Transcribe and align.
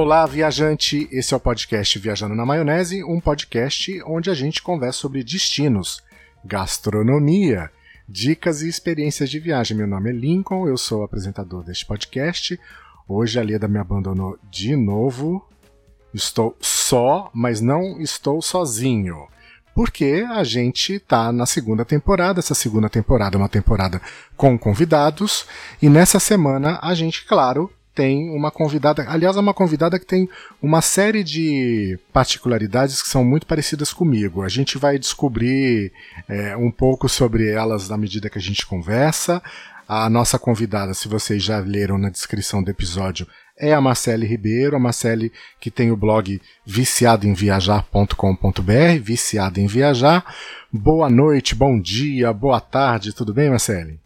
Olá, 0.00 0.24
viajante! 0.26 1.08
Esse 1.10 1.34
é 1.34 1.36
o 1.36 1.40
podcast 1.40 1.98
Viajando 1.98 2.32
na 2.32 2.46
Maionese, 2.46 3.02
um 3.02 3.18
podcast 3.18 4.00
onde 4.06 4.30
a 4.30 4.34
gente 4.34 4.62
conversa 4.62 5.00
sobre 5.00 5.24
destinos, 5.24 6.00
gastronomia, 6.44 7.68
dicas 8.08 8.62
e 8.62 8.68
experiências 8.68 9.28
de 9.28 9.40
viagem. 9.40 9.76
Meu 9.76 9.88
nome 9.88 10.10
é 10.10 10.12
Lincoln, 10.12 10.68
eu 10.68 10.78
sou 10.78 11.00
o 11.00 11.02
apresentador 11.02 11.64
deste 11.64 11.84
podcast. 11.84 12.60
Hoje 13.08 13.40
a 13.40 13.42
Leda 13.42 13.66
me 13.66 13.80
abandonou 13.80 14.38
de 14.48 14.76
novo. 14.76 15.44
Estou 16.14 16.56
só, 16.60 17.28
mas 17.34 17.60
não 17.60 18.00
estou 18.00 18.40
sozinho. 18.40 19.26
Porque 19.74 20.24
a 20.30 20.44
gente 20.44 21.00
tá 21.00 21.32
na 21.32 21.44
segunda 21.44 21.84
temporada. 21.84 22.38
Essa 22.38 22.54
segunda 22.54 22.88
temporada 22.88 23.34
é 23.34 23.38
uma 23.38 23.48
temporada 23.48 24.00
com 24.36 24.56
convidados. 24.56 25.44
E 25.82 25.88
nessa 25.88 26.20
semana 26.20 26.78
a 26.80 26.94
gente, 26.94 27.26
claro, 27.26 27.68
tem 27.98 28.30
uma 28.30 28.50
convidada, 28.52 29.04
aliás, 29.08 29.36
é 29.36 29.40
uma 29.40 29.52
convidada 29.52 29.98
que 29.98 30.06
tem 30.06 30.28
uma 30.62 30.80
série 30.80 31.24
de 31.24 31.98
particularidades 32.12 33.02
que 33.02 33.08
são 33.08 33.24
muito 33.24 33.44
parecidas 33.44 33.92
comigo. 33.92 34.44
A 34.44 34.48
gente 34.48 34.78
vai 34.78 35.00
descobrir 35.00 35.92
é, 36.28 36.56
um 36.56 36.70
pouco 36.70 37.08
sobre 37.08 37.48
elas 37.48 37.88
na 37.88 37.96
medida 37.96 38.30
que 38.30 38.38
a 38.38 38.40
gente 38.40 38.64
conversa. 38.64 39.42
A 39.88 40.08
nossa 40.08 40.38
convidada, 40.38 40.94
se 40.94 41.08
vocês 41.08 41.42
já 41.42 41.58
leram 41.58 41.98
na 41.98 42.08
descrição 42.08 42.62
do 42.62 42.70
episódio, 42.70 43.26
é 43.58 43.74
a 43.74 43.80
Marcele 43.80 44.26
Ribeiro, 44.26 44.76
a 44.76 44.78
Marcele 44.78 45.32
que 45.58 45.68
tem 45.68 45.90
o 45.90 45.96
blog 45.96 46.40
viciadoemviajar.com.br, 46.64 49.02
viciada 49.02 49.58
em 49.58 49.66
viajar. 49.66 50.24
Boa 50.72 51.10
noite, 51.10 51.52
bom 51.52 51.80
dia, 51.80 52.32
boa 52.32 52.60
tarde, 52.60 53.12
tudo 53.12 53.34
bem, 53.34 53.50
Marcele? 53.50 53.98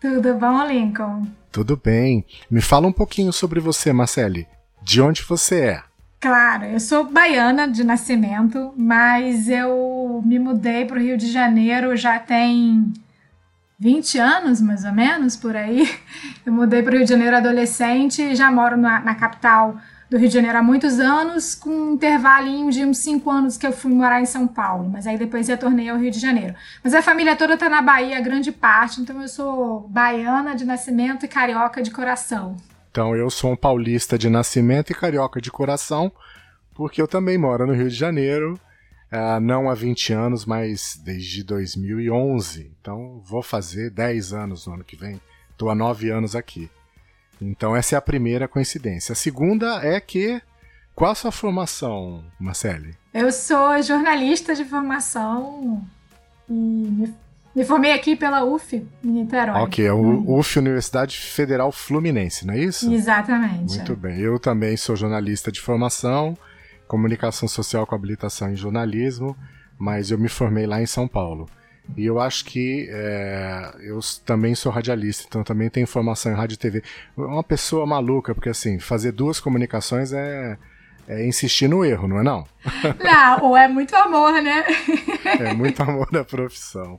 Tudo 0.00 0.34
bom, 0.34 0.64
Lincoln? 0.68 1.26
Tudo 1.54 1.80
bem. 1.80 2.26
Me 2.50 2.60
fala 2.60 2.88
um 2.88 2.92
pouquinho 2.92 3.32
sobre 3.32 3.60
você, 3.60 3.92
Marcele. 3.92 4.48
De 4.82 5.00
onde 5.00 5.22
você 5.22 5.60
é? 5.66 5.82
Claro, 6.18 6.64
eu 6.64 6.80
sou 6.80 7.08
baiana 7.08 7.68
de 7.68 7.84
nascimento, 7.84 8.74
mas 8.76 9.48
eu 9.48 10.20
me 10.26 10.36
mudei 10.40 10.84
para 10.84 10.98
o 10.98 11.00
Rio 11.00 11.16
de 11.16 11.30
Janeiro 11.30 11.96
já 11.96 12.18
tem 12.18 12.92
20 13.78 14.18
anos, 14.18 14.60
mais 14.60 14.84
ou 14.84 14.92
menos, 14.92 15.36
por 15.36 15.54
aí. 15.54 15.88
Eu 16.44 16.52
mudei 16.52 16.82
para 16.82 16.92
o 16.92 16.96
Rio 16.96 17.04
de 17.04 17.10
Janeiro 17.10 17.36
adolescente 17.36 18.20
e 18.20 18.34
já 18.34 18.50
moro 18.50 18.76
na, 18.76 18.98
na 18.98 19.14
capital 19.14 19.76
do 20.14 20.18
Rio 20.18 20.28
de 20.28 20.34
Janeiro 20.34 20.58
há 20.58 20.62
muitos 20.62 21.00
anos, 21.00 21.56
com 21.56 21.70
um 21.70 21.94
intervalinho 21.94 22.70
de 22.70 22.84
uns 22.84 22.98
cinco 22.98 23.28
anos 23.28 23.56
que 23.56 23.66
eu 23.66 23.72
fui 23.72 23.92
morar 23.92 24.20
em 24.20 24.26
São 24.26 24.46
Paulo, 24.46 24.88
mas 24.88 25.08
aí 25.08 25.18
depois 25.18 25.48
retornei 25.48 25.88
ao 25.88 25.98
Rio 25.98 26.10
de 26.10 26.20
Janeiro. 26.20 26.54
Mas 26.84 26.94
a 26.94 27.02
família 27.02 27.34
toda 27.34 27.58
tá 27.58 27.68
na 27.68 27.82
Bahia, 27.82 28.20
grande 28.20 28.52
parte, 28.52 29.00
então 29.00 29.20
eu 29.20 29.26
sou 29.26 29.88
baiana 29.88 30.54
de 30.54 30.64
nascimento 30.64 31.24
e 31.24 31.28
carioca 31.28 31.82
de 31.82 31.90
coração. 31.90 32.56
Então 32.92 33.16
eu 33.16 33.28
sou 33.28 33.50
um 33.50 33.56
paulista 33.56 34.16
de 34.16 34.30
nascimento 34.30 34.90
e 34.90 34.94
carioca 34.94 35.40
de 35.40 35.50
coração, 35.50 36.12
porque 36.76 37.02
eu 37.02 37.08
também 37.08 37.36
moro 37.36 37.66
no 37.66 37.72
Rio 37.72 37.88
de 37.88 37.96
Janeiro, 37.96 38.54
uh, 39.12 39.40
não 39.40 39.68
há 39.68 39.74
20 39.74 40.12
anos, 40.12 40.44
mas 40.46 40.96
desde 41.04 41.42
2011. 41.42 42.70
Então 42.80 43.20
vou 43.24 43.42
fazer 43.42 43.90
10 43.90 44.32
anos 44.32 44.64
no 44.64 44.74
ano 44.74 44.84
que 44.84 44.94
vem. 44.94 45.20
Estou 45.50 45.70
há 45.70 45.74
9 45.74 46.08
anos 46.10 46.36
aqui. 46.36 46.70
Então 47.40 47.74
essa 47.74 47.94
é 47.94 47.98
a 47.98 48.02
primeira 48.02 48.48
coincidência. 48.48 49.12
A 49.12 49.16
segunda 49.16 49.84
é 49.84 50.00
que 50.00 50.40
qual 50.94 51.10
a 51.10 51.14
sua 51.14 51.32
formação, 51.32 52.24
Marcele? 52.38 52.96
Eu 53.12 53.32
sou 53.32 53.82
jornalista 53.82 54.54
de 54.54 54.64
formação 54.64 55.84
e 56.48 56.52
me, 56.52 57.14
me 57.54 57.64
formei 57.64 57.92
aqui 57.92 58.14
pela 58.14 58.44
UF, 58.44 58.76
em 59.02 59.08
Niterói. 59.08 59.60
Ok, 59.62 59.84
é 59.84 59.92
hum. 59.92 60.24
UF 60.26 60.58
Universidade 60.58 61.18
Federal 61.18 61.72
Fluminense, 61.72 62.46
não 62.46 62.54
é 62.54 62.60
isso? 62.60 62.92
Exatamente. 62.92 63.76
Muito 63.76 63.96
bem. 63.96 64.20
Eu 64.20 64.38
também 64.38 64.76
sou 64.76 64.94
jornalista 64.94 65.50
de 65.50 65.60
formação, 65.60 66.38
comunicação 66.86 67.48
social 67.48 67.84
com 67.86 67.94
habilitação 67.96 68.52
em 68.52 68.56
jornalismo, 68.56 69.36
mas 69.76 70.12
eu 70.12 70.18
me 70.18 70.28
formei 70.28 70.66
lá 70.66 70.80
em 70.80 70.86
São 70.86 71.08
Paulo. 71.08 71.48
E 71.96 72.06
eu 72.06 72.18
acho 72.18 72.44
que 72.46 72.88
é, 72.90 73.74
eu 73.80 74.00
também 74.24 74.54
sou 74.54 74.72
radialista, 74.72 75.24
então 75.28 75.44
também 75.44 75.68
tenho 75.68 75.86
formação 75.86 76.32
em 76.32 76.34
rádio 76.34 76.54
e 76.54 76.58
TV. 76.58 76.82
Uma 77.16 77.44
pessoa 77.44 77.86
maluca, 77.86 78.34
porque 78.34 78.48
assim, 78.48 78.78
fazer 78.78 79.12
duas 79.12 79.38
comunicações 79.38 80.12
é, 80.12 80.58
é 81.06 81.26
insistir 81.26 81.68
no 81.68 81.84
erro, 81.84 82.08
não 82.08 82.18
é 82.18 82.22
não? 82.22 82.46
Não, 83.02 83.44
ou 83.44 83.56
é 83.56 83.68
muito 83.68 83.94
amor, 83.94 84.32
né? 84.42 84.64
é 85.40 85.52
muito 85.52 85.82
amor 85.82 86.10
da 86.10 86.24
profissão. 86.24 86.98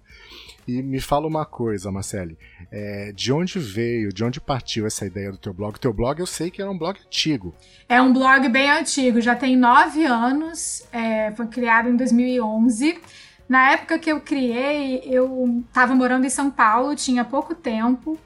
E 0.68 0.82
me 0.82 1.00
fala 1.00 1.28
uma 1.28 1.46
coisa, 1.46 1.92
Marcele, 1.92 2.38
é, 2.72 3.12
de 3.12 3.32
onde 3.32 3.60
veio, 3.60 4.12
de 4.12 4.24
onde 4.24 4.42
partiu 4.42 4.88
essa 4.88 5.06
ideia 5.06 5.32
do 5.32 5.38
teu 5.38 5.54
blog? 5.54 5.76
O 5.76 5.80
teu 5.80 5.94
blog 5.94 6.20
eu 6.20 6.26
sei 6.26 6.50
que 6.50 6.62
é 6.62 6.68
um 6.68 6.78
blog 6.78 7.00
antigo. 7.06 7.54
É 7.88 8.02
um 8.02 8.12
blog 8.12 8.50
bem 8.50 8.72
antigo, 8.72 9.22
já 9.22 9.36
tem 9.36 9.56
nove 9.56 10.06
anos, 10.06 10.84
é, 10.92 11.32
foi 11.34 11.46
criado 11.48 11.90
em 11.90 11.96
2011. 11.96 13.00
Na 13.48 13.72
época 13.72 14.00
que 14.00 14.12
eu 14.12 14.20
criei, 14.20 15.04
eu 15.06 15.64
estava 15.68 15.94
morando 15.94 16.26
em 16.26 16.30
São 16.30 16.50
Paulo, 16.50 16.96
tinha 16.96 17.24
pouco 17.24 17.54
tempo 17.54 18.20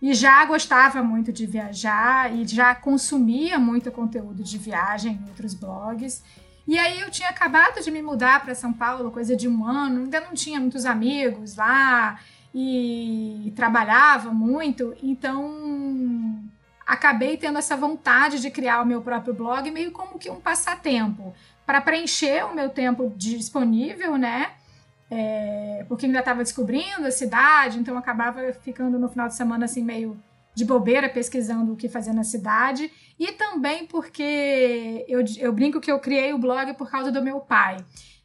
e 0.00 0.14
já 0.14 0.44
gostava 0.46 1.02
muito 1.02 1.32
de 1.32 1.46
viajar 1.46 2.34
e 2.34 2.46
já 2.46 2.74
consumia 2.74 3.58
muito 3.58 3.92
conteúdo 3.92 4.42
de 4.42 4.56
viagem 4.56 5.12
em 5.12 5.28
outros 5.28 5.52
blogs. 5.54 6.24
E 6.66 6.78
aí 6.78 7.00
eu 7.00 7.10
tinha 7.10 7.28
acabado 7.28 7.82
de 7.82 7.90
me 7.90 8.00
mudar 8.00 8.42
para 8.42 8.54
São 8.54 8.72
Paulo, 8.72 9.10
coisa 9.10 9.36
de 9.36 9.46
um 9.46 9.66
ano, 9.66 10.04
ainda 10.04 10.20
não 10.20 10.32
tinha 10.32 10.58
muitos 10.58 10.86
amigos 10.86 11.56
lá 11.56 12.18
e 12.54 13.52
trabalhava 13.54 14.32
muito, 14.32 14.94
então 15.02 16.40
acabei 16.86 17.36
tendo 17.36 17.58
essa 17.58 17.76
vontade 17.76 18.40
de 18.40 18.50
criar 18.50 18.82
o 18.82 18.86
meu 18.86 19.02
próprio 19.02 19.34
blog 19.34 19.70
meio 19.70 19.92
como 19.92 20.18
que 20.18 20.30
um 20.30 20.40
passatempo 20.40 21.34
para 21.64 21.80
preencher 21.80 22.44
o 22.44 22.54
meu 22.54 22.70
tempo 22.70 23.12
disponível, 23.16 24.16
né? 24.16 24.52
É, 25.14 25.84
porque 25.90 26.06
ainda 26.06 26.20
estava 26.20 26.42
descobrindo 26.42 27.06
a 27.06 27.10
cidade, 27.10 27.78
então 27.78 27.98
acabava 27.98 28.50
ficando 28.62 28.98
no 28.98 29.10
final 29.10 29.28
de 29.28 29.34
semana 29.34 29.66
assim 29.66 29.84
meio 29.84 30.18
de 30.54 30.64
bobeira 30.64 31.06
pesquisando 31.06 31.74
o 31.74 31.76
que 31.76 31.86
fazer 31.86 32.14
na 32.14 32.24
cidade 32.24 32.90
e 33.20 33.32
também 33.32 33.86
porque 33.86 35.04
eu, 35.06 35.22
eu 35.38 35.52
brinco 35.52 35.82
que 35.82 35.92
eu 35.92 35.98
criei 35.98 36.32
o 36.32 36.38
blog 36.38 36.72
por 36.74 36.90
causa 36.90 37.12
do 37.12 37.22
meu 37.22 37.40
pai. 37.40 37.76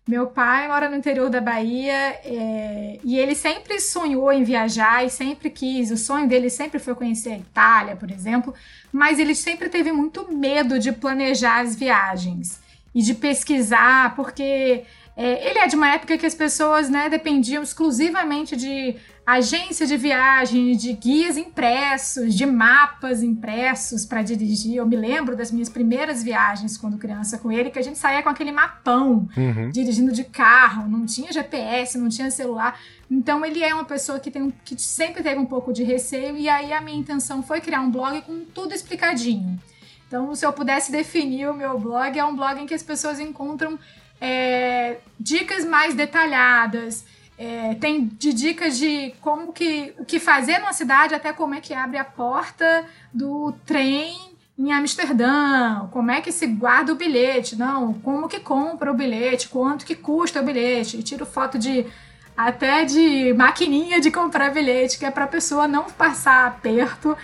Meu 0.08 0.28
pai 0.28 0.70
mora 0.70 0.90
no 0.90 0.96
interior 0.96 1.30
da 1.30 1.42
Bahia 1.42 2.22
é, 2.24 3.00
e 3.04 3.20
ele 3.20 3.36
sempre 3.36 3.82
sonhou 3.82 4.32
em 4.32 4.46
viajar 4.46 5.06
e 5.06 5.10
sempre 5.10 5.50
quis. 5.50 5.92
O 5.92 5.98
sonho 5.98 6.26
dele 6.26 6.50
sempre 6.50 6.80
foi 6.80 6.96
conhecer 6.96 7.32
a 7.32 7.38
Itália, 7.38 7.98
por 7.98 8.10
exemplo, 8.10 8.54
mas 8.94 9.20
ele 9.20 9.36
sempre 9.36 9.68
teve 9.68 9.92
muito 9.92 10.34
medo 10.34 10.80
de 10.80 10.94
planejar 10.94 11.60
as 11.60 11.76
viagens 11.76 12.62
e 12.96 13.02
de 13.02 13.14
pesquisar, 13.14 14.16
porque 14.16 14.86
é, 15.18 15.50
ele 15.50 15.58
é 15.58 15.66
de 15.66 15.76
uma 15.76 15.90
época 15.90 16.16
que 16.16 16.28
as 16.28 16.36
pessoas 16.36 16.92
né, 16.92 17.10
dependiam 17.10 17.64
exclusivamente 17.64 18.56
de 18.56 18.96
agência 19.26 19.88
de 19.88 19.98
viagem, 19.98 20.78
de 20.78 20.94
guias 20.94 21.36
impressos, 21.36 22.36
de 22.36 22.46
mapas 22.46 23.24
impressos 23.24 24.06
para 24.06 24.22
dirigir. 24.22 24.76
Eu 24.76 24.86
me 24.86 24.96
lembro 24.96 25.36
das 25.36 25.52
minhas 25.52 25.70
primeiras 25.70 26.22
viagens 26.22 26.78
quando 26.78 27.00
criança 27.00 27.40
com 27.40 27.52
ele, 27.52 27.72
que 27.72 27.80
a 27.80 27.82
gente 27.82 27.98
saía 27.98 28.22
com 28.22 28.30
aquele 28.30 28.52
mapão, 28.52 29.28
uhum. 29.36 29.72
dirigindo 29.72 30.12
de 30.12 30.24
carro, 30.24 30.88
não 30.88 31.04
tinha 31.04 31.34
GPS, 31.34 31.98
não 31.98 32.10
tinha 32.10 32.30
celular. 32.30 32.80
Então 33.10 33.44
ele 33.44 33.64
é 33.64 33.74
uma 33.74 33.86
pessoa 33.86 34.20
que, 34.20 34.30
tem 34.30 34.44
um, 34.44 34.52
que 34.64 34.80
sempre 34.80 35.24
teve 35.24 35.40
um 35.40 35.46
pouco 35.48 35.74
de 35.74 35.84
receio, 35.84 36.38
e 36.38 36.48
aí 36.48 36.72
a 36.72 36.80
minha 36.80 36.98
intenção 36.98 37.42
foi 37.42 37.60
criar 37.60 37.82
um 37.82 37.90
blog 37.90 38.22
com 38.22 38.46
tudo 38.46 38.72
explicadinho. 38.72 39.60
Então, 40.08 40.34
se 40.34 40.46
eu 40.46 40.54
pudesse 40.54 40.90
definir 40.90 41.50
o 41.50 41.54
meu 41.54 41.78
blog, 41.78 42.18
é 42.18 42.24
um 42.24 42.36
blog 42.36 42.62
em 42.62 42.66
que 42.66 42.74
as 42.74 42.82
pessoas 42.82 43.20
encontram 43.20 43.78
é, 44.20 44.98
dicas 45.20 45.66
mais 45.66 45.94
detalhadas. 45.94 47.06
É, 47.38 47.76
tem 47.76 48.06
de 48.06 48.34
dicas 48.34 48.78
de 48.80 49.14
como 49.22 49.54
que 49.54 49.94
o 50.00 50.06
que 50.06 50.20
fazer 50.20 50.58
numa 50.58 50.74
cidade, 50.74 51.14
até 51.14 51.32
como 51.32 51.54
é 51.54 51.62
que 51.62 51.72
abre 51.74 51.98
a 51.98 52.04
porta 52.04 52.86
do 53.14 53.54
trem 53.64 54.16
em 54.58 54.74
Amsterdã, 54.74 55.88
como 55.92 56.10
é 56.10 56.20
que 56.20 56.32
se 56.32 56.48
guarda 56.48 56.92
o 56.92 56.96
bilhete, 56.96 57.56
não, 57.56 57.94
como 57.94 58.28
que 58.28 58.40
compra 58.40 58.92
o 58.92 58.96
bilhete, 58.96 59.50
quanto 59.50 59.86
que 59.86 59.94
custa 59.94 60.42
o 60.42 60.44
bilhete, 60.44 60.98
e 60.98 61.04
tiro 61.04 61.28
foto 61.28 61.60
de 61.60 61.86
até 62.36 62.84
de 62.84 63.34
maquininha 63.34 64.00
de 64.02 64.10
comprar 64.10 64.52
bilhete, 64.52 64.98
que 64.98 65.06
é 65.06 65.12
para 65.12 65.26
a 65.26 65.28
pessoa 65.28 65.68
não 65.68 65.84
passar 65.84 66.48
aperto 66.48 67.16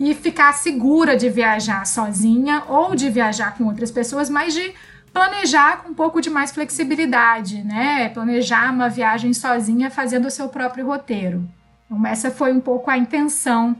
e 0.00 0.14
ficar 0.14 0.52
segura 0.54 1.16
de 1.16 1.28
viajar 1.28 1.86
sozinha 1.86 2.64
ou 2.66 2.94
de 2.94 3.08
viajar 3.08 3.56
com 3.56 3.64
outras 3.66 3.90
pessoas, 3.90 4.28
mas 4.28 4.54
de 4.54 4.72
planejar 5.12 5.82
com 5.82 5.90
um 5.90 5.94
pouco 5.94 6.20
de 6.20 6.30
mais 6.30 6.52
flexibilidade, 6.52 7.62
né? 7.62 8.08
Planejar 8.10 8.72
uma 8.72 8.88
viagem 8.88 9.32
sozinha 9.32 9.90
fazendo 9.90 10.26
o 10.26 10.30
seu 10.30 10.48
próprio 10.48 10.86
roteiro. 10.86 11.48
Então, 11.86 12.06
essa 12.06 12.30
foi 12.30 12.52
um 12.52 12.60
pouco 12.60 12.90
a 12.90 12.96
intenção 12.96 13.76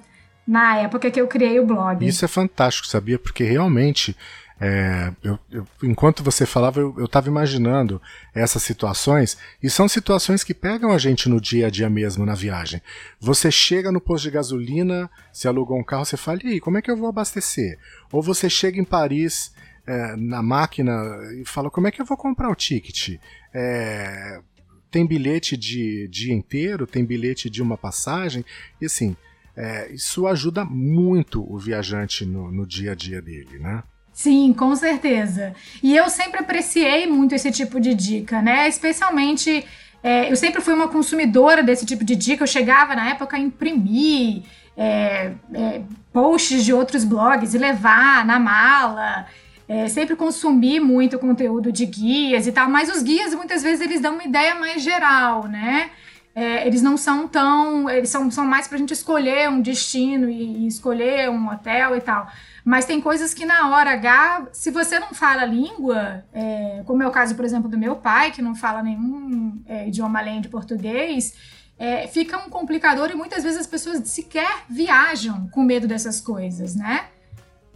na 0.46 0.76
época 0.78 1.10
que 1.10 1.20
eu 1.20 1.28
criei 1.28 1.60
o 1.60 1.66
blog. 1.66 2.04
Isso 2.06 2.24
é 2.24 2.28
fantástico, 2.28 2.88
sabia? 2.88 3.18
Porque 3.18 3.44
realmente, 3.44 4.16
é, 4.60 5.12
eu, 5.22 5.38
eu, 5.48 5.64
enquanto 5.84 6.24
você 6.24 6.44
falava, 6.44 6.80
eu 6.80 7.04
estava 7.04 7.28
imaginando 7.28 8.02
essas 8.34 8.64
situações, 8.64 9.38
e 9.62 9.70
são 9.70 9.86
situações 9.86 10.42
que 10.42 10.52
pegam 10.52 10.90
a 10.90 10.98
gente 10.98 11.28
no 11.28 11.40
dia 11.40 11.68
a 11.68 11.70
dia 11.70 11.88
mesmo 11.88 12.26
na 12.26 12.34
viagem. 12.34 12.82
Você 13.20 13.48
chega 13.48 13.92
no 13.92 14.00
posto 14.00 14.24
de 14.24 14.32
gasolina, 14.32 15.08
se 15.32 15.46
alugou 15.46 15.78
um 15.78 15.84
carro, 15.84 16.04
você 16.04 16.16
fala, 16.16 16.40
e 16.42 16.48
aí, 16.48 16.60
como 16.60 16.78
é 16.78 16.82
que 16.82 16.90
eu 16.90 16.96
vou 16.96 17.08
abastecer? 17.08 17.78
Ou 18.10 18.20
você 18.20 18.50
chega 18.50 18.80
em 18.80 18.84
Paris 18.84 19.52
é, 19.90 20.14
na 20.16 20.40
máquina 20.40 20.92
e 21.40 21.44
fala: 21.44 21.68
como 21.68 21.88
é 21.88 21.90
que 21.90 22.00
eu 22.00 22.06
vou 22.06 22.16
comprar 22.16 22.48
o 22.48 22.54
ticket? 22.54 23.18
É, 23.52 24.40
tem 24.88 25.04
bilhete 25.04 25.56
de 25.56 26.06
dia 26.08 26.32
inteiro, 26.32 26.86
tem 26.86 27.04
bilhete 27.04 27.50
de 27.50 27.60
uma 27.60 27.76
passagem, 27.76 28.44
e 28.80 28.86
assim, 28.86 29.16
é, 29.56 29.92
isso 29.92 30.28
ajuda 30.28 30.64
muito 30.64 31.42
o 31.52 31.58
viajante 31.58 32.24
no, 32.24 32.52
no 32.52 32.64
dia 32.64 32.92
a 32.92 32.94
dia 32.94 33.20
dele, 33.20 33.58
né? 33.58 33.82
Sim, 34.12 34.52
com 34.52 34.74
certeza. 34.76 35.54
E 35.82 35.96
eu 35.96 36.08
sempre 36.08 36.40
apreciei 36.40 37.06
muito 37.06 37.34
esse 37.34 37.50
tipo 37.50 37.80
de 37.80 37.92
dica, 37.94 38.40
né? 38.42 38.68
Especialmente, 38.68 39.64
é, 40.02 40.30
eu 40.30 40.36
sempre 40.36 40.60
fui 40.60 40.74
uma 40.74 40.88
consumidora 40.88 41.62
desse 41.62 41.86
tipo 41.86 42.04
de 42.04 42.14
dica. 42.14 42.42
Eu 42.42 42.46
chegava 42.48 42.94
na 42.94 43.10
época 43.10 43.36
a 43.36 43.40
imprimir 43.40 44.42
é, 44.76 45.32
é, 45.54 45.82
posts 46.12 46.64
de 46.64 46.72
outros 46.72 47.04
blogs 47.04 47.54
e 47.54 47.58
levar 47.58 48.24
na 48.24 48.38
mala. 48.38 49.26
É, 49.70 49.86
sempre 49.86 50.16
consumi 50.16 50.80
muito 50.80 51.16
conteúdo 51.16 51.70
de 51.70 51.86
guias 51.86 52.44
e 52.48 52.50
tal, 52.50 52.68
mas 52.68 52.90
os 52.90 53.04
guias 53.04 53.32
muitas 53.32 53.62
vezes 53.62 53.80
eles 53.80 54.00
dão 54.00 54.14
uma 54.14 54.24
ideia 54.24 54.52
mais 54.56 54.82
geral, 54.82 55.46
né? 55.46 55.90
É, 56.34 56.66
eles 56.66 56.82
não 56.82 56.96
são 56.96 57.28
tão. 57.28 57.88
Eles 57.88 58.10
são, 58.10 58.28
são 58.32 58.44
mais 58.44 58.66
para 58.66 58.74
a 58.74 58.80
gente 58.80 58.92
escolher 58.92 59.48
um 59.48 59.60
destino 59.60 60.28
e, 60.28 60.64
e, 60.64 60.66
escolher 60.66 61.30
um 61.30 61.48
hotel 61.52 61.96
e 61.96 62.00
tal. 62.00 62.26
Mas 62.64 62.84
tem 62.84 63.00
coisas 63.00 63.32
que 63.32 63.46
na 63.46 63.70
hora 63.70 63.92
H, 63.92 64.48
se 64.52 64.72
você 64.72 64.98
não 64.98 65.14
fala 65.14 65.44
língua, 65.44 66.24
é, 66.32 66.82
como 66.84 67.04
é 67.04 67.06
o 67.06 67.12
caso, 67.12 67.36
por 67.36 67.44
exemplo, 67.44 67.70
do 67.70 67.78
meu 67.78 67.94
pai, 67.94 68.32
que 68.32 68.42
não 68.42 68.56
fala 68.56 68.82
nenhum 68.82 69.62
é, 69.68 69.86
idioma 69.86 70.18
além 70.18 70.40
de 70.40 70.48
português, 70.48 71.32
é, 71.78 72.08
fica 72.08 72.36
um 72.38 72.50
complicador 72.50 73.08
e 73.12 73.14
muitas 73.14 73.44
vezes 73.44 73.60
as 73.60 73.68
pessoas 73.68 74.00
sequer 74.08 74.64
viajam 74.68 75.48
com 75.52 75.62
medo 75.62 75.86
dessas 75.86 76.20
coisas, 76.20 76.74
né? 76.74 77.04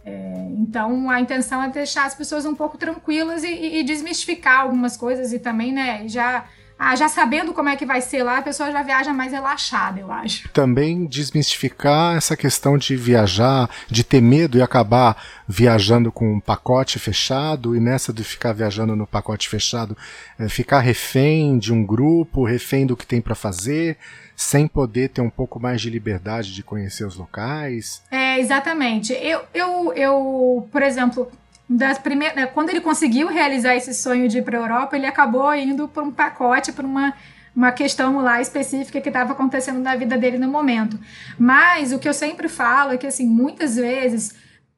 É, 0.05 0.47
então 0.51 1.09
a 1.09 1.19
intenção 1.19 1.63
é 1.63 1.69
deixar 1.69 2.05
as 2.05 2.13
pessoas 2.13 2.45
um 2.45 2.53
pouco 2.53 2.77
tranquilas 2.77 3.43
e, 3.43 3.79
e, 3.79 3.83
desmistificar 3.83 4.61
algumas 4.61 4.95
coisas 4.95 5.33
e 5.33 5.39
também, 5.39 5.73
né, 5.73 6.07
já 6.07 6.45
ah, 6.77 6.95
já 6.95 7.07
sabendo 7.07 7.53
como 7.53 7.69
é 7.69 7.75
que 7.75 7.85
vai 7.85 8.01
ser 8.01 8.21
lá, 8.21 8.39
a 8.39 8.41
pessoa 8.41 8.71
já 8.71 8.83
viaja 8.83 9.13
mais 9.13 9.31
relaxada, 9.31 9.99
eu 9.99 10.11
acho. 10.11 10.49
Também 10.49 11.05
desmistificar 11.05 12.17
essa 12.17 12.35
questão 12.35 12.77
de 12.77 12.95
viajar, 12.95 13.69
de 13.87 14.03
ter 14.03 14.21
medo 14.21 14.57
e 14.57 14.61
acabar 14.61 15.21
viajando 15.47 16.11
com 16.11 16.33
um 16.33 16.39
pacote 16.39 16.99
fechado, 16.99 17.75
e 17.75 17.79
nessa 17.79 18.11
de 18.11 18.23
ficar 18.23 18.51
viajando 18.51 18.95
no 18.95 19.07
pacote 19.07 19.47
fechado, 19.47 19.95
é, 20.37 20.49
ficar 20.49 20.79
refém 20.79 21.57
de 21.57 21.71
um 21.71 21.85
grupo, 21.85 22.43
refém 22.43 22.85
do 22.85 22.97
que 22.97 23.07
tem 23.07 23.21
para 23.21 23.35
fazer 23.35 23.97
sem 24.35 24.67
poder 24.67 25.09
ter 25.09 25.21
um 25.21 25.29
pouco 25.29 25.59
mais 25.59 25.81
de 25.81 25.89
liberdade 25.89 26.53
de 26.53 26.61
conhecer 26.61 27.05
os 27.05 27.15
locais? 27.15 28.03
É, 28.11 28.37
exatamente. 28.39 29.13
Eu, 29.13 29.41
eu, 29.53 29.93
eu 29.93 30.67
por 30.71 30.81
exemplo, 30.81 31.31
das 31.67 31.97
primeiras, 31.97 32.35
né, 32.35 32.45
quando 32.45 32.69
ele 32.69 32.81
conseguiu 32.81 33.27
realizar 33.27 33.75
esse 33.75 33.93
sonho 33.93 34.27
de 34.27 34.37
ir 34.37 34.43
para 34.43 34.57
a 34.57 34.61
Europa, 34.61 34.95
ele 34.95 35.07
acabou 35.07 35.53
indo 35.55 35.87
por 35.87 36.03
um 36.03 36.11
pacote, 36.11 36.71
por 36.71 36.85
uma, 36.85 37.13
uma 37.55 37.71
questão 37.71 38.19
lá 38.21 38.39
específica 38.39 39.01
que 39.01 39.09
estava 39.09 39.33
acontecendo 39.33 39.79
na 39.79 39.95
vida 39.95 40.17
dele 40.17 40.37
no 40.37 40.47
momento. 40.47 40.99
Mas 41.37 41.91
o 41.91 41.97
que 41.97 42.07
eu 42.07 42.13
sempre 42.13 42.47
falo 42.47 42.93
é 42.93 42.97
que, 42.97 43.07
assim, 43.07 43.25
muitas 43.25 43.75
vezes 43.77 44.35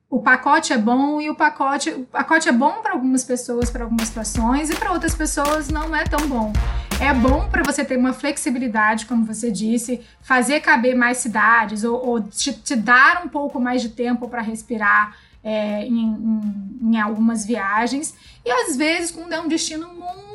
o 0.10 0.22
pacote 0.22 0.72
é 0.72 0.78
bom 0.78 1.20
e 1.20 1.30
o 1.30 1.36
pacote, 1.36 1.90
o 1.90 2.06
pacote 2.06 2.48
é 2.48 2.52
bom 2.54 2.82
para 2.82 2.94
algumas 2.94 3.26
pessoas, 3.26 3.70
para 3.70 3.84
algumas 3.84 4.08
situações, 4.08 4.70
e 4.70 4.76
para 4.76 4.94
outras 4.94 5.14
pessoas 5.14 5.68
não 5.68 5.94
é 5.94 6.06
tão 6.06 6.26
bom. 6.30 6.54
É 7.02 7.14
bom 7.14 7.50
para 7.50 7.62
você 7.62 7.84
ter 7.84 7.98
uma 7.98 8.14
flexibilidade, 8.14 9.06
como 9.06 9.26
você 9.26 9.52
disse, 9.52 10.00
fazer 10.22 10.62
caber 10.62 10.96
mais 10.96 11.18
cidades 11.18 11.84
ou, 11.84 12.02
ou 12.04 12.22
te, 12.22 12.54
te 12.54 12.76
dar 12.78 13.24
um 13.26 13.28
pouco 13.28 13.60
mais 13.60 13.82
de 13.82 13.90
tempo 13.90 14.30
para 14.30 14.42
respirar 14.42 15.14
é, 15.44 15.86
em, 15.86 16.06
em, 16.06 16.80
em, 16.82 17.00
algumas 17.00 17.46
viagens. 17.46 18.14
E 18.46 18.52
às 18.52 18.76
vezes, 18.76 19.12
quando 19.12 19.34
é 19.34 19.40
um 19.40 19.48
destino 19.48 19.90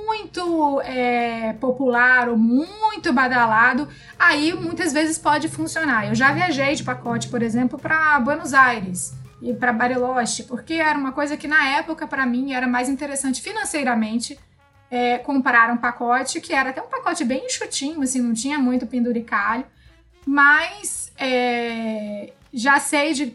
muito 0.06 0.80
é, 0.82 1.52
popular 1.54 2.28
ou 2.28 2.36
muito 2.36 3.12
badalado, 3.12 3.88
aí 4.18 4.52
muitas 4.52 4.92
vezes 4.92 5.18
pode 5.18 5.48
funcionar. 5.48 6.08
Eu 6.08 6.14
já 6.14 6.32
viajei 6.32 6.74
de 6.74 6.84
pacote, 6.84 7.28
por 7.28 7.42
exemplo, 7.42 7.78
para 7.78 8.18
Buenos 8.20 8.54
Aires 8.54 9.14
e 9.40 9.52
para 9.52 9.72
Bariloche, 9.72 10.44
porque 10.44 10.74
era 10.74 10.98
uma 10.98 11.12
coisa 11.12 11.36
que 11.36 11.48
na 11.48 11.76
época 11.76 12.06
para 12.06 12.24
mim 12.24 12.52
era 12.52 12.66
mais 12.66 12.88
interessante 12.88 13.42
financeiramente 13.42 14.38
é, 14.92 15.18
comprar 15.18 15.70
um 15.70 15.78
pacote 15.78 16.40
que 16.40 16.52
era 16.52 16.70
até 16.70 16.82
um 16.82 16.86
pacote 16.86 17.24
bem 17.24 17.46
enxutinho, 17.46 18.02
assim, 18.02 18.20
não 18.20 18.34
tinha 18.34 18.58
muito 18.58 18.86
penduricalho, 18.86 19.64
mas 20.26 21.10
é, 21.16 22.32
já 22.52 22.78
sei 22.78 23.14
de 23.14 23.26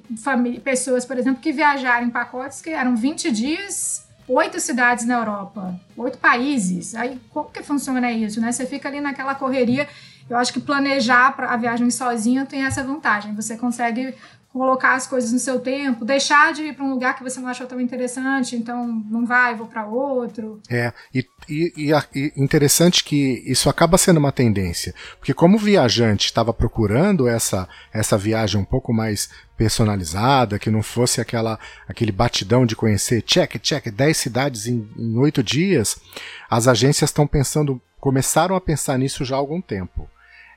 pessoas, 0.63 1.05
por 1.05 1.17
exemplo, 1.17 1.41
que 1.41 1.51
viajaram 1.51 2.05
em 2.05 2.09
pacotes 2.09 2.61
que 2.61 2.69
eram 2.69 2.95
20 2.95 3.31
dias, 3.31 4.07
oito 4.27 4.59
cidades 4.59 5.05
na 5.05 5.15
Europa, 5.15 5.79
oito 5.95 6.17
países. 6.17 6.93
Aí 6.93 7.19
como 7.31 7.49
que 7.49 7.63
funciona 7.63 8.11
isso, 8.11 8.39
né? 8.39 8.51
Você 8.51 8.65
fica 8.65 8.87
ali 8.87 9.01
naquela 9.01 9.33
correria. 9.33 9.87
Eu 10.29 10.37
acho 10.37 10.51
que 10.51 10.59
planejar 10.59 11.33
a 11.37 11.55
viagem 11.55 11.89
sozinho 11.89 12.45
tem 12.45 12.63
essa 12.65 12.83
vantagem. 12.83 13.33
Você 13.33 13.57
consegue 13.57 14.13
colocar 14.57 14.95
as 14.95 15.07
coisas 15.07 15.31
no 15.31 15.39
seu 15.39 15.59
tempo, 15.59 16.03
deixar 16.03 16.53
de 16.53 16.63
ir 16.63 16.73
para 16.73 16.85
um 16.85 16.89
lugar 16.89 17.15
que 17.15 17.23
você 17.23 17.39
não 17.39 17.47
achou 17.49 17.67
tão 17.67 17.79
interessante, 17.79 18.55
então 18.55 18.85
não 19.09 19.25
vai, 19.25 19.55
vou 19.55 19.67
para 19.67 19.85
outro. 19.85 20.61
É, 20.69 20.91
e, 21.13 21.25
e, 21.49 21.91
e, 22.15 22.33
interessante 22.35 23.03
que 23.03 23.43
isso 23.45 23.69
acaba 23.69 23.97
sendo 23.97 24.17
uma 24.17 24.31
tendência, 24.31 24.93
porque 25.19 25.33
como 25.33 25.57
o 25.57 25.59
viajante 25.59 26.25
estava 26.25 26.53
procurando 26.53 27.27
essa, 27.27 27.67
essa 27.93 28.17
viagem 28.17 28.59
um 28.59 28.65
pouco 28.65 28.93
mais 28.93 29.29
personalizada, 29.57 30.59
que 30.59 30.69
não 30.69 30.83
fosse 30.83 31.19
aquela 31.19 31.59
aquele 31.87 32.11
batidão 32.11 32.65
de 32.65 32.75
conhecer, 32.75 33.21
check, 33.23 33.57
check, 33.59 33.89
10 33.89 34.15
cidades 34.17 34.67
em, 34.67 34.87
8 35.17 35.43
dias, 35.43 35.99
as 36.49 36.67
agências 36.67 37.09
estão 37.09 37.25
pensando, 37.25 37.81
começaram 37.99 38.55
a 38.55 38.61
pensar 38.61 38.97
nisso 38.97 39.25
já 39.25 39.35
há 39.35 39.39
algum 39.39 39.59
tempo. 39.59 40.09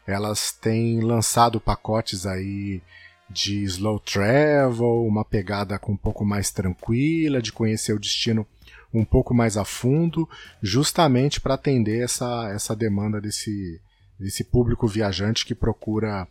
Elas 0.07 0.53
têm 0.53 1.01
lançado 1.01 1.61
pacotes 1.61 2.27
aí 2.27 2.83
de 3.31 3.63
slow 3.63 4.01
travel, 4.01 5.07
uma 5.07 5.25
pegada 5.25 5.79
com 5.79 5.93
um 5.93 5.97
pouco 5.97 6.25
mais 6.25 6.51
tranquila, 6.51 7.41
de 7.41 7.53
conhecer 7.53 7.93
o 7.93 7.99
destino 7.99 8.47
um 8.93 9.05
pouco 9.05 9.33
mais 9.33 9.57
a 9.57 9.65
fundo, 9.65 10.29
justamente 10.61 11.41
para 11.41 11.55
atender 11.55 12.03
essa, 12.03 12.51
essa 12.53 12.75
demanda 12.75 13.21
desse, 13.21 13.81
desse 14.19 14.43
público 14.43 14.89
viajante 14.89 15.47
que 15.47 15.55
procura 15.55 16.27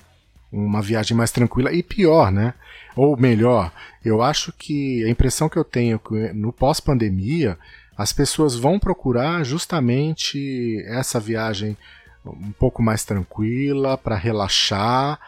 uma 0.51 0.81
viagem 0.81 1.15
mais 1.15 1.31
tranquila 1.31 1.71
e 1.71 1.81
pior, 1.81 2.31
né? 2.31 2.53
Ou 2.95 3.15
melhor, 3.15 3.71
eu 4.03 4.21
acho 4.21 4.51
que 4.51 5.03
a 5.05 5.09
impressão 5.09 5.47
que 5.47 5.57
eu 5.57 5.63
tenho 5.63 5.99
que 5.99 6.33
no 6.33 6.51
pós-pandemia 6.51 7.57
as 7.95 8.11
pessoas 8.11 8.55
vão 8.55 8.79
procurar 8.79 9.43
justamente 9.43 10.83
essa 10.87 11.19
viagem 11.19 11.77
um 12.25 12.51
pouco 12.51 12.81
mais 12.81 13.03
tranquila 13.03 13.97
para 13.97 14.15
relaxar 14.15 15.19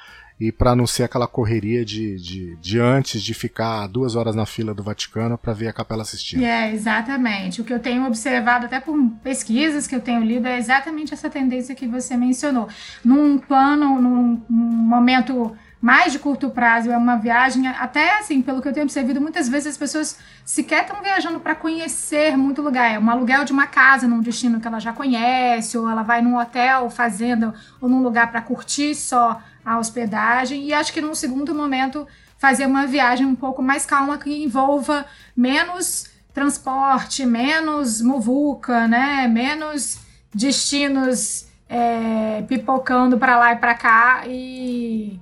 e 0.42 0.52
para 0.52 0.76
não 0.76 0.88
ser 0.88 1.04
aquela 1.04 1.28
correria 1.28 1.86
de, 1.86 2.16
de, 2.16 2.56
de, 2.56 2.80
antes 2.80 3.22
de 3.22 3.32
ficar 3.32 3.86
duas 3.86 4.16
horas 4.16 4.34
na 4.34 4.44
fila 4.44 4.74
do 4.74 4.82
Vaticano 4.82 5.38
para 5.38 5.54
ver 5.54 5.68
a 5.68 5.74
Capela 5.74 6.04
Sistina. 6.04 6.44
É, 6.44 6.74
exatamente. 6.74 7.62
O 7.62 7.64
que 7.64 7.72
eu 7.72 7.78
tenho 7.78 8.08
observado, 8.08 8.66
até 8.66 8.80
por 8.80 8.98
pesquisas 9.24 9.86
que 9.86 9.94
eu 9.94 10.02
tenho 10.02 10.24
lido, 10.24 10.48
é 10.48 10.58
exatamente 10.58 11.14
essa 11.14 11.30
tendência 11.30 11.76
que 11.76 11.88
você 11.88 12.18
mencionou. 12.18 12.68
Num 13.06 13.38
plano, 13.38 14.02
num, 14.02 14.42
num 14.50 14.66
momento 14.66 15.56
mais 15.80 16.12
de 16.12 16.18
curto 16.18 16.50
prazo, 16.50 16.92
é 16.92 16.98
uma 16.98 17.18
viagem, 17.18 17.68
até 17.68 18.18
assim, 18.18 18.42
pelo 18.42 18.64
que 18.64 18.68
eu 18.68 18.74
tenho 18.74 18.86
observado, 18.86 19.22
muitas 19.22 19.48
vezes 19.48 19.68
as 19.68 19.78
pessoas 19.78 20.18
sequer 20.44 20.86
estão 20.86 21.04
viajando 21.04 21.40
para 21.40 21.54
conhecer 21.54 22.36
muito 22.36 22.64
lugar. 22.64 22.92
É 22.92 22.98
um 22.98 23.10
aluguel 23.12 23.46
de 23.46 23.54
uma 23.54 23.68
casa 23.68 24.08
num 24.08 24.22
destino 24.22 24.60
que 24.60 24.68
ela 24.68 24.80
já 24.80 24.92
conhece, 24.92 25.78
ou 25.78 25.88
ela 25.88 26.02
vai 26.02 26.20
num 26.20 26.36
hotel, 26.38 26.90
fazenda, 26.90 27.54
ou 27.80 27.88
num 27.88 28.02
lugar 28.02 28.32
para 28.32 28.42
curtir 28.42 28.96
só 28.96 29.40
a 29.66 29.78
hospedagem. 29.78 30.64
E 30.64 30.74
acho 30.74 30.94
que 30.94 31.02
num 31.02 31.16
segundo 31.16 31.54
momento 31.54 32.08
fazer 32.38 32.66
uma 32.66 32.88
viagem 32.88 33.26
um 33.26 33.36
pouco 33.36 33.62
mais 33.62 33.86
calma 33.86 34.18
que 34.18 34.44
envolva 34.44 35.06
menos 35.36 36.10
transporte, 36.34 37.26
menos 37.26 38.02
muvuca, 38.02 38.88
né? 38.88 39.28
Menos 39.28 40.00
destinos 40.34 41.48
é, 41.70 42.42
pipocando 42.48 43.18
para 43.18 43.38
lá 43.38 43.54
e 43.54 43.58
para 43.58 43.76
cá 43.76 44.24
e 44.28 45.20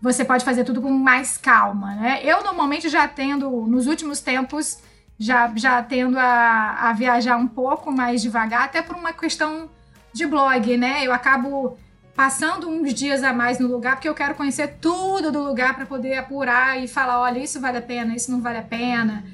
você 0.00 0.24
pode 0.24 0.44
fazer 0.44 0.64
tudo 0.64 0.80
com 0.80 0.90
mais 0.90 1.36
calma, 1.36 1.94
né? 1.94 2.20
Eu 2.22 2.42
normalmente 2.44 2.88
já 2.88 3.06
tendo, 3.08 3.66
nos 3.66 3.86
últimos 3.86 4.20
tempos, 4.20 4.78
já, 5.18 5.50
já 5.56 5.82
tendo 5.82 6.16
a, 6.18 6.88
a 6.88 6.92
viajar 6.92 7.36
um 7.36 7.48
pouco 7.48 7.90
mais 7.90 8.22
devagar, 8.22 8.64
até 8.64 8.80
por 8.80 8.94
uma 8.94 9.12
questão 9.12 9.68
de 10.12 10.24
blog, 10.24 10.76
né? 10.76 11.04
Eu 11.04 11.12
acabo 11.12 11.76
passando 12.18 12.68
uns 12.68 12.92
dias 12.92 13.22
a 13.22 13.32
mais 13.32 13.60
no 13.60 13.68
lugar, 13.68 13.94
porque 13.94 14.08
eu 14.08 14.14
quero 14.14 14.34
conhecer 14.34 14.78
tudo 14.80 15.30
do 15.30 15.40
lugar 15.40 15.76
para 15.76 15.86
poder 15.86 16.14
apurar 16.14 16.82
e 16.82 16.88
falar, 16.88 17.20
olha, 17.20 17.38
isso 17.38 17.60
vale 17.60 17.78
a 17.78 17.80
pena, 17.80 18.12
isso 18.16 18.28
não 18.32 18.42
vale 18.42 18.58
a 18.58 18.62
pena. 18.62 19.24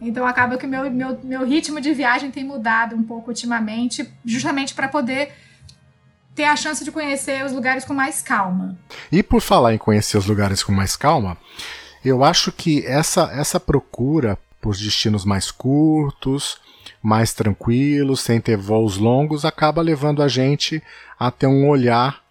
Então 0.00 0.24
acaba 0.24 0.56
que 0.56 0.64
meu, 0.64 0.88
meu, 0.92 1.18
meu 1.24 1.44
ritmo 1.44 1.80
de 1.80 1.92
viagem 1.92 2.30
tem 2.30 2.44
mudado 2.44 2.94
um 2.94 3.02
pouco 3.02 3.30
ultimamente, 3.30 4.08
justamente 4.24 4.74
para 4.74 4.86
poder 4.86 5.32
ter 6.32 6.44
a 6.44 6.54
chance 6.54 6.84
de 6.84 6.92
conhecer 6.92 7.44
os 7.44 7.50
lugares 7.50 7.84
com 7.84 7.94
mais 7.94 8.22
calma. 8.22 8.78
E 9.10 9.24
por 9.24 9.40
falar 9.40 9.74
em 9.74 9.78
conhecer 9.78 10.16
os 10.16 10.26
lugares 10.26 10.62
com 10.62 10.70
mais 10.70 10.94
calma, 10.94 11.36
eu 12.04 12.22
acho 12.22 12.52
que 12.52 12.86
essa, 12.86 13.22
essa 13.32 13.58
procura 13.58 14.38
por 14.60 14.76
destinos 14.76 15.24
mais 15.24 15.50
curtos, 15.50 16.60
mais 17.02 17.32
tranquilos, 17.32 18.20
sem 18.20 18.40
ter 18.40 18.56
voos 18.56 18.98
longos, 18.98 19.44
acaba 19.44 19.80
levando 19.80 20.22
a 20.22 20.28
gente 20.28 20.82
a 21.18 21.30
ter 21.30 21.46
um 21.46 21.68
olhar 21.68 22.22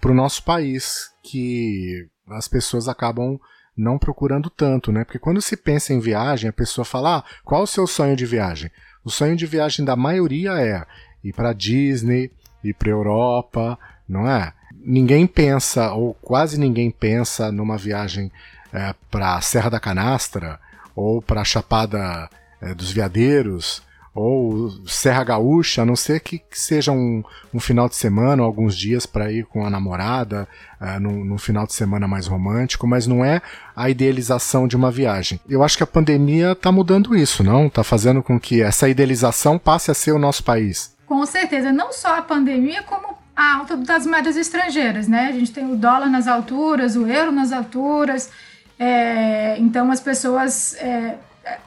para 0.00 0.10
o 0.10 0.14
nosso 0.14 0.42
país 0.42 1.10
que 1.22 2.06
as 2.28 2.48
pessoas 2.48 2.88
acabam 2.88 3.38
não 3.76 3.98
procurando 3.98 4.48
tanto, 4.48 4.92
né? 4.92 5.04
Porque 5.04 5.18
quando 5.18 5.42
se 5.42 5.56
pensa 5.56 5.92
em 5.92 6.00
viagem, 6.00 6.48
a 6.48 6.52
pessoa 6.52 6.84
fala: 6.84 7.18
ah, 7.18 7.24
qual 7.44 7.62
o 7.62 7.66
seu 7.66 7.86
sonho 7.86 8.16
de 8.16 8.24
viagem? 8.24 8.70
O 9.04 9.10
sonho 9.10 9.36
de 9.36 9.46
viagem 9.46 9.84
da 9.84 9.96
maioria 9.96 10.52
é 10.52 10.86
ir 11.22 11.32
para 11.32 11.52
Disney, 11.52 12.30
ir 12.62 12.74
para 12.74 12.90
Europa, 12.90 13.78
não 14.08 14.28
é? 14.28 14.52
Ninguém 14.74 15.26
pensa, 15.26 15.92
ou 15.92 16.14
quase 16.14 16.58
ninguém 16.58 16.90
pensa, 16.90 17.50
numa 17.50 17.76
viagem 17.76 18.30
é, 18.72 18.94
para 19.10 19.36
a 19.36 19.40
Serra 19.40 19.70
da 19.70 19.80
Canastra 19.80 20.60
ou 20.94 21.20
para 21.22 21.40
a 21.40 21.44
Chapada 21.44 22.28
é, 22.60 22.74
dos 22.74 22.92
Veadeiros 22.92 23.82
ou 24.14 24.70
Serra 24.86 25.24
Gaúcha, 25.24 25.82
a 25.82 25.84
não 25.84 25.96
ser 25.96 26.20
que, 26.20 26.38
que 26.38 26.58
seja 26.58 26.92
um, 26.92 27.24
um, 27.52 27.58
final 27.58 27.88
de 27.88 27.96
semana 27.96 28.42
ou 28.42 28.46
alguns 28.46 28.76
dias 28.76 29.06
para 29.06 29.32
ir 29.32 29.44
com 29.44 29.66
a 29.66 29.70
namorada, 29.70 30.46
uh, 30.80 31.00
num, 31.00 31.24
num, 31.24 31.38
final 31.38 31.66
de 31.66 31.72
semana 31.72 32.06
mais 32.06 32.28
romântico, 32.28 32.86
mas 32.86 33.08
não 33.08 33.24
é 33.24 33.42
a 33.74 33.90
idealização 33.90 34.68
de 34.68 34.76
uma 34.76 34.90
viagem. 34.90 35.40
Eu 35.48 35.64
acho 35.64 35.76
que 35.76 35.82
a 35.82 35.86
pandemia 35.86 36.52
está 36.52 36.70
mudando 36.70 37.16
isso, 37.16 37.42
não? 37.42 37.66
Está 37.66 37.82
fazendo 37.82 38.22
com 38.22 38.38
que 38.38 38.62
essa 38.62 38.88
idealização 38.88 39.58
passe 39.58 39.90
a 39.90 39.94
ser 39.94 40.12
o 40.12 40.18
nosso 40.18 40.44
país. 40.44 40.94
Com 41.06 41.26
certeza, 41.26 41.72
não 41.72 41.92
só 41.92 42.16
a 42.16 42.22
pandemia, 42.22 42.84
como 42.84 43.18
a 43.34 43.56
alta 43.56 43.76
das 43.76 44.06
moedas 44.06 44.36
estrangeiras, 44.36 45.08
né? 45.08 45.26
A 45.26 45.32
gente 45.32 45.52
tem 45.52 45.72
o 45.72 45.76
dólar 45.76 46.08
nas 46.08 46.28
alturas, 46.28 46.94
o 46.94 47.04
euro 47.08 47.32
nas 47.32 47.50
alturas, 47.50 48.30
é, 48.78 49.58
então 49.58 49.90
as 49.90 50.00
pessoas 50.00 50.74
é, 50.76 51.16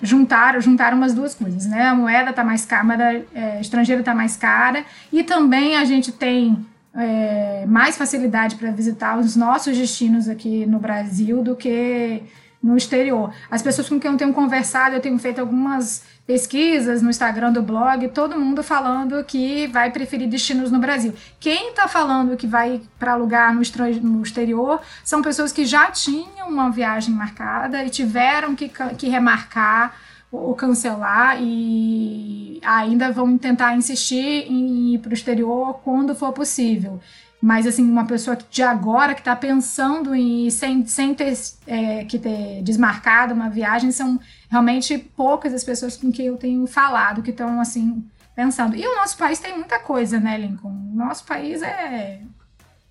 juntaram, 0.02 0.60
juntaram 0.62 0.98
umas 0.98 1.14
duas 1.14 1.34
coisas, 1.36 1.66
né? 1.66 1.88
A 1.88 1.96
moeda 1.96 2.32
está 2.32 2.44
mais 2.44 2.66
cara, 2.66 2.82
a 2.82 2.86
moeda 2.86 3.26
é, 3.34 3.62
estrangeira 3.62 4.02
está 4.02 4.14
mais 4.14 4.36
cara 4.36 4.84
e 5.12 5.24
também 5.24 5.76
a 5.76 5.86
gente 5.86 6.12
tem 6.12 6.66
é, 6.96 7.66
mais 7.68 7.98
facilidade 7.98 8.56
para 8.56 8.72
visitar 8.72 9.18
os 9.18 9.36
nossos 9.36 9.78
destinos 9.78 10.28
aqui 10.28 10.66
no 10.66 10.80
Brasil 10.80 11.44
do 11.44 11.56
que 11.56 12.24
no 12.62 12.76
exterior. 12.76 13.34
As 13.50 13.62
pessoas 13.62 13.88
com 13.88 14.00
quem 14.00 14.12
eu 14.12 14.18
tenho 14.18 14.34
conversado, 14.34 14.96
eu 14.96 15.02
tenho 15.02 15.18
feito 15.20 15.40
algumas 15.40 16.04
pesquisas 16.26 17.02
no 17.02 17.10
Instagram 17.10 17.54
do 17.54 17.62
blog, 17.62 18.08
todo 18.10 18.38
mundo 18.38 18.62
falando 18.62 19.24
que 19.24 19.68
vai 19.68 19.90
preferir 19.90 20.28
destinos 20.28 20.70
no 20.70 20.80
Brasil. 20.80 21.14
Quem 21.40 21.70
está 21.70 21.88
falando 21.88 22.36
que 22.36 22.46
vai 22.46 22.82
para 23.00 23.16
lugar 23.16 23.54
no, 23.54 23.62
no, 24.02 24.24
exterior 24.24 24.82
são 25.04 25.22
pessoas 25.22 25.54
que 25.54 25.66
já 25.66 25.90
tinham 25.90 26.50
uma 26.50 26.70
viagem 26.70 27.14
marcada 27.14 27.84
e 27.86 27.90
tiveram 27.90 28.56
que, 28.56 28.70
que 28.98 29.08
remarcar 29.08 29.96
ou 30.30 30.54
cancelar 30.54 31.38
e 31.42 32.60
ainda 32.62 33.12
vão 33.12 33.38
tentar 33.38 33.76
insistir 33.76 34.52
em 34.52 34.94
ir 34.94 35.00
para 35.00 35.12
o 35.12 35.14
exterior 35.14 35.80
quando 35.84 36.14
for 36.14 36.34
possível. 36.34 37.00
Mas, 37.42 37.68
assim, 37.68 37.88
uma 37.90 38.06
pessoa 38.06 38.38
de 38.50 38.64
agora 38.64 39.14
que 39.14 39.22
está 39.22 39.36
pensando 39.36 40.16
em 40.16 40.50
sem, 40.50 40.86
sem 40.86 41.14
ter 41.14 41.34
é, 41.68 42.04
que 42.04 42.18
ter 42.18 42.64
desmarcado 42.64 43.34
uma 43.34 43.50
viagem, 43.50 43.92
são 43.92 44.20
realmente 44.50 44.98
poucas 44.98 45.54
as 45.54 45.64
pessoas 45.64 45.96
com 45.96 46.12
quem 46.12 46.28
eu 46.28 46.38
tenho 46.38 46.66
falado 46.66 47.22
que 47.22 47.30
estão, 47.30 47.62
assim, 47.62 48.04
pensando. 48.36 48.76
E 48.76 48.88
o 48.88 48.96
nosso 48.96 49.18
país 49.18 49.40
tem 49.40 49.56
muita 49.56 49.80
coisa, 49.80 50.20
né, 50.20 50.38
Lincoln? 50.38 50.70
O 50.70 50.96
nosso 50.96 51.26
país 51.26 51.62
é. 51.62 52.22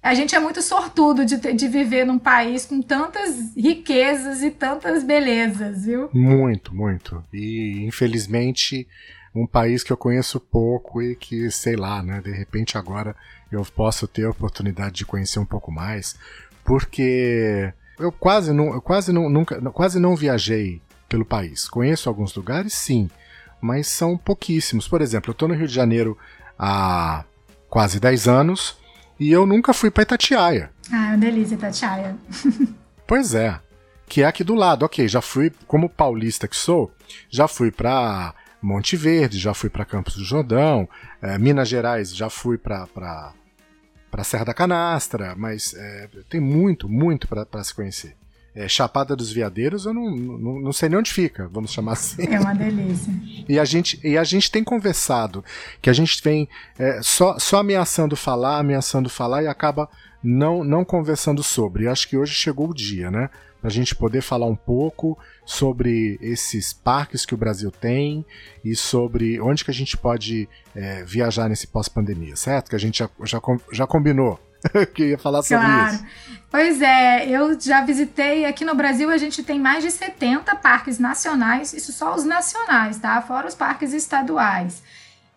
A 0.00 0.14
gente 0.14 0.36
é 0.36 0.38
muito 0.38 0.62
sortudo 0.62 1.24
de, 1.24 1.36
de 1.36 1.66
viver 1.66 2.06
num 2.06 2.18
país 2.18 2.66
com 2.66 2.80
tantas 2.80 3.56
riquezas 3.56 4.40
e 4.44 4.52
tantas 4.52 5.02
belezas, 5.02 5.84
viu? 5.84 6.08
Muito, 6.12 6.72
muito. 6.72 7.24
E, 7.32 7.84
infelizmente, 7.84 8.86
um 9.34 9.46
país 9.46 9.82
que 9.82 9.92
eu 9.92 9.96
conheço 9.96 10.38
pouco 10.38 11.02
e 11.02 11.16
que, 11.16 11.50
sei 11.50 11.74
lá, 11.74 12.02
né, 12.02 12.20
de 12.20 12.30
repente 12.30 12.78
agora 12.78 13.16
eu 13.50 13.64
posso 13.64 14.06
ter 14.06 14.24
a 14.24 14.30
oportunidade 14.30 14.96
de 14.96 15.06
conhecer 15.06 15.38
um 15.38 15.44
pouco 15.44 15.70
mais, 15.70 16.16
porque 16.64 17.72
eu 17.98 18.12
quase 18.12 18.52
não, 18.52 18.74
eu 18.74 18.80
quase 18.80 19.12
não, 19.12 19.28
nunca, 19.28 19.60
quase 19.70 19.98
não 19.98 20.16
viajei 20.16 20.82
pelo 21.08 21.24
país. 21.24 21.68
Conheço 21.68 22.08
alguns 22.08 22.34
lugares, 22.34 22.74
sim, 22.74 23.08
mas 23.60 23.86
são 23.86 24.16
pouquíssimos. 24.16 24.88
Por 24.88 25.00
exemplo, 25.00 25.30
eu 25.30 25.32
estou 25.32 25.48
no 25.48 25.54
Rio 25.54 25.68
de 25.68 25.74
Janeiro 25.74 26.18
há 26.58 27.24
quase 27.68 28.00
10 28.00 28.28
anos 28.28 28.76
e 29.18 29.30
eu 29.30 29.46
nunca 29.46 29.72
fui 29.72 29.90
para 29.90 30.02
Itatiaia. 30.02 30.70
Ah, 30.92 31.06
é 31.06 31.08
uma 31.10 31.18
delícia 31.18 31.54
Itatiaia. 31.54 32.16
pois 33.06 33.34
é, 33.34 33.58
que 34.06 34.22
é 34.22 34.26
aqui 34.26 34.44
do 34.44 34.54
lado. 34.54 34.84
Ok, 34.84 35.06
já 35.08 35.20
fui, 35.20 35.52
como 35.66 35.88
paulista 35.88 36.46
que 36.46 36.56
sou, 36.56 36.92
já 37.30 37.48
fui 37.48 37.70
para 37.70 38.34
Monte 38.60 38.96
Verde, 38.96 39.38
já 39.38 39.54
fui 39.54 39.70
para 39.70 39.84
Campos 39.84 40.16
do 40.16 40.24
Jordão, 40.24 40.88
é, 41.20 41.38
Minas 41.38 41.68
Gerais, 41.68 42.14
já 42.14 42.28
fui 42.30 42.58
para 42.58 43.34
Serra 44.24 44.46
da 44.46 44.54
Canastra, 44.54 45.34
mas 45.36 45.74
é, 45.74 46.08
tem 46.28 46.40
muito, 46.40 46.88
muito 46.88 47.28
para 47.28 47.64
se 47.64 47.74
conhecer. 47.74 48.16
É, 48.56 48.66
Chapada 48.66 49.14
dos 49.14 49.30
Veadeiros, 49.30 49.84
eu 49.84 49.92
não, 49.92 50.10
não, 50.10 50.60
não, 50.62 50.72
sei 50.72 50.88
nem 50.88 50.98
onde 50.98 51.12
fica, 51.12 51.46
vamos 51.52 51.70
chamar 51.70 51.92
assim. 51.92 52.26
É 52.26 52.40
uma 52.40 52.54
delícia. 52.54 53.12
E 53.48 53.60
a 53.60 53.64
gente, 53.64 54.00
e 54.02 54.18
a 54.18 54.24
gente 54.24 54.50
tem 54.50 54.64
conversado, 54.64 55.44
que 55.80 55.88
a 55.88 55.92
gente 55.92 56.20
vem 56.20 56.48
é, 56.76 57.00
só, 57.00 57.38
só 57.38 57.58
ameaçando 57.58 58.16
falar, 58.16 58.58
ameaçando 58.58 59.08
falar 59.08 59.44
e 59.44 59.46
acaba 59.46 59.88
não, 60.20 60.64
não 60.64 60.84
conversando 60.84 61.42
sobre. 61.44 61.84
E 61.84 61.88
acho 61.88 62.08
que 62.08 62.16
hoje 62.16 62.32
chegou 62.32 62.70
o 62.70 62.74
dia, 62.74 63.08
né? 63.08 63.30
Pra 63.60 63.70
gente 63.70 63.94
poder 63.94 64.20
falar 64.20 64.46
um 64.46 64.56
pouco 64.56 65.16
sobre 65.44 66.18
esses 66.20 66.72
parques 66.72 67.24
que 67.24 67.34
o 67.34 67.38
Brasil 67.38 67.70
tem 67.70 68.24
e 68.64 68.74
sobre 68.74 69.40
onde 69.40 69.64
que 69.64 69.70
a 69.70 69.74
gente 69.74 69.96
pode 69.96 70.48
é, 70.74 71.04
viajar 71.04 71.48
nesse 71.48 71.68
pós-pandemia, 71.68 72.34
certo? 72.34 72.68
Que 72.70 72.76
a 72.76 72.80
gente 72.80 72.98
já, 72.98 73.10
já, 73.24 73.40
já 73.72 73.86
combinou 73.86 74.40
que 74.94 75.10
ia 75.10 75.18
falar 75.18 75.42
sobre 75.42 75.64
claro. 75.64 75.94
isso. 75.94 76.04
Pois 76.50 76.80
é, 76.80 77.28
eu 77.28 77.58
já 77.60 77.82
visitei 77.82 78.44
aqui 78.44 78.64
no 78.64 78.74
Brasil, 78.74 79.10
a 79.10 79.18
gente 79.18 79.42
tem 79.42 79.60
mais 79.60 79.84
de 79.84 79.90
70 79.90 80.54
parques 80.56 80.98
nacionais, 80.98 81.72
isso 81.72 81.92
só 81.92 82.14
os 82.14 82.24
nacionais, 82.24 82.98
tá? 82.98 83.20
Fora 83.20 83.46
os 83.46 83.54
parques 83.54 83.92
estaduais. 83.92 84.82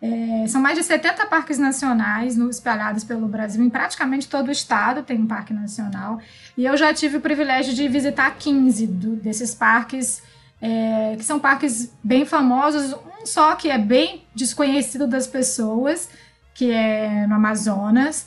É, 0.02 0.46
são 0.48 0.62
mais 0.62 0.78
de 0.78 0.82
70 0.82 1.26
parques 1.26 1.58
nacionais 1.58 2.34
no, 2.34 2.48
espalhados 2.48 3.04
pelo 3.04 3.28
Brasil, 3.28 3.62
em 3.62 3.68
praticamente 3.68 4.28
todo 4.28 4.48
o 4.48 4.50
estado 4.50 5.02
tem 5.02 5.18
um 5.18 5.26
parque 5.26 5.52
nacional. 5.52 6.18
E 6.56 6.64
eu 6.64 6.74
já 6.76 6.94
tive 6.94 7.18
o 7.18 7.20
privilégio 7.20 7.74
de 7.74 7.86
visitar 7.86 8.34
15 8.38 8.86
do, 8.86 9.16
desses 9.16 9.54
parques, 9.54 10.22
é, 10.60 11.16
que 11.18 11.24
são 11.24 11.38
parques 11.38 11.92
bem 12.02 12.24
famosos. 12.24 12.94
Um 12.94 13.26
só 13.26 13.54
que 13.56 13.68
é 13.68 13.76
bem 13.76 14.24
desconhecido 14.34 15.06
das 15.06 15.26
pessoas, 15.26 16.08
que 16.54 16.70
é 16.70 17.26
no 17.26 17.34
Amazonas. 17.34 18.26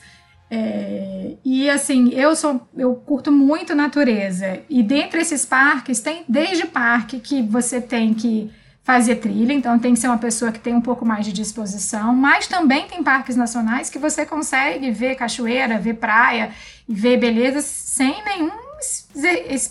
É, 0.50 1.34
e 1.44 1.70
assim, 1.70 2.10
eu 2.14 2.36
sou, 2.36 2.68
eu 2.78 2.96
curto 2.96 3.32
muito 3.32 3.74
natureza. 3.74 4.60
E 4.70 4.84
dentre 4.84 5.22
esses 5.22 5.46
parques, 5.46 6.00
tem 6.00 6.24
desde 6.28 6.68
parque 6.68 7.20
que 7.20 7.42
você 7.42 7.82
tem 7.82 8.14
que 8.14 8.52
fazer 8.84 9.16
trilha, 9.16 9.54
então 9.54 9.80
tem 9.80 9.94
que 9.94 10.00
ser 10.00 10.08
uma 10.08 10.18
pessoa 10.18 10.52
que 10.52 10.60
tem 10.60 10.76
um 10.76 10.82
pouco 10.82 11.06
mais 11.06 11.26
de 11.26 11.32
disposição, 11.32 12.14
mas 12.14 12.48
também 12.48 12.86
tem 12.86 13.02
parques 13.02 13.38
nacionais 13.38 13.90
que 13.90 13.98
você 13.98 14.26
consegue 14.26 14.92
ver 14.92 15.16
cachoeira, 15.16 15.80
ver 15.80 15.94
praia 15.94 16.52
ver 16.88 17.18
belezas 17.18 17.66
sem 17.66 18.24
nenhum 18.24 18.52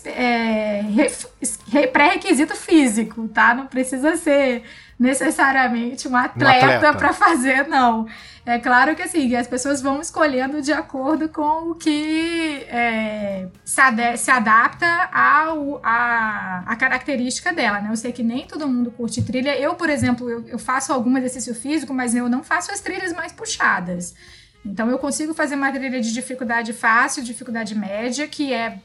é, 0.05 1.87
pré-requisito 1.91 2.55
físico, 2.55 3.27
tá? 3.27 3.53
Não 3.53 3.67
precisa 3.67 4.15
ser 4.17 4.63
necessariamente 4.99 6.07
um 6.07 6.15
atleta, 6.15 6.91
um 6.91 6.95
para 6.95 7.13
fazer, 7.13 7.67
não. 7.67 8.07
É 8.45 8.59
claro 8.59 8.93
que 8.93 9.01
assim, 9.01 9.33
as 9.35 9.47
pessoas 9.47 9.81
vão 9.81 10.01
escolhendo 10.01 10.61
de 10.61 10.73
acordo 10.73 11.29
com 11.29 11.71
o 11.71 11.75
que 11.75 12.65
é, 12.67 13.47
se, 13.63 13.79
ad 13.79 14.17
se, 14.17 14.29
adapta 14.29 14.85
ao, 15.13 15.79
a, 15.81 16.63
a 16.65 16.75
característica 16.75 17.53
dela, 17.53 17.79
né? 17.79 17.89
Eu 17.89 17.95
sei 17.95 18.11
que 18.11 18.21
nem 18.21 18.45
todo 18.45 18.67
mundo 18.67 18.91
curte 18.91 19.23
trilha. 19.23 19.57
Eu, 19.57 19.75
por 19.75 19.89
exemplo, 19.89 20.29
eu, 20.29 20.45
eu 20.47 20.59
faço 20.59 20.91
algum 20.91 21.17
exercício 21.17 21.55
físico, 21.55 21.93
mas 21.93 22.13
eu 22.13 22.27
não 22.27 22.43
faço 22.43 22.71
as 22.71 22.81
trilhas 22.81 23.13
mais 23.13 23.31
puxadas. 23.31 24.13
Então 24.65 24.89
eu 24.89 24.97
consigo 24.97 25.33
fazer 25.33 25.55
uma 25.55 25.71
trilha 25.71 26.01
de 26.01 26.13
dificuldade 26.13 26.73
fácil, 26.73 27.23
dificuldade 27.23 27.75
média, 27.75 28.27
que 28.27 28.53
é 28.53 28.79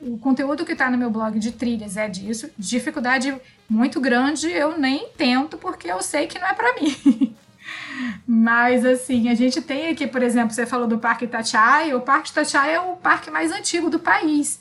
o 0.00 0.18
conteúdo 0.18 0.64
que 0.64 0.72
está 0.72 0.90
no 0.90 0.98
meu 0.98 1.10
blog 1.10 1.38
de 1.38 1.52
trilhas 1.52 1.96
é 1.96 2.08
disso. 2.08 2.50
Dificuldade 2.58 3.34
muito 3.68 4.00
grande 4.00 4.50
eu 4.50 4.78
nem 4.78 5.08
tento 5.16 5.56
porque 5.56 5.90
eu 5.90 6.02
sei 6.02 6.26
que 6.26 6.38
não 6.38 6.46
é 6.46 6.54
para 6.54 6.74
mim. 6.74 7.34
Mas 8.26 8.84
assim, 8.84 9.28
a 9.28 9.34
gente 9.34 9.60
tem 9.60 9.88
aqui, 9.88 10.06
por 10.06 10.22
exemplo, 10.22 10.54
você 10.54 10.66
falou 10.66 10.86
do 10.86 10.98
Parque 10.98 11.24
Itatiaia, 11.24 11.96
o 11.96 12.00
Parque 12.00 12.30
Itatiaia 12.30 12.76
é 12.76 12.80
o 12.80 12.96
parque 12.96 13.30
mais 13.30 13.50
antigo 13.50 13.88
do 13.88 13.98
país. 13.98 14.60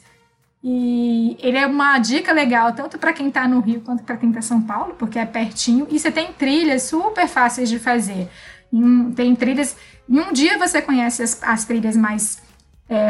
E 0.63 1.37
ele 1.39 1.57
é 1.57 1.67
uma 1.67 1.99
dica 1.99 2.31
legal, 2.31 2.73
tanto 2.73 2.97
para 2.97 3.13
quem 3.13 3.27
está 3.27 3.47
no 3.47 3.59
Rio 3.59 3.81
quanto 3.81 4.03
para 4.03 4.17
quem 4.17 4.29
está 4.29 4.39
em 4.39 4.41
São 4.41 4.61
Paulo, 4.61 4.95
porque 4.97 5.19
é 5.19 5.25
pertinho. 5.25 5.85
E 5.91 5.99
você 5.99 6.11
tem 6.11 6.33
trilhas 6.33 6.83
super 6.83 7.27
fáceis 7.27 7.69
de 7.69 7.77
fazer. 7.77 8.27
tem 9.15 9.35
trilhas. 9.35 9.75
Em 10.09 10.19
um 10.19 10.33
dia 10.33 10.57
você 10.57 10.81
conhece 10.81 11.21
as, 11.21 11.41
as 11.43 11.65
trilhas 11.65 11.95
mais 11.95 12.41
é, 12.87 13.09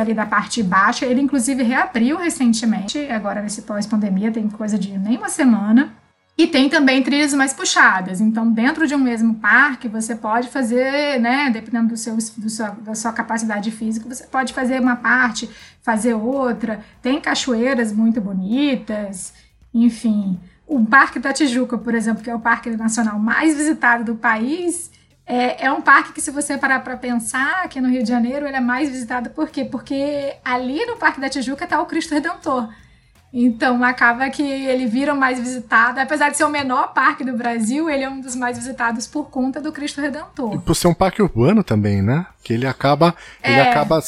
ali 0.00 0.14
da 0.14 0.26
parte 0.26 0.62
baixa. 0.62 1.06
Ele, 1.06 1.20
inclusive, 1.20 1.62
reabriu 1.62 2.16
recentemente, 2.16 2.98
agora 3.10 3.42
nesse 3.42 3.62
pós-pandemia, 3.62 4.32
tem 4.32 4.48
coisa 4.48 4.78
de 4.78 4.96
nem 4.98 5.16
uma 5.16 5.28
semana. 5.28 5.92
E 6.36 6.46
tem 6.46 6.68
também 6.68 7.02
trilhas 7.02 7.34
mais 7.34 7.52
puxadas. 7.52 8.20
Então, 8.20 8.50
dentro 8.50 8.86
de 8.86 8.94
um 8.94 8.98
mesmo 8.98 9.34
parque, 9.34 9.86
você 9.86 10.16
pode 10.16 10.48
fazer, 10.48 11.20
né, 11.20 11.50
dependendo 11.50 11.88
do 11.88 11.96
seu, 11.96 12.16
do 12.16 12.48
seu, 12.48 12.72
da 12.76 12.94
sua 12.94 13.12
capacidade 13.12 13.70
física, 13.70 14.08
você 14.08 14.24
pode 14.24 14.54
fazer 14.54 14.80
uma 14.80 14.96
parte, 14.96 15.48
fazer 15.82 16.14
outra. 16.14 16.80
Tem 17.02 17.20
cachoeiras 17.20 17.92
muito 17.92 18.18
bonitas, 18.18 19.34
enfim. 19.74 20.40
O 20.66 20.84
Parque 20.86 21.18
da 21.18 21.34
Tijuca, 21.34 21.76
por 21.76 21.94
exemplo, 21.94 22.22
que 22.22 22.30
é 22.30 22.34
o 22.34 22.40
parque 22.40 22.70
nacional 22.70 23.18
mais 23.18 23.54
visitado 23.54 24.02
do 24.04 24.14
país, 24.14 24.90
é, 25.32 25.64
é 25.64 25.72
um 25.72 25.80
parque 25.80 26.12
que, 26.12 26.20
se 26.20 26.30
você 26.30 26.58
parar 26.58 26.80
para 26.80 26.94
pensar, 26.94 27.62
aqui 27.64 27.80
no 27.80 27.88
Rio 27.88 28.02
de 28.02 28.08
Janeiro, 28.10 28.46
ele 28.46 28.56
é 28.56 28.60
mais 28.60 28.90
visitado 28.90 29.30
por 29.30 29.48
quê? 29.48 29.64
Porque 29.64 30.34
ali 30.44 30.84
no 30.84 30.96
Parque 30.96 31.22
da 31.22 31.30
Tijuca 31.30 31.64
está 31.64 31.80
o 31.80 31.86
Cristo 31.86 32.12
Redentor. 32.12 32.68
Então 33.32 33.82
acaba 33.82 34.28
que 34.28 34.42
ele 34.42 34.86
vira 34.86 35.14
mais 35.14 35.38
visitado, 35.38 35.98
apesar 35.98 36.28
de 36.28 36.36
ser 36.36 36.44
o 36.44 36.50
menor 36.50 36.92
parque 36.92 37.24
do 37.24 37.34
Brasil, 37.34 37.88
ele 37.88 38.04
é 38.04 38.10
um 38.10 38.20
dos 38.20 38.36
mais 38.36 38.58
visitados 38.58 39.06
por 39.06 39.30
conta 39.30 39.58
do 39.58 39.72
Cristo 39.72 40.02
Redentor. 40.02 40.54
E 40.54 40.58
por 40.58 40.76
ser 40.76 40.88
um 40.88 40.92
parque 40.92 41.22
urbano 41.22 41.64
também, 41.64 42.02
né? 42.02 42.26
Que 42.44 42.52
ele 42.52 42.66
acaba, 42.66 43.14
é. 43.42 43.52
ele 43.52 43.60
acaba, 43.62 44.00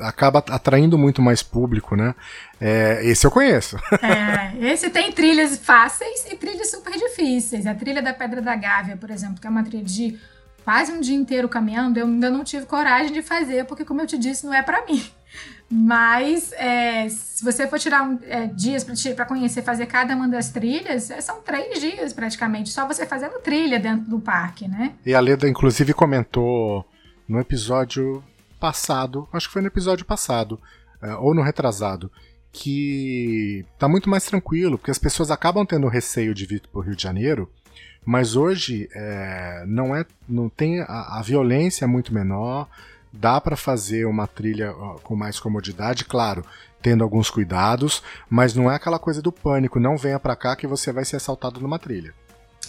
acaba 0.00 0.38
atraindo 0.48 0.96
muito 0.96 1.20
mais 1.20 1.42
público, 1.42 1.94
né? 1.94 2.14
É, 2.58 3.00
esse 3.04 3.26
eu 3.26 3.30
conheço. 3.30 3.76
É, 4.00 4.72
esse 4.72 4.88
tem 4.88 5.12
trilhas 5.12 5.58
fáceis 5.58 6.24
e 6.32 6.36
trilhas 6.36 6.70
super 6.70 6.94
difíceis. 6.94 7.66
A 7.66 7.74
trilha 7.74 8.00
da 8.00 8.14
Pedra 8.14 8.40
da 8.40 8.56
Gávea, 8.56 8.96
por 8.96 9.10
exemplo, 9.10 9.38
que 9.38 9.46
é 9.46 9.50
uma 9.50 9.62
trilha 9.62 9.84
de 9.84 10.18
quase 10.64 10.92
um 10.92 11.00
dia 11.00 11.16
inteiro 11.16 11.48
caminhando, 11.48 11.98
eu 11.98 12.06
ainda 12.06 12.30
não 12.30 12.44
tive 12.44 12.66
coragem 12.66 13.12
de 13.12 13.22
fazer, 13.22 13.64
porque 13.64 13.84
como 13.84 14.00
eu 14.00 14.06
te 14.06 14.18
disse, 14.18 14.46
não 14.46 14.54
é 14.54 14.62
para 14.62 14.84
mim. 14.86 15.02
Mas 15.70 16.52
é, 16.54 17.08
se 17.08 17.44
você 17.44 17.66
for 17.68 17.78
tirar 17.78 18.02
um, 18.02 18.18
é, 18.22 18.46
dias 18.46 18.84
para 19.14 19.24
conhecer, 19.24 19.62
fazer 19.62 19.86
cada 19.86 20.16
uma 20.16 20.28
das 20.28 20.50
trilhas, 20.50 21.10
é, 21.10 21.20
são 21.20 21.40
três 21.42 21.80
dias 21.80 22.12
praticamente, 22.12 22.70
só 22.70 22.86
você 22.86 23.06
fazendo 23.06 23.38
trilha 23.40 23.78
dentro 23.78 24.10
do 24.10 24.18
parque, 24.18 24.66
né? 24.66 24.94
E 25.06 25.14
a 25.14 25.20
Leda, 25.20 25.48
inclusive, 25.48 25.94
comentou 25.94 26.84
no 27.28 27.38
episódio 27.38 28.22
passado, 28.58 29.28
acho 29.32 29.46
que 29.46 29.52
foi 29.52 29.62
no 29.62 29.68
episódio 29.68 30.04
passado, 30.04 30.60
é, 31.00 31.14
ou 31.14 31.34
no 31.34 31.42
retrasado, 31.42 32.10
que 32.52 33.64
tá 33.78 33.88
muito 33.88 34.10
mais 34.10 34.24
tranquilo, 34.24 34.76
porque 34.76 34.90
as 34.90 34.98
pessoas 34.98 35.30
acabam 35.30 35.64
tendo 35.64 35.86
receio 35.86 36.34
de 36.34 36.44
vir 36.44 36.62
para 36.62 36.80
o 36.80 36.82
Rio 36.82 36.96
de 36.96 37.02
Janeiro, 37.02 37.48
mas 38.04 38.36
hoje 38.36 38.88
é, 38.94 39.64
não 39.66 39.94
é, 39.94 40.04
não 40.28 40.48
tem 40.48 40.80
a, 40.80 41.18
a 41.18 41.22
violência 41.22 41.84
é 41.84 41.88
muito 41.88 42.12
menor, 42.12 42.68
dá 43.12 43.40
para 43.40 43.56
fazer 43.56 44.06
uma 44.06 44.26
trilha 44.26 44.72
com 45.02 45.16
mais 45.16 45.38
comodidade, 45.38 46.04
claro, 46.04 46.44
tendo 46.80 47.04
alguns 47.04 47.30
cuidados, 47.30 48.02
mas 48.28 48.54
não 48.54 48.70
é 48.70 48.76
aquela 48.76 48.98
coisa 48.98 49.20
do 49.20 49.32
pânico, 49.32 49.80
não 49.80 49.96
venha 49.96 50.18
para 50.18 50.36
cá 50.36 50.56
que 50.56 50.66
você 50.66 50.92
vai 50.92 51.04
ser 51.04 51.16
assaltado 51.16 51.60
numa 51.60 51.78
trilha. 51.78 52.14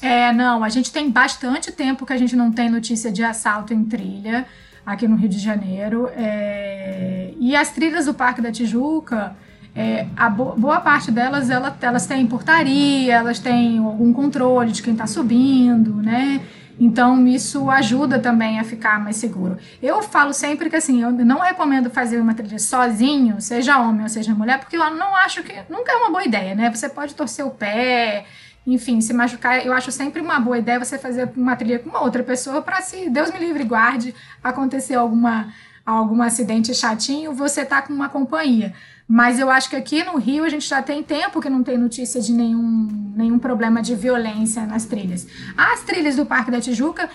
É, 0.02 0.34
não, 0.34 0.64
a 0.64 0.70
gente 0.70 0.92
tem 0.92 1.10
bastante 1.10 1.72
tempo 1.72 2.06
que 2.06 2.14
a 2.14 2.18
gente 2.18 2.36
não 2.36 2.52
tem 2.52 2.70
notícia 2.70 3.12
de 3.12 3.24
assalto 3.24 3.74
em 3.74 3.86
trilha 3.86 4.48
aqui 4.86 5.08
no 5.08 5.16
Rio 5.16 5.30
de 5.30 5.38
Janeiro. 5.38 6.10
É... 6.16 7.34
E 7.40 7.56
as 7.56 7.70
trilhas 7.70 8.06
do 8.06 8.14
Parque 8.14 8.42
da 8.42 8.52
Tijuca, 8.52 9.36
é, 9.76 10.06
a 10.18 10.30
bo 10.30 10.54
boa 10.58 10.82
parte 10.82 11.12
delas, 11.12 11.50
ela, 11.50 11.76
elas 11.82 12.06
têm 12.06 12.28
portaria, 12.28 13.16
elas 13.16 13.40
têm 13.40 13.80
algum 13.80 14.12
controle 14.12 14.72
de 14.72 14.82
quem 14.84 14.94
está 14.94 15.08
subindo, 15.08 15.96
né? 15.96 16.42
Então, 16.80 17.28
isso 17.28 17.70
ajuda 17.70 18.18
também 18.18 18.60
a 18.60 18.64
ficar 18.64 19.00
mais 19.00 19.16
seguro. 19.18 19.58
Eu 19.82 20.02
falo 20.02 20.34
sempre 20.34 20.68
que, 20.68 20.76
assim, 20.76 21.04
eu 21.04 21.12
não 21.12 21.40
recomendo 21.40 21.92
fazer 21.92 22.20
uma 22.20 22.34
trilha 22.34 22.58
sozinho, 22.58 23.40
seja 23.40 23.78
homem 23.78 24.02
ou 24.02 24.10
seja 24.10 24.34
mulher, 24.34 24.60
porque 24.60 24.76
eu 24.78 24.90
não 24.96 25.16
acho 25.16 25.44
que. 25.44 25.54
Nunca 25.70 25.92
é 25.92 25.96
uma 25.96 26.10
boa 26.10 26.26
ideia, 26.26 26.56
né? 26.56 26.72
Você 26.72 26.90
pode 26.90 27.14
torcer 27.14 27.46
o 27.46 27.52
pé, 27.52 28.26
enfim, 28.66 29.00
se 29.00 29.14
machucar. 29.14 29.64
Eu 29.64 29.74
acho 29.74 29.92
sempre 29.92 30.22
uma 30.22 30.40
boa 30.40 30.58
ideia 30.58 30.80
você 30.80 30.98
fazer 30.98 31.30
uma 31.36 31.56
trilha 31.56 31.78
com 31.78 31.90
uma 31.90 32.02
outra 32.02 32.24
pessoa 32.24 32.62
para, 32.64 32.82
se 32.82 33.10
Deus 33.10 33.32
me 33.32 33.40
livre 33.40 33.64
guarde, 33.64 34.16
acontecer 34.44 34.96
alguma, 34.96 35.54
algum 35.86 36.22
acidente 36.22 36.74
chatinho, 36.74 37.32
você 37.32 37.64
tá 37.64 37.82
com 37.84 37.94
uma 37.94 38.10
companhia. 38.10 38.74
Mas 39.14 39.40
eu 39.40 39.52
acho 39.52 39.70
que 39.70 39.76
aqui 39.76 40.06
no 40.06 40.18
Rio 40.18 40.46
a 40.46 40.50
gente 40.50 40.66
já 40.66 40.82
tem 40.82 41.04
tempo 41.04 41.42
que 41.42 41.50
não 41.50 41.62
tem 41.64 41.78
notícia 41.78 42.22
de 42.22 42.32
nenhum, 42.32 43.12
nenhum 43.14 43.38
problema 43.38 43.82
de 43.82 43.94
violência 43.94 44.66
nas 44.66 44.86
trilhas. 44.86 45.28
As 45.58 45.82
trilhas 45.82 46.16
do 46.16 46.26
Parque 46.26 46.50
da 46.50 46.62
Tijuca, 46.62 47.10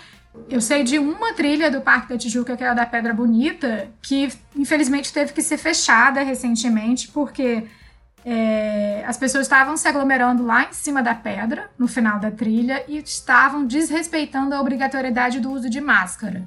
eu 0.50 0.60
sei 0.60 0.84
de 0.84 0.98
uma 0.98 1.32
trilha 1.32 1.70
do 1.70 1.80
Parque 1.80 2.10
da 2.10 2.18
Tijuca, 2.18 2.54
que 2.54 2.62
é 2.62 2.68
a 2.68 2.74
da 2.74 2.84
Pedra 2.84 3.14
Bonita, 3.14 3.88
que 4.02 4.30
infelizmente 4.54 5.10
teve 5.10 5.32
que 5.32 5.40
ser 5.40 5.56
fechada 5.56 6.22
recentemente, 6.22 7.08
porque 7.08 7.64
é, 8.26 9.02
as 9.06 9.16
pessoas 9.16 9.46
estavam 9.46 9.74
se 9.74 9.88
aglomerando 9.88 10.44
lá 10.44 10.64
em 10.64 10.74
cima 10.74 11.02
da 11.02 11.14
pedra, 11.14 11.70
no 11.78 11.88
final 11.88 12.18
da 12.18 12.30
trilha, 12.30 12.84
e 12.86 12.98
estavam 12.98 13.64
desrespeitando 13.64 14.54
a 14.54 14.60
obrigatoriedade 14.60 15.40
do 15.40 15.50
uso 15.50 15.70
de 15.70 15.80
máscara. 15.80 16.46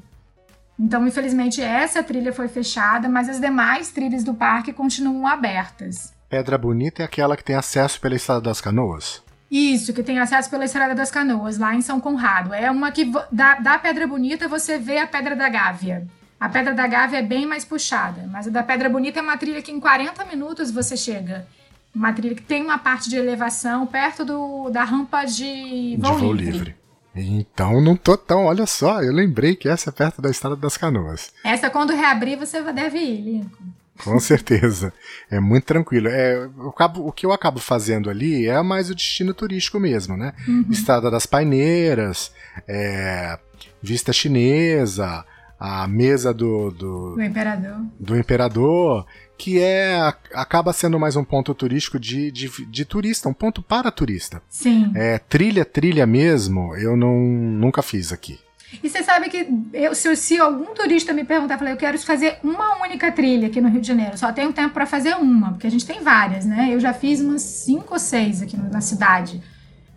Então, 0.79 1.05
infelizmente, 1.05 1.61
essa 1.61 2.01
trilha 2.01 2.31
foi 2.31 2.47
fechada, 2.47 3.09
mas 3.09 3.27
as 3.27 3.39
demais 3.39 3.91
trilhas 3.91 4.23
do 4.23 4.33
parque 4.33 4.71
continuam 4.71 5.27
abertas. 5.27 6.13
Pedra 6.29 6.57
Bonita 6.57 7.01
é 7.01 7.05
aquela 7.05 7.35
que 7.35 7.43
tem 7.43 7.55
acesso 7.55 7.99
pela 7.99 8.15
Estrada 8.15 8.41
das 8.41 8.61
Canoas? 8.61 9.21
Isso, 9.51 9.93
que 9.93 10.03
tem 10.03 10.19
acesso 10.19 10.49
pela 10.49 10.63
Estrada 10.63 10.95
das 10.95 11.11
Canoas, 11.11 11.57
lá 11.57 11.75
em 11.75 11.81
São 11.81 11.99
Conrado. 11.99 12.53
É 12.53 12.71
uma 12.71 12.91
que, 12.91 13.11
da, 13.31 13.55
da 13.55 13.77
Pedra 13.77 14.07
Bonita, 14.07 14.47
você 14.47 14.77
vê 14.77 14.99
a 14.99 15.07
Pedra 15.07 15.35
da 15.35 15.49
Gávea. 15.49 16.07
A 16.39 16.47
Pedra 16.47 16.73
da 16.73 16.87
Gávea 16.87 17.17
é 17.17 17.23
bem 17.23 17.45
mais 17.45 17.65
puxada, 17.65 18.29
mas 18.31 18.47
a 18.47 18.49
da 18.49 18.63
Pedra 18.63 18.87
Bonita 18.87 19.19
é 19.19 19.21
uma 19.21 19.37
trilha 19.37 19.61
que 19.61 19.71
em 19.71 19.79
40 19.79 20.23
minutos 20.25 20.71
você 20.71 20.95
chega. 20.95 21.45
Uma 21.93 22.13
trilha 22.13 22.35
que 22.35 22.43
tem 22.43 22.63
uma 22.63 22.77
parte 22.77 23.09
de 23.09 23.17
elevação 23.17 23.85
perto 23.85 24.23
do, 24.23 24.69
da 24.69 24.83
rampa 24.83 25.25
de 25.25 25.97
voo, 25.99 26.13
de 26.13 26.21
voo 26.21 26.33
livre. 26.33 26.51
livre. 26.51 26.78
Então 27.15 27.81
não 27.81 27.95
tô 27.95 28.15
tão, 28.15 28.45
olha 28.45 28.65
só, 28.65 29.01
eu 29.01 29.11
lembrei 29.11 29.55
que 29.55 29.67
essa 29.67 29.89
é 29.89 29.93
perto 29.93 30.21
da 30.21 30.29
Estrada 30.29 30.55
das 30.55 30.77
Canoas. 30.77 31.31
Essa 31.43 31.69
quando 31.69 31.93
reabrir 31.93 32.37
você 32.37 32.61
deve 32.71 32.99
ir, 32.99 33.21
Lincoln. 33.21 33.79
Com 34.03 34.19
certeza. 34.21 34.93
É 35.29 35.39
muito 35.39 35.65
tranquilo. 35.65 36.07
É, 36.07 36.49
acabo, 36.67 37.05
o 37.05 37.11
que 37.11 37.25
eu 37.25 37.31
acabo 37.31 37.59
fazendo 37.59 38.09
ali 38.09 38.47
é 38.47 38.61
mais 38.61 38.89
o 38.89 38.95
destino 38.95 39.33
turístico 39.33 39.79
mesmo, 39.79 40.15
né? 40.15 40.33
Uhum. 40.47 40.65
Estrada 40.69 41.11
das 41.11 41.25
Paineiras, 41.25 42.31
é, 42.67 43.37
Vista 43.81 44.13
Chinesa, 44.13 45.25
a 45.59 45.87
mesa 45.87 46.33
do, 46.33 46.71
do, 46.71 47.15
do 47.15 47.23
imperador. 47.23 47.81
Do 47.99 48.17
imperador 48.17 49.05
que 49.39 49.57
é 49.57 49.97
acaba 50.33 50.73
sendo 50.73 50.99
mais 50.99 51.15
um 51.15 51.23
ponto 51.23 51.55
turístico 51.55 51.97
de, 51.97 52.29
de, 52.29 52.51
de 52.65 52.83
turista, 52.83 53.29
um 53.29 53.33
ponto 53.33 53.61
para 53.61 53.89
turista. 53.89 54.41
Sim. 54.49 54.91
É, 54.93 55.17
trilha, 55.17 55.63
trilha 55.63 56.05
mesmo, 56.05 56.75
eu 56.75 56.97
não, 56.97 57.17
nunca 57.17 57.81
fiz 57.81 58.11
aqui. 58.11 58.37
E 58.83 58.89
você 58.89 59.01
sabe 59.01 59.29
que 59.29 59.47
eu, 59.73 59.95
se, 59.95 60.13
se, 60.17 60.37
algum 60.37 60.75
turista 60.75 61.13
me 61.13 61.23
perguntar, 61.23 61.55
eu 61.55 61.57
falei, 61.57 61.73
eu 61.73 61.77
quero 61.77 61.97
fazer 61.99 62.37
uma 62.43 62.83
única 62.83 63.11
trilha 63.13 63.47
aqui 63.47 63.61
no 63.61 63.69
Rio 63.69 63.79
de 63.79 63.87
Janeiro, 63.87 64.17
só 64.17 64.31
tenho 64.33 64.51
tempo 64.51 64.73
para 64.73 64.85
fazer 64.85 65.15
uma, 65.15 65.51
porque 65.51 65.65
a 65.65 65.71
gente 65.71 65.85
tem 65.85 66.03
várias, 66.03 66.45
né? 66.45 66.67
Eu 66.69 66.79
já 66.79 66.93
fiz 66.93 67.21
umas 67.21 67.41
cinco 67.41 67.93
ou 67.93 67.99
seis 67.99 68.41
aqui 68.41 68.57
na 68.57 68.81
cidade. 68.81 69.41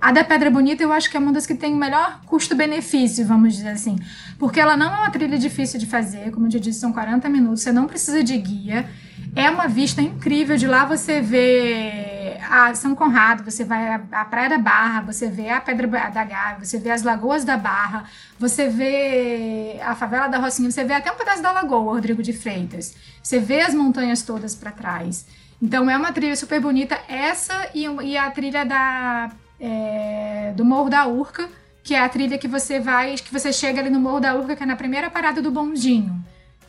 A 0.00 0.12
da 0.12 0.24
Pedra 0.24 0.50
Bonita 0.50 0.82
eu 0.82 0.92
acho 0.92 1.10
que 1.10 1.16
é 1.16 1.20
uma 1.20 1.32
das 1.32 1.46
que 1.46 1.54
tem 1.54 1.74
o 1.74 1.76
melhor 1.76 2.20
custo-benefício, 2.26 3.26
vamos 3.26 3.54
dizer 3.54 3.70
assim. 3.70 3.96
Porque 4.38 4.60
ela 4.60 4.76
não 4.76 4.86
é 4.86 4.98
uma 4.98 5.10
trilha 5.10 5.36
difícil 5.36 5.78
de 5.78 5.86
fazer, 5.86 6.30
como 6.30 6.46
eu 6.46 6.50
já 6.52 6.58
disse, 6.60 6.78
são 6.78 6.92
40 6.92 7.28
minutos, 7.28 7.62
você 7.62 7.72
não 7.72 7.86
precisa 7.86 8.22
de 8.22 8.38
guia. 8.38 8.88
É 9.34 9.48
uma 9.48 9.66
vista 9.66 10.02
incrível. 10.02 10.56
De 10.56 10.66
lá 10.66 10.84
você 10.84 11.20
vê 11.20 12.36
a 12.50 12.74
São 12.74 12.94
Conrado, 12.94 13.42
você 13.42 13.64
vai 13.64 13.94
à 14.12 14.24
Praia 14.26 14.50
da 14.50 14.58
Barra, 14.58 15.00
você 15.00 15.28
vê 15.28 15.48
a 15.48 15.60
Pedra 15.60 15.86
da 16.10 16.24
Gávea, 16.24 16.64
você 16.64 16.78
vê 16.78 16.90
as 16.90 17.02
Lagoas 17.02 17.44
da 17.44 17.56
Barra, 17.56 18.04
você 18.38 18.68
vê 18.68 19.80
a 19.82 19.94
favela 19.94 20.28
da 20.28 20.38
Rocinha, 20.38 20.70
você 20.70 20.84
vê 20.84 20.92
até 20.94 21.10
um 21.10 21.16
pedaço 21.16 21.42
da 21.42 21.50
Lagoa, 21.50 21.94
Rodrigo 21.94 22.22
de 22.22 22.32
Freitas. 22.32 22.94
Você 23.22 23.38
vê 23.38 23.62
as 23.62 23.74
montanhas 23.74 24.22
todas 24.22 24.54
para 24.54 24.70
trás. 24.70 25.26
Então 25.60 25.88
é 25.88 25.96
uma 25.96 26.12
trilha 26.12 26.36
super 26.36 26.60
bonita. 26.60 26.98
Essa 27.08 27.70
e, 27.74 27.84
e 27.84 28.18
a 28.18 28.30
trilha 28.30 28.66
da, 28.66 29.30
é, 29.58 30.52
do 30.54 30.64
Morro 30.64 30.90
da 30.90 31.06
Urca, 31.06 31.48
que 31.82 31.94
é 31.94 32.00
a 32.00 32.08
trilha 32.08 32.36
que 32.36 32.48
você 32.48 32.78
vai, 32.78 33.14
que 33.14 33.32
você 33.32 33.50
chega 33.50 33.80
ali 33.80 33.88
no 33.88 33.98
Morro 33.98 34.20
da 34.20 34.34
Urca, 34.34 34.54
que 34.56 34.62
é 34.62 34.66
na 34.66 34.76
primeira 34.76 35.08
parada 35.08 35.40
do 35.40 35.50
bondinho. 35.50 36.22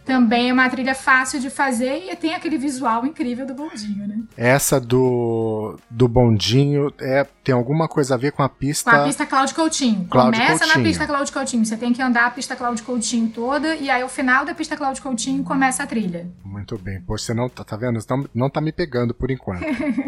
Também 0.06 0.50
é 0.50 0.54
uma 0.54 0.70
trilha 0.70 0.94
fácil 0.94 1.39
de 1.39 1.50
fazer 1.50 2.10
e 2.12 2.16
tem 2.16 2.34
aquele 2.34 2.58
visual 2.58 3.06
incrível 3.06 3.46
do 3.46 3.54
bondinho, 3.54 4.08
né? 4.08 4.20
Essa 4.36 4.80
do, 4.80 5.78
do 5.89 6.08
bondinho 6.08 6.94
é, 7.00 7.26
tem 7.43 7.53
alguma 7.53 7.88
coisa 7.88 8.15
a 8.15 8.17
ver 8.17 8.32
com 8.32 8.41
a 8.41 8.47
pista. 8.47 8.89
Com 8.89 8.97
a 8.97 9.03
pista 9.03 9.25
Cláudio 9.25 9.56
Coutinho. 9.56 10.08
Cláudio 10.10 10.39
começa 10.39 10.60
Coutinho. 10.60 10.77
na 10.77 10.89
pista 10.89 11.06
Cláudio 11.06 11.34
Coutinho. 11.34 11.65
Você 11.65 11.77
tem 11.77 11.91
que 11.91 12.01
andar 12.01 12.27
a 12.27 12.32
pista 12.32 12.56
Cláudio 12.56 12.86
Coutinho 12.86 13.29
toda 13.29 13.75
e 13.75 13.89
aí 13.89 14.01
ao 14.01 14.08
final 14.08 14.45
da 14.45 14.56
pista 14.56 14.77
Cláudio 14.77 15.03
Coutinho 15.03 15.43
começa 15.43 15.84
a 15.84 15.88
trilha. 15.88 16.32
Muito 16.43 16.77
bem. 16.77 17.01
Pô, 17.01 17.17
você 17.17 17.34
não 17.34 17.49
tá, 17.49 17.63
tá 17.63 17.75
vendo? 17.75 17.99
Não, 18.10 18.29
não 18.34 18.49
tá 18.49 18.62
me 18.62 18.71
pegando 18.71 19.13
por 19.13 19.29
enquanto. 19.29 19.63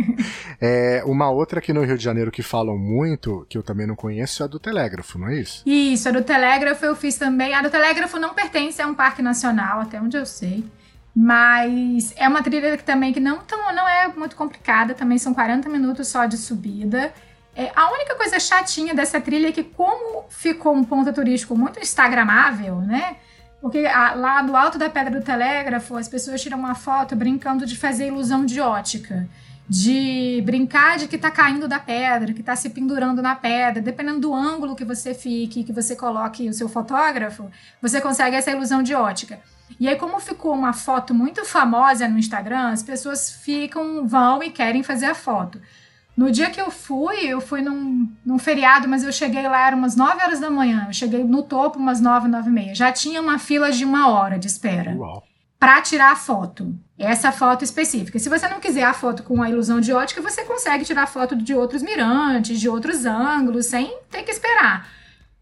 é, 0.62 1.04
uma 1.06 1.30
outra 1.30 1.60
aqui 1.60 1.74
no 1.74 1.84
Rio 1.84 1.98
de 1.98 2.04
Janeiro 2.04 2.32
que 2.32 2.42
falam 2.42 2.78
muito, 2.78 3.46
que 3.50 3.58
eu 3.58 3.64
também 3.64 3.86
não 3.86 3.96
conheço, 3.96 4.42
é 4.42 4.46
a 4.46 4.48
do 4.48 4.60
Telégrafo, 4.60 5.20
não 5.20 5.28
é 5.28 5.42
isso? 5.42 5.62
Isso, 5.66 6.08
a 6.08 6.12
do 6.12 6.24
Telégrafo 6.24 6.86
eu 6.86 6.96
fiz 6.96 7.18
também. 7.18 7.54
A 7.54 7.62
do 7.62 7.70
Telégrafo 7.70 8.18
não 8.18 8.34
pertence 8.34 8.82
a 8.82 8.88
um 8.88 8.94
parque 8.94 9.22
nacional 9.22 9.82
até 9.82 10.00
onde 10.00 10.16
eu 10.16 10.26
sei. 10.26 10.64
Mas 11.16 12.14
é 12.18 12.28
uma 12.28 12.44
trilha 12.44 12.76
que 12.78 12.84
também 12.84 13.14
que 13.14 13.22
não, 13.22 13.38
tão, 13.40 13.74
não 13.74 13.88
é 13.88 14.10
muito 14.10 14.36
complicada, 14.36 14.94
também 14.94 15.18
são 15.18 15.34
40 15.34 15.70
minutos 15.70 16.10
só 16.10 16.26
de 16.26 16.38
subida. 16.38 17.14
É, 17.56 17.72
a 17.74 17.90
única 17.92 18.16
coisa 18.16 18.38
chatinha 18.38 18.94
dessa 18.94 19.22
trilha 19.22 19.48
é 19.48 19.52
que, 19.52 19.64
como 19.64 20.26
ficou 20.30 20.76
um 20.76 20.84
ponto 20.84 21.12
turístico 21.14 21.58
muito 21.58 21.80
instagramável, 21.80 22.82
né? 22.82 23.16
Porque 23.62 23.86
a, 23.86 24.14
lá 24.14 24.42
do 24.42 24.56
alto 24.56 24.78
da 24.78 24.90
Pedra 24.90 25.20
do 25.20 25.26
Telégrafo, 25.26 25.96
as 25.96 26.08
pessoas 26.08 26.42
tiram 26.42 26.60
uma 26.60 26.76
foto 26.76 27.16
brincando 27.16 27.66
de 27.66 27.78
fazer 27.78 28.08
ilusão 28.08 28.46
de 28.46 28.60
ótica. 28.60 29.28
De 29.68 30.44
brincar 30.46 30.98
de 31.00 31.08
que 31.08 31.18
tá 31.18 31.32
caindo 31.32 31.68
da 31.68 31.80
pedra, 31.80 32.34
que 32.34 32.44
tá 32.44 32.56
se 32.56 32.70
pendurando 32.70 33.20
na 33.24 33.36
pedra. 33.36 33.82
Dependendo 33.82 34.20
do 34.20 34.34
ângulo 34.36 34.76
que 34.76 34.86
você 34.86 35.16
fique, 35.16 35.64
que 35.64 35.74
você 35.74 35.96
coloque 35.96 36.48
o 36.48 36.54
seu 36.54 36.70
fotógrafo, 36.70 37.50
você 37.82 38.00
consegue 38.00 38.36
essa 38.36 38.52
ilusão 38.52 38.84
de 38.84 38.94
ótica. 38.94 39.40
E 39.80 39.90
aí, 39.90 39.96
como 39.96 40.20
ficou 40.20 40.54
uma 40.54 40.72
foto 40.72 41.16
muito 41.16 41.44
famosa 41.44 42.08
no 42.08 42.20
Instagram, 42.20 42.70
as 42.70 42.84
pessoas 42.84 43.32
ficam, 43.32 44.06
vão 44.06 44.44
e 44.44 44.52
querem 44.52 44.84
fazer 44.84 45.08
a 45.08 45.16
foto. 45.16 45.60
No 46.16 46.32
dia 46.32 46.50
que 46.50 46.62
eu 46.62 46.72
fui, 46.72 47.26
eu 47.26 47.42
fui 47.42 47.62
num, 47.62 48.10
num 48.26 48.40
feriado, 48.40 48.88
mas 48.88 49.04
eu 49.04 49.12
cheguei 49.12 49.48
lá, 49.48 49.68
era 49.68 49.76
umas 49.76 49.96
9 49.96 50.24
horas 50.24 50.40
da 50.40 50.50
manhã. 50.50 50.86
Eu 50.88 50.94
cheguei 50.94 51.24
no 51.24 51.44
topo 51.44 51.78
umas 51.78 52.00
9, 52.00 52.28
9 52.28 52.50
e 52.50 52.54
meia. 52.54 52.76
Já 52.76 52.92
tinha 52.92 53.22
uma 53.22 53.38
fila 53.38 53.72
de 53.72 53.84
uma 53.84 54.10
hora 54.10 54.40
de 54.40 54.48
espera. 54.48 54.96
Para 55.60 55.82
tirar 55.82 56.12
a 56.12 56.16
foto. 56.16 56.74
Essa 56.98 57.32
foto 57.32 57.64
específica. 57.64 58.18
Se 58.18 58.30
você 58.30 58.48
não 58.48 58.62
quiser 58.62 58.84
a 58.84 58.94
foto 58.94 59.24
com 59.24 59.42
a 59.42 59.50
ilusão 59.50 59.82
de 59.82 59.92
ótica, 59.92 60.22
você 60.22 60.44
consegue 60.44 60.86
tirar 60.86 61.08
foto 61.08 61.36
de 61.36 61.54
outros 61.54 61.84
mirantes, 61.84 62.60
de 62.60 62.70
outros 62.70 63.06
ângulos, 63.06 63.66
sem 63.66 63.98
ter 64.10 64.24
que 64.24 64.32
esperar. 64.32 64.88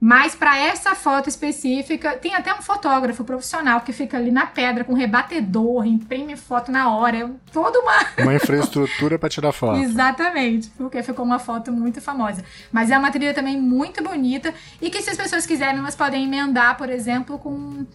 Mas 0.06 0.36
para 0.36 0.58
essa 0.58 0.96
foto 0.96 1.30
específica, 1.30 2.18
tem 2.18 2.36
até 2.36 2.54
um 2.54 2.62
fotógrafo 2.62 3.24
profissional 3.24 3.80
que 3.80 3.94
fica 3.94 4.18
ali 4.18 4.32
na 4.32 4.46
pedra 4.46 4.84
com 4.84 4.94
rebatedor, 4.94 5.86
imprime 5.86 6.36
foto 6.36 6.70
na 6.70 6.94
hora. 6.94 7.20
É 7.20 7.30
toda 7.54 7.80
uma. 7.80 7.94
Uma 8.22 8.36
infraestrutura 8.36 9.18
para 9.18 9.30
tirar 9.30 9.54
foto. 9.54 9.80
Exatamente, 9.80 10.70
porque 10.72 11.02
ficou 11.02 11.24
uma 11.24 11.40
foto 11.40 11.72
muito 11.72 12.02
famosa. 12.02 12.44
Mas 12.70 12.92
é 12.92 12.98
uma 12.98 13.12
trilha 13.12 13.34
também 13.34 13.58
muito 13.58 14.04
bonita 14.04 14.54
e 14.82 14.90
que, 14.90 15.02
se 15.02 15.10
as 15.10 15.16
pessoas 15.16 15.46
quiserem, 15.46 15.80
elas 15.80 15.96
podem 15.96 16.26
emendar, 16.26 16.78
por 16.78 16.90
exemplo, 16.90 17.40
com. 17.40 17.86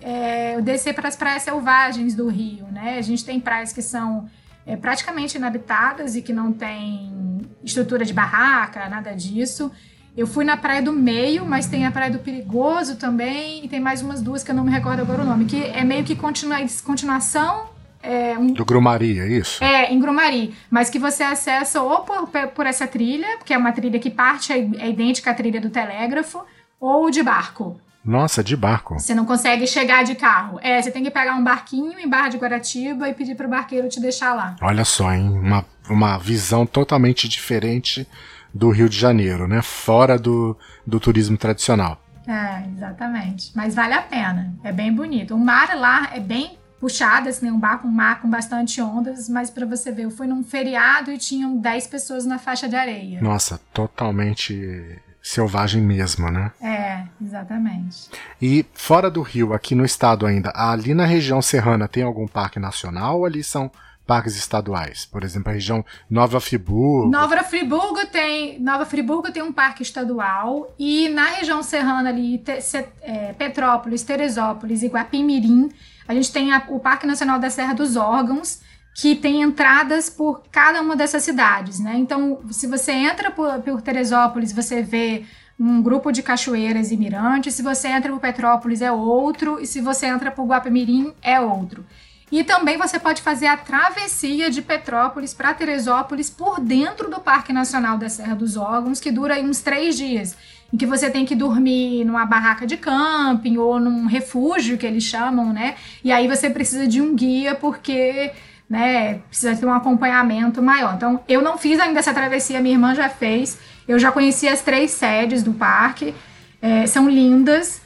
É, 0.00 0.60
descer 0.60 0.94
para 0.94 1.08
as 1.08 1.16
praias 1.16 1.42
selvagens 1.42 2.14
do 2.14 2.28
Rio, 2.28 2.66
né? 2.70 2.96
A 2.96 3.02
gente 3.02 3.24
tem 3.24 3.40
praias 3.40 3.72
que 3.72 3.82
são 3.82 4.30
é, 4.64 4.76
praticamente 4.76 5.36
inabitadas 5.36 6.14
e 6.14 6.22
que 6.22 6.32
não 6.32 6.52
tem 6.52 7.40
estrutura 7.64 8.04
de 8.04 8.12
barraca, 8.12 8.88
nada 8.88 9.12
disso. 9.16 9.72
Eu 10.16 10.26
fui 10.26 10.46
na 10.46 10.56
Praia 10.56 10.80
do 10.80 10.92
Meio, 10.92 11.44
mas 11.44 11.66
tem 11.66 11.84
a 11.84 11.90
Praia 11.90 12.10
do 12.10 12.18
Perigoso 12.18 12.96
também, 12.96 13.62
e 13.62 13.68
tem 13.68 13.78
mais 13.78 14.00
umas 14.00 14.22
duas 14.22 14.42
que 14.42 14.50
eu 14.50 14.54
não 14.54 14.64
me 14.64 14.70
recordo 14.70 15.00
agora 15.00 15.22
o 15.22 15.26
nome, 15.26 15.44
que 15.44 15.62
é 15.62 15.84
meio 15.84 16.04
que 16.04 16.16
continua, 16.16 16.56
continuação. 16.84 17.66
É, 18.02 18.38
um, 18.38 18.46
do 18.46 18.64
Grumari, 18.64 19.18
é 19.18 19.26
isso? 19.26 19.62
É, 19.62 19.92
em 19.92 20.00
Grumari. 20.00 20.54
Mas 20.70 20.88
que 20.88 20.98
você 20.98 21.22
acessa 21.22 21.82
ou 21.82 22.00
por, 22.00 22.28
por 22.54 22.64
essa 22.64 22.86
trilha, 22.86 23.38
que 23.44 23.52
é 23.52 23.58
uma 23.58 23.72
trilha 23.72 23.98
que 23.98 24.08
parte 24.08 24.52
é, 24.52 24.58
é 24.78 24.88
idêntica 24.88 25.32
à 25.32 25.34
trilha 25.34 25.60
do 25.60 25.68
telégrafo, 25.68 26.42
ou 26.80 27.10
de 27.10 27.22
barco. 27.22 27.78
Nossa, 28.02 28.42
de 28.42 28.56
barco. 28.56 28.98
Você 28.98 29.14
não 29.14 29.26
consegue 29.26 29.66
chegar 29.66 30.04
de 30.04 30.14
carro. 30.14 30.60
É, 30.62 30.80
você 30.80 30.92
tem 30.92 31.02
que 31.02 31.10
pegar 31.10 31.34
um 31.34 31.42
barquinho 31.42 31.98
em 31.98 32.08
Barra 32.08 32.28
de 32.28 32.38
Guaratiba 32.38 33.08
e 33.08 33.14
pedir 33.14 33.34
pro 33.34 33.48
barqueiro 33.48 33.88
te 33.88 34.00
deixar 34.00 34.32
lá. 34.32 34.54
Olha 34.62 34.84
só, 34.84 35.12
hein? 35.12 35.28
Uma, 35.28 35.64
uma 35.90 36.16
visão 36.16 36.64
totalmente 36.64 37.28
diferente 37.28 38.06
do 38.56 38.70
Rio 38.70 38.88
de 38.88 38.98
Janeiro, 38.98 39.46
né? 39.46 39.60
Fora 39.60 40.18
do, 40.18 40.56
do 40.86 40.98
turismo 40.98 41.36
tradicional. 41.36 42.00
É, 42.26 42.66
exatamente. 42.74 43.52
Mas 43.54 43.74
vale 43.74 43.94
a 43.94 44.02
pena. 44.02 44.54
É 44.64 44.72
bem 44.72 44.92
bonito. 44.92 45.34
O 45.34 45.38
mar 45.38 45.76
lá 45.76 46.10
é 46.14 46.20
bem 46.20 46.58
puxado, 46.80 47.28
assim, 47.28 47.50
um 47.50 47.58
barco, 47.58 47.86
um 47.86 47.90
mar 47.90 48.20
com 48.20 48.28
bastante 48.28 48.80
ondas, 48.80 49.28
mas 49.28 49.50
para 49.50 49.64
você 49.64 49.92
ver, 49.92 50.04
eu 50.04 50.10
fui 50.10 50.26
num 50.26 50.42
feriado 50.42 51.10
e 51.10 51.18
tinham 51.18 51.56
10 51.56 51.86
pessoas 51.86 52.26
na 52.26 52.38
faixa 52.38 52.68
de 52.68 52.76
areia. 52.76 53.20
Nossa, 53.20 53.60
totalmente 53.72 55.00
selvagem 55.22 55.82
mesmo, 55.82 56.30
né? 56.30 56.52
É, 56.60 57.02
exatamente. 57.20 58.08
E 58.40 58.64
fora 58.74 59.10
do 59.10 59.22
Rio, 59.22 59.52
aqui 59.52 59.74
no 59.74 59.84
estado 59.84 60.26
ainda, 60.26 60.52
ali 60.54 60.94
na 60.94 61.04
região 61.04 61.42
serrana 61.42 61.88
tem 61.88 62.02
algum 62.02 62.26
parque 62.26 62.58
nacional 62.58 63.18
ou 63.18 63.26
ali 63.26 63.42
são 63.42 63.70
parques 64.06 64.36
estaduais? 64.36 65.04
Por 65.04 65.24
exemplo, 65.24 65.50
a 65.50 65.54
região 65.54 65.84
Nova 66.08 66.40
Friburgo. 66.40 67.10
Nova 67.10 67.42
Friburgo 67.42 68.06
tem, 68.06 68.58
Nova 68.60 68.86
Friburgo 68.86 69.32
tem 69.32 69.42
um 69.42 69.52
parque 69.52 69.82
estadual 69.82 70.72
e 70.78 71.08
na 71.08 71.26
região 71.26 71.62
serrana 71.62 72.08
ali, 72.08 72.38
te, 72.38 72.60
se, 72.60 72.86
é, 73.02 73.32
Petrópolis, 73.32 74.02
Teresópolis 74.02 74.82
e 74.82 74.88
Guapimirim, 74.88 75.70
a 76.06 76.14
gente 76.14 76.32
tem 76.32 76.52
a, 76.52 76.64
o 76.68 76.78
Parque 76.78 77.06
Nacional 77.06 77.38
da 77.38 77.50
Serra 77.50 77.74
dos 77.74 77.96
Órgãos, 77.96 78.60
que 78.94 79.14
tem 79.14 79.42
entradas 79.42 80.08
por 80.08 80.42
cada 80.50 80.80
uma 80.80 80.96
dessas 80.96 81.22
cidades, 81.22 81.80
né? 81.80 81.96
Então, 81.96 82.40
se 82.50 82.66
você 82.66 82.92
entra 82.92 83.30
por, 83.30 83.60
por 83.60 83.82
Teresópolis, 83.82 84.52
você 84.52 84.80
vê 84.80 85.24
um 85.58 85.82
grupo 85.82 86.12
de 86.12 86.22
cachoeiras 86.22 86.90
e 86.90 86.96
mirantes. 86.96 87.54
Se 87.54 87.62
você 87.62 87.88
entra 87.88 88.12
por 88.12 88.20
Petrópolis 88.20 88.82
é 88.82 88.92
outro 88.92 89.58
e 89.60 89.66
se 89.66 89.80
você 89.80 90.06
entra 90.06 90.30
por 90.30 90.46
Guapimirim 90.46 91.12
é 91.22 91.40
outro. 91.40 91.84
E 92.30 92.42
também 92.42 92.76
você 92.76 92.98
pode 92.98 93.22
fazer 93.22 93.46
a 93.46 93.56
travessia 93.56 94.50
de 94.50 94.60
Petrópolis 94.60 95.32
para 95.32 95.54
Teresópolis 95.54 96.28
por 96.28 96.60
dentro 96.60 97.08
do 97.08 97.20
Parque 97.20 97.52
Nacional 97.52 97.96
da 97.96 98.08
Serra 98.08 98.34
dos 98.34 98.56
Órgãos, 98.56 98.98
que 98.98 99.12
dura 99.12 99.40
uns 99.40 99.60
três 99.60 99.96
dias, 99.96 100.36
em 100.72 100.76
que 100.76 100.86
você 100.86 101.08
tem 101.08 101.24
que 101.24 101.36
dormir 101.36 102.04
numa 102.04 102.26
barraca 102.26 102.66
de 102.66 102.76
camping 102.76 103.58
ou 103.58 103.78
num 103.78 104.06
refúgio 104.06 104.76
que 104.76 104.84
eles 104.84 105.04
chamam, 105.04 105.52
né? 105.52 105.76
E 106.02 106.10
aí 106.10 106.26
você 106.26 106.50
precisa 106.50 106.86
de 106.88 107.00
um 107.00 107.14
guia 107.14 107.54
porque 107.54 108.32
né, 108.68 109.20
precisa 109.28 109.54
ter 109.54 109.64
um 109.64 109.72
acompanhamento 109.72 110.60
maior. 110.60 110.94
Então, 110.94 111.20
eu 111.28 111.40
não 111.40 111.56
fiz 111.56 111.78
ainda 111.78 112.00
essa 112.00 112.12
travessia, 112.12 112.60
minha 112.60 112.74
irmã 112.74 112.92
já 112.92 113.08
fez. 113.08 113.58
Eu 113.86 114.00
já 114.00 114.10
conheci 114.10 114.48
as 114.48 114.60
três 114.62 114.90
sedes 114.90 115.44
do 115.44 115.52
parque, 115.52 116.12
é, 116.60 116.86
são 116.88 117.08
lindas. 117.08 117.80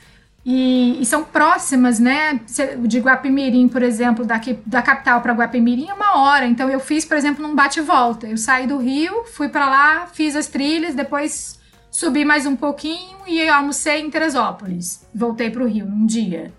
E, 0.44 1.00
e, 1.00 1.04
são 1.04 1.22
próximas, 1.22 1.98
né? 1.98 2.40
De 2.86 2.98
Guapimirim, 2.98 3.68
por 3.68 3.82
exemplo, 3.82 4.24
daqui 4.24 4.58
da 4.64 4.80
capital 4.80 5.20
para 5.20 5.34
Guapimirim 5.34 5.88
é 5.88 5.94
uma 5.94 6.18
hora. 6.18 6.46
Então 6.46 6.70
eu 6.70 6.80
fiz, 6.80 7.04
por 7.04 7.16
exemplo, 7.16 7.46
num 7.46 7.54
bate-volta. 7.54 8.26
Eu 8.26 8.36
saí 8.36 8.66
do 8.66 8.78
Rio, 8.78 9.24
fui 9.26 9.48
para 9.48 9.68
lá, 9.68 10.06
fiz 10.06 10.34
as 10.34 10.46
trilhas, 10.46 10.94
depois 10.94 11.58
subi 11.90 12.24
mais 12.24 12.46
um 12.46 12.56
pouquinho 12.56 13.18
e 13.26 13.46
almocei 13.48 14.00
em 14.00 14.10
Teresópolis. 14.10 15.06
Voltei 15.14 15.50
para 15.50 15.62
o 15.62 15.66
Rio 15.66 15.84
num 15.84 16.06
dia. 16.06 16.52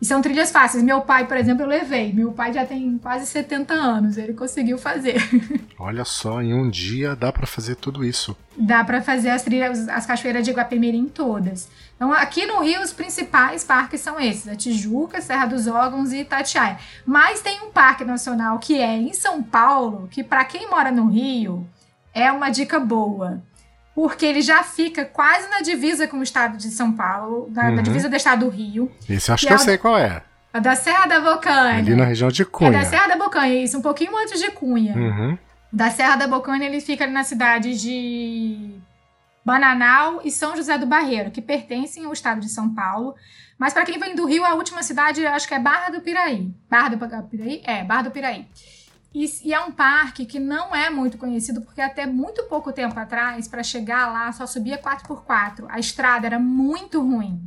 E 0.00 0.06
são 0.06 0.22
trilhas 0.22 0.52
fáceis. 0.52 0.82
Meu 0.82 1.00
pai, 1.00 1.26
por 1.26 1.36
exemplo, 1.36 1.64
eu 1.64 1.68
levei. 1.68 2.12
Meu 2.12 2.30
pai 2.30 2.52
já 2.52 2.64
tem 2.64 2.96
quase 2.98 3.26
70 3.26 3.74
anos, 3.74 4.16
ele 4.16 4.32
conseguiu 4.32 4.78
fazer. 4.78 5.16
Olha 5.78 6.04
só, 6.04 6.40
em 6.40 6.54
um 6.54 6.70
dia 6.70 7.16
dá 7.16 7.32
para 7.32 7.46
fazer 7.46 7.74
tudo 7.74 8.04
isso. 8.04 8.36
Dá 8.56 8.84
para 8.84 9.02
fazer 9.02 9.30
as 9.30 9.42
trilhas, 9.42 9.88
as 9.88 10.06
cachoeiras 10.06 10.44
de 10.44 10.52
Guapemirim 10.52 11.06
todas. 11.06 11.68
Então, 11.96 12.12
aqui 12.12 12.46
no 12.46 12.62
Rio, 12.62 12.80
os 12.80 12.92
principais 12.92 13.64
parques 13.64 14.00
são 14.00 14.20
esses: 14.20 14.46
a 14.46 14.54
Tijuca, 14.54 15.20
Serra 15.20 15.46
dos 15.46 15.66
Órgãos 15.66 16.12
e 16.12 16.20
Itatiaia. 16.20 16.78
Mas 17.04 17.40
tem 17.40 17.60
um 17.62 17.70
parque 17.70 18.04
nacional 18.04 18.58
que 18.58 18.80
é 18.80 18.96
em 18.96 19.12
São 19.12 19.42
Paulo, 19.42 20.08
que 20.10 20.22
para 20.22 20.44
quem 20.44 20.70
mora 20.70 20.92
no 20.92 21.08
Rio 21.08 21.66
é 22.14 22.30
uma 22.30 22.50
dica 22.50 22.78
boa 22.78 23.42
porque 23.98 24.24
ele 24.24 24.40
já 24.40 24.62
fica 24.62 25.04
quase 25.04 25.50
na 25.50 25.60
divisa 25.60 26.06
com 26.06 26.18
o 26.18 26.22
estado 26.22 26.56
de 26.56 26.70
São 26.70 26.92
Paulo, 26.92 27.50
na, 27.50 27.64
uhum. 27.64 27.74
na 27.74 27.82
divisa 27.82 28.08
do 28.08 28.14
estado 28.14 28.44
do 28.44 28.48
Rio. 28.48 28.88
Isso 29.08 29.32
acho 29.32 29.40
que, 29.40 29.48
que 29.48 29.52
é 29.52 29.56
eu 29.56 29.58
sei 29.58 29.76
qual 29.76 29.98
é. 29.98 30.22
A 30.52 30.60
da 30.60 30.76
Serra 30.76 31.06
da 31.06 31.20
Bocanha. 31.20 31.78
Ali 31.78 31.96
na 31.96 32.04
região 32.04 32.30
de 32.30 32.44
Cunha. 32.44 32.70
É 32.70 32.72
da 32.74 32.84
Serra 32.84 33.08
da 33.08 33.16
Bocanha, 33.16 33.60
isso, 33.60 33.76
um 33.76 33.82
pouquinho 33.82 34.16
antes 34.16 34.40
de 34.40 34.52
Cunha. 34.52 34.94
Uhum. 34.94 35.36
Da 35.72 35.90
Serra 35.90 36.14
da 36.14 36.28
Bocanha, 36.28 36.64
ele 36.64 36.80
fica 36.80 37.02
ali 37.02 37.12
na 37.12 37.24
cidade 37.24 37.76
de 37.76 38.78
Bananal 39.44 40.20
e 40.22 40.30
São 40.30 40.56
José 40.56 40.78
do 40.78 40.86
Barreiro, 40.86 41.32
que 41.32 41.42
pertencem 41.42 42.04
ao 42.04 42.12
estado 42.12 42.40
de 42.40 42.48
São 42.48 42.72
Paulo. 42.72 43.16
Mas 43.58 43.72
para 43.72 43.84
quem 43.84 43.98
vem 43.98 44.14
do 44.14 44.26
Rio, 44.26 44.44
a 44.44 44.54
última 44.54 44.84
cidade 44.84 45.26
acho 45.26 45.48
que 45.48 45.54
é 45.54 45.58
Barra 45.58 45.90
do 45.90 46.00
Piraí. 46.00 46.48
Barra 46.70 46.90
do 46.90 47.22
Piraí? 47.24 47.62
É, 47.64 47.82
Barra 47.82 48.02
do 48.02 48.10
Piraí. 48.12 48.46
E, 49.14 49.24
e, 49.44 49.54
é 49.54 49.60
um 49.60 49.72
parque 49.72 50.26
que 50.26 50.38
não 50.38 50.74
é 50.76 50.90
muito 50.90 51.16
conhecido, 51.16 51.62
porque 51.62 51.80
até 51.80 52.06
muito 52.06 52.44
pouco 52.44 52.72
tempo 52.72 52.98
atrás, 52.98 53.48
para 53.48 53.62
chegar 53.62 54.12
lá, 54.12 54.30
só 54.32 54.46
subia 54.46 54.76
4x4. 54.78 55.64
A 55.68 55.78
estrada 55.78 56.26
era 56.26 56.38
muito 56.38 57.00
ruim. 57.00 57.40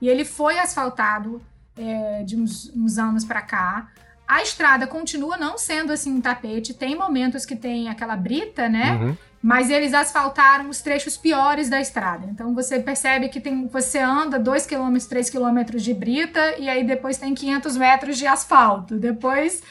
E 0.00 0.08
ele 0.08 0.24
foi 0.24 0.58
asfaltado 0.58 1.40
é, 1.76 2.22
de 2.24 2.36
uns, 2.36 2.70
uns 2.76 2.98
anos 2.98 3.24
para 3.24 3.40
cá. 3.42 3.88
A 4.28 4.42
estrada 4.42 4.86
continua 4.86 5.36
não 5.36 5.58
sendo 5.58 5.92
assim 5.92 6.12
um 6.12 6.20
tapete. 6.20 6.72
Tem 6.72 6.94
momentos 6.94 7.44
que 7.44 7.56
tem 7.56 7.88
aquela 7.88 8.14
brita, 8.14 8.68
né? 8.68 8.92
Uhum. 8.92 9.16
Mas 9.42 9.70
eles 9.70 9.94
asfaltaram 9.94 10.68
os 10.68 10.82
trechos 10.82 11.16
piores 11.16 11.70
da 11.70 11.80
estrada. 11.80 12.26
Então 12.30 12.54
você 12.54 12.78
percebe 12.78 13.28
que 13.28 13.40
tem, 13.40 13.66
você 13.66 13.98
anda 13.98 14.38
2 14.38 14.66
km, 14.66 14.96
3 15.08 15.30
km 15.30 15.76
de 15.76 15.94
brita 15.94 16.58
e 16.58 16.68
aí 16.68 16.84
depois 16.84 17.16
tem 17.16 17.34
500 17.34 17.76
metros 17.76 18.18
de 18.18 18.26
asfalto. 18.26 18.98
Depois 18.98 19.62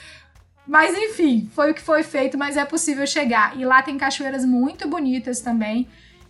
mas 0.70 0.96
enfim, 0.96 1.50
foi 1.56 1.72
o 1.72 1.74
que 1.74 1.82
foi 1.82 2.04
feito, 2.04 2.38
mas 2.38 2.56
é 2.56 2.64
possível 2.64 3.08
chegar. 3.08 3.58
E 3.58 3.66
lá 3.66 3.82
tem 3.82 3.98
cachoeiras 3.98 4.46
muito 4.46 4.88
bonitas 4.88 5.42
também. 5.42 5.88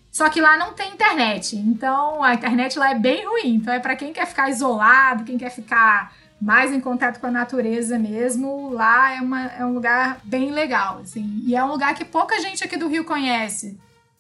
Só 0.10 0.30
que 0.30 0.40
lá 0.40 0.56
não 0.56 0.74
tem 0.74 0.94
internet. 0.94 1.58
Então 1.58 2.24
a 2.24 2.36
internet 2.36 2.80
lá 2.80 2.92
é 2.92 2.96
bem 2.98 3.28
ruim. 3.28 3.56
Então 3.56 3.74
é 3.74 3.82
para 3.82 3.98
quem 3.98 4.14
quer 4.14 4.26
ficar 4.26 4.50
isolado, 4.50 5.26
quem 5.26 5.38
quer 5.38 5.50
ficar 5.50 6.14
mais 6.42 6.72
em 6.72 6.80
contato 6.80 7.20
com 7.20 7.28
a 7.28 7.32
natureza 7.32 8.00
mesmo, 8.00 8.70
lá 8.70 9.14
é, 9.14 9.20
uma, 9.20 9.46
é 9.48 9.66
um 9.66 9.74
lugar 9.74 10.22
bem 10.24 10.52
legal, 10.52 11.00
assim. 11.00 11.42
E 11.46 11.54
é 11.54 11.62
um 11.62 11.68
lugar 11.68 11.94
que 11.94 12.06
pouca 12.06 12.40
gente 12.40 12.64
aqui 12.64 12.78
do 12.78 12.88
Rio 12.88 13.04
conhece. 13.04 13.78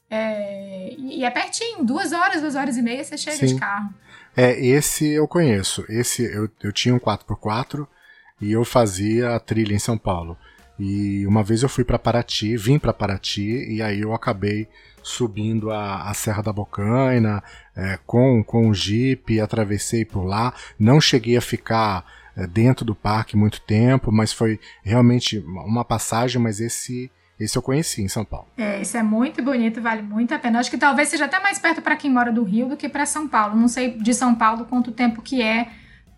É, 0.10 0.96
e 0.98 1.24
é 1.24 1.30
pertinho, 1.30 1.86
duas 1.86 2.12
horas, 2.12 2.42
duas 2.42 2.56
horas 2.56 2.76
e 2.76 2.82
meia 2.82 3.06
você 3.06 3.18
chega 3.18 3.38
Sim. 3.38 3.46
de 3.46 3.56
carro. 3.56 3.94
É, 4.36 4.60
esse 4.60 5.08
eu 5.08 5.26
conheço. 5.30 5.86
Esse 5.88 6.24
eu, 6.24 6.50
eu 6.62 6.74
tinha 6.74 6.94
um 6.94 7.00
4x4 7.00 7.88
e 8.42 8.52
eu 8.52 8.64
fazia 8.64 9.36
a 9.36 9.40
trilha 9.40 9.74
em 9.74 9.80
São 9.80 9.98
Paulo. 9.98 10.38
E 10.80 11.26
uma 11.28 11.44
vez 11.44 11.62
eu 11.62 11.70
fui 11.70 11.84
para 11.84 12.00
Paraty, 12.00 12.56
vim 12.56 12.80
para 12.80 12.94
Paraty 12.94 13.68
e 13.70 13.82
aí 13.82 14.00
eu 14.00 14.14
acabei 14.14 14.68
subindo 15.04 15.72
a, 15.72 16.10
a 16.10 16.14
Serra 16.14 16.42
da 16.42 16.54
Bocaina 16.54 17.44
é, 17.76 18.00
com, 18.06 18.44
com 18.44 18.70
o 18.70 18.74
Jeep, 18.74 19.40
atravessei 19.42 20.06
por 20.06 20.24
lá. 20.24 20.54
Não 20.80 21.02
cheguei 21.02 21.36
a 21.36 21.42
ficar 21.42 22.06
é, 22.36 22.48
dentro 22.48 22.86
do 22.86 22.96
parque 22.96 23.36
muito 23.36 23.60
tempo, 23.62 24.12
mas 24.12 24.32
foi 24.32 24.60
realmente 24.82 25.40
uma 25.40 25.84
passagem, 25.84 26.42
mas 26.42 26.60
esse 26.60 27.12
esse 27.40 27.58
eu 27.58 27.62
conheci 27.62 28.02
em 28.02 28.10
São 28.10 28.26
Paulo. 28.26 28.48
É, 28.58 28.82
esse 28.82 28.98
é 28.98 29.04
muito 29.04 29.42
bonito, 29.42 29.82
vale 29.82 30.02
muito 30.02 30.34
a 30.34 30.40
pena. 30.40 30.60
Acho 30.60 30.70
que 30.70 30.78
talvez 30.78 31.08
seja 31.08 31.24
até 31.24 31.40
mais 31.40 31.58
perto 31.58 31.82
para 31.82 31.96
quem 31.96 32.12
mora 32.12 32.34
do 32.34 32.44
Rio 32.44 32.68
do 32.68 32.76
que 32.76 32.90
para 32.90 33.06
São 33.06 33.30
Paulo. 33.30 33.56
Não 33.56 33.70
sei 33.70 33.98
de 33.98 34.14
São 34.14 34.36
Paulo 34.36 34.66
quanto 34.66 34.92
tempo 34.92 35.22
que 35.22 35.42
é 35.42 35.70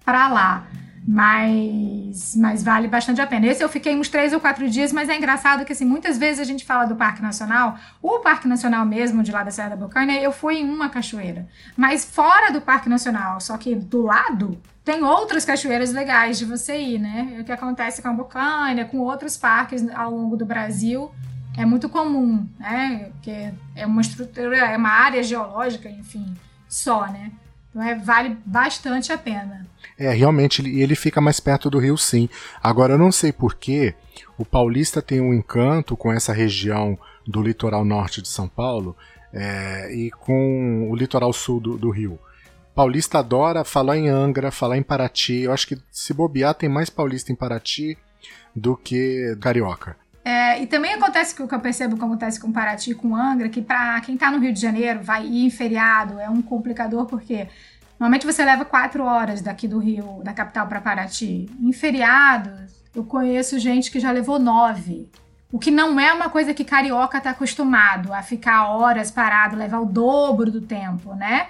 para 0.04 0.28
lá. 0.28 0.68
Mas, 1.08 2.36
mas 2.36 2.64
vale 2.64 2.88
bastante 2.88 3.20
a 3.20 3.28
pena. 3.28 3.48
Esse 3.48 3.64
eu 3.64 3.70
fiquei 3.70 3.96
uns 3.96 4.08
três 4.08 4.34
ou 4.34 4.40
quatro 4.40 4.70
dias, 4.70 4.94
mas 4.94 5.10
é 5.10 5.18
engraçado 5.18 5.66
que 5.66 5.74
assim, 5.74 5.86
muitas 5.86 6.18
vezes 6.18 6.40
a 6.40 6.44
gente 6.44 6.64
fala 6.64 6.86
do 6.86 6.96
Parque 6.96 7.22
Nacional, 7.22 7.76
o 8.02 8.20
Parque 8.20 8.48
Nacional 8.48 8.86
mesmo, 8.86 9.24
de 9.24 9.32
lá 9.32 9.44
da 9.44 9.50
Serra 9.50 9.70
da 9.70 9.76
Bocaina, 9.76 10.14
eu 10.14 10.32
fui 10.32 10.58
em 10.58 10.70
uma 10.70 10.90
cachoeira. 10.90 11.48
Mas 11.76 12.06
fora 12.06 12.52
do 12.52 12.62
Parque 12.62 12.88
Nacional, 12.88 13.42
só 13.42 13.58
que 13.58 13.74
do 13.74 14.04
lado, 14.04 14.62
tem 14.86 15.04
outras 15.04 15.44
cachoeiras 15.44 15.92
legais 15.92 16.38
de 16.38 16.46
você 16.46 16.80
ir, 16.80 17.00
né? 17.00 17.38
O 17.40 17.44
que 17.44 17.52
acontece 17.52 18.02
com 18.02 18.08
a 18.08 18.14
Bocaina, 18.14 18.86
com 18.86 19.00
outros 19.00 19.36
parques 19.36 19.88
ao 19.90 20.12
longo 20.12 20.38
do 20.38 20.46
Brasil, 20.46 21.12
é 21.58 21.66
muito 21.66 21.90
comum, 21.90 22.48
né? 22.60 23.10
Porque 23.14 23.52
é 23.76 23.86
uma 23.86 24.02
estrutura, 24.02 24.58
é 24.58 24.78
uma 24.78 24.90
área 24.90 25.22
geológica, 25.24 25.90
enfim, 25.90 26.34
só, 26.68 27.08
né? 27.08 27.32
Então 27.70 27.82
é, 27.82 27.96
vale 27.96 28.38
bastante 28.46 29.12
a 29.12 29.18
pena. 29.18 29.66
É, 30.02 30.12
realmente, 30.12 30.64
ele, 30.64 30.82
ele 30.82 30.96
fica 30.96 31.22
mais 31.22 31.40
perto 31.40 31.70
do 31.70 31.78
Rio, 31.78 31.96
sim. 31.96 32.28
Agora, 32.62 32.94
eu 32.94 32.98
não 32.98 33.12
sei 33.12 33.32
porquê, 33.32 33.94
o 34.36 34.44
paulista 34.44 35.00
tem 35.00 35.22
um 35.22 35.32
encanto 35.32 35.96
com 35.96 36.12
essa 36.12 36.34
região 36.34 36.98
do 37.28 37.40
litoral 37.40 37.86
norte 37.86 38.20
de 38.20 38.28
São 38.28 38.48
Paulo 38.48 38.98
é, 39.32 39.94
e 39.94 40.10
com 40.10 40.90
o 40.90 40.96
litoral 40.96 41.32
sul 41.32 41.60
do, 41.60 41.78
do 41.78 41.92
Rio. 41.92 42.18
Paulista 42.74 43.20
adora 43.20 43.64
falar 43.64 43.96
em 43.96 44.10
Angra, 44.10 44.50
falar 44.50 44.76
em 44.76 44.82
Paraty. 44.82 45.42
Eu 45.42 45.54
acho 45.54 45.68
que 45.68 45.78
se 45.92 46.16
bobear, 46.16 46.56
tem 46.56 46.68
mais 46.68 46.90
paulista 46.90 47.32
em 47.32 47.36
Paraty 47.36 47.96
do 48.56 48.76
que 48.76 49.38
carioca. 49.40 49.96
É, 50.26 50.62
e 50.64 50.66
também 50.66 50.94
acontece 50.94 51.36
que 51.36 51.44
o 51.44 51.48
que 51.48 51.54
eu 51.54 51.60
percebo 51.60 51.96
que 51.96 52.04
acontece 52.04 52.40
com 52.40 52.52
Paraty 52.52 52.96
com 52.96 53.16
Angra, 53.16 53.50
que 53.50 53.62
para 53.62 54.02
quem 54.02 54.16
está 54.16 54.32
no 54.32 54.40
Rio 54.40 54.52
de 54.52 54.60
Janeiro, 54.60 55.02
vai 55.04 55.28
ir 55.28 55.46
em 55.46 55.50
feriado, 55.52 56.20
é 56.20 56.30
um 56.30 56.42
complicador 56.42 57.06
porque 57.06 57.48
normalmente 58.02 58.26
você 58.26 58.44
leva 58.44 58.66
quatro 58.66 59.04
horas 59.04 59.44
daqui 59.44 59.68
do 59.68 59.78
Rio, 59.78 60.24
da 60.24 60.34
capital 60.34 60.66
para 60.66 60.82
Paraty. 60.82 61.48
Em 61.62 61.72
feriados, 61.72 62.84
eu 62.96 63.04
conheço 63.04 63.60
gente 63.60 63.92
que 63.92 64.00
já 64.00 64.12
levou 64.12 64.40
nove. 64.40 65.08
O 65.52 65.60
que 65.60 65.70
não 65.70 66.00
é 66.00 66.12
uma 66.12 66.28
coisa 66.28 66.52
que 66.52 66.66
carioca 66.66 67.20
está 67.20 67.30
acostumado 67.30 68.12
a 68.12 68.24
ficar 68.24 68.70
horas 68.70 69.12
parado, 69.12 69.56
levar 69.56 69.80
o 69.82 69.86
dobro 69.86 70.50
do 70.50 70.62
tempo, 70.62 71.14
né? 71.14 71.50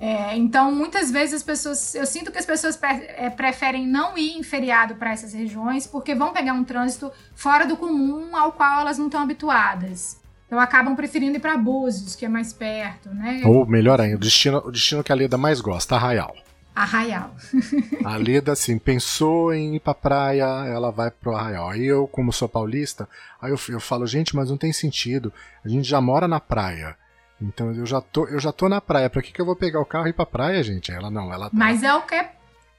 É, 0.00 0.34
então, 0.34 0.72
muitas 0.74 1.10
vezes 1.10 1.34
as 1.34 1.42
pessoas, 1.42 1.94
eu 1.94 2.06
sinto 2.06 2.32
que 2.32 2.38
as 2.38 2.46
pessoas 2.46 2.80
é, 2.82 3.28
preferem 3.28 3.86
não 3.86 4.16
ir 4.16 4.38
em 4.38 4.42
feriado 4.42 4.94
para 4.94 5.12
essas 5.12 5.34
regiões 5.34 5.86
porque 5.86 6.14
vão 6.14 6.32
pegar 6.32 6.54
um 6.54 6.64
trânsito 6.64 7.12
fora 7.34 7.66
do 7.66 7.76
comum 7.76 8.34
ao 8.34 8.52
qual 8.52 8.80
elas 8.80 8.96
não 8.96 9.06
estão 9.06 9.20
habituadas. 9.20 10.21
Então 10.52 10.60
acabam 10.60 10.94
preferindo 10.94 11.38
ir 11.38 11.40
para 11.40 11.56
Búzios, 11.56 12.14
que 12.14 12.26
é 12.26 12.28
mais 12.28 12.52
perto, 12.52 13.08
né? 13.08 13.40
Ou 13.46 13.64
melhor 13.64 13.98
ainda, 13.98 14.16
o 14.16 14.20
destino, 14.20 14.58
o 14.58 14.70
destino 14.70 15.02
que 15.02 15.10
a 15.10 15.14
Leda 15.14 15.38
mais 15.38 15.62
gosta, 15.62 15.96
Arraial. 15.96 16.36
Arraial. 16.74 17.34
a 18.04 18.16
Leda, 18.18 18.52
assim, 18.52 18.78
pensou 18.78 19.54
em 19.54 19.76
ir 19.76 19.80
pra 19.80 19.94
praia, 19.94 20.44
ela 20.44 20.92
vai 20.92 21.10
pro 21.10 21.34
Arraial. 21.34 21.70
Aí 21.70 21.86
eu, 21.86 22.06
como 22.06 22.30
sou 22.34 22.50
paulista, 22.50 23.08
aí 23.40 23.50
eu, 23.50 23.58
eu 23.70 23.80
falo, 23.80 24.06
gente, 24.06 24.36
mas 24.36 24.50
não 24.50 24.58
tem 24.58 24.74
sentido. 24.74 25.32
A 25.64 25.70
gente 25.70 25.88
já 25.88 26.02
mora 26.02 26.28
na 26.28 26.38
praia. 26.38 26.98
Então 27.40 27.72
eu 27.72 27.86
já 27.86 28.02
tô, 28.02 28.26
eu 28.26 28.38
já 28.38 28.52
tô 28.52 28.68
na 28.68 28.78
praia. 28.78 29.08
Pra 29.08 29.22
que, 29.22 29.32
que 29.32 29.40
eu 29.40 29.46
vou 29.46 29.56
pegar 29.56 29.80
o 29.80 29.86
carro 29.86 30.06
e 30.06 30.10
ir 30.10 30.12
pra 30.12 30.26
praia, 30.26 30.62
gente? 30.62 30.92
Ela 30.92 31.10
não, 31.10 31.32
ela 31.32 31.46
tá... 31.46 31.56
Mas 31.56 31.82
é 31.82 31.94
o 31.94 32.02
que 32.02 32.14
é, 32.14 32.30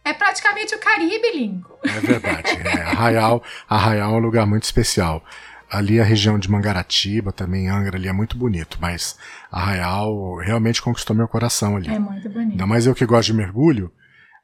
é 0.05 0.13
praticamente 0.13 0.75
o 0.75 0.79
Caribe, 0.79 1.31
Lingo. 1.33 1.79
É 1.83 1.99
verdade. 1.99 2.51
É, 2.67 2.81
Arraial, 2.83 3.41
Arraial 3.67 4.11
é 4.11 4.15
um 4.15 4.19
lugar 4.19 4.45
muito 4.45 4.61
especial. 4.61 5.23
Ali 5.73 5.99
a 5.99 6.03
região 6.03 6.37
de 6.37 6.51
Mangaratiba, 6.51 7.31
também 7.31 7.67
Angra, 7.67 7.97
ali 7.97 8.07
é 8.07 8.13
muito 8.13 8.37
bonito, 8.37 8.77
mas 8.79 9.17
Arraial 9.51 10.37
realmente 10.37 10.81
conquistou 10.81 11.15
meu 11.15 11.27
coração 11.27 11.75
ali. 11.75 11.89
É 11.89 11.97
muito 11.97 12.29
bonito. 12.29 12.51
Ainda 12.51 12.67
mais 12.67 12.85
eu 12.85 12.93
que 12.93 13.05
gosto 13.05 13.27
de 13.27 13.33
mergulho, 13.33 13.91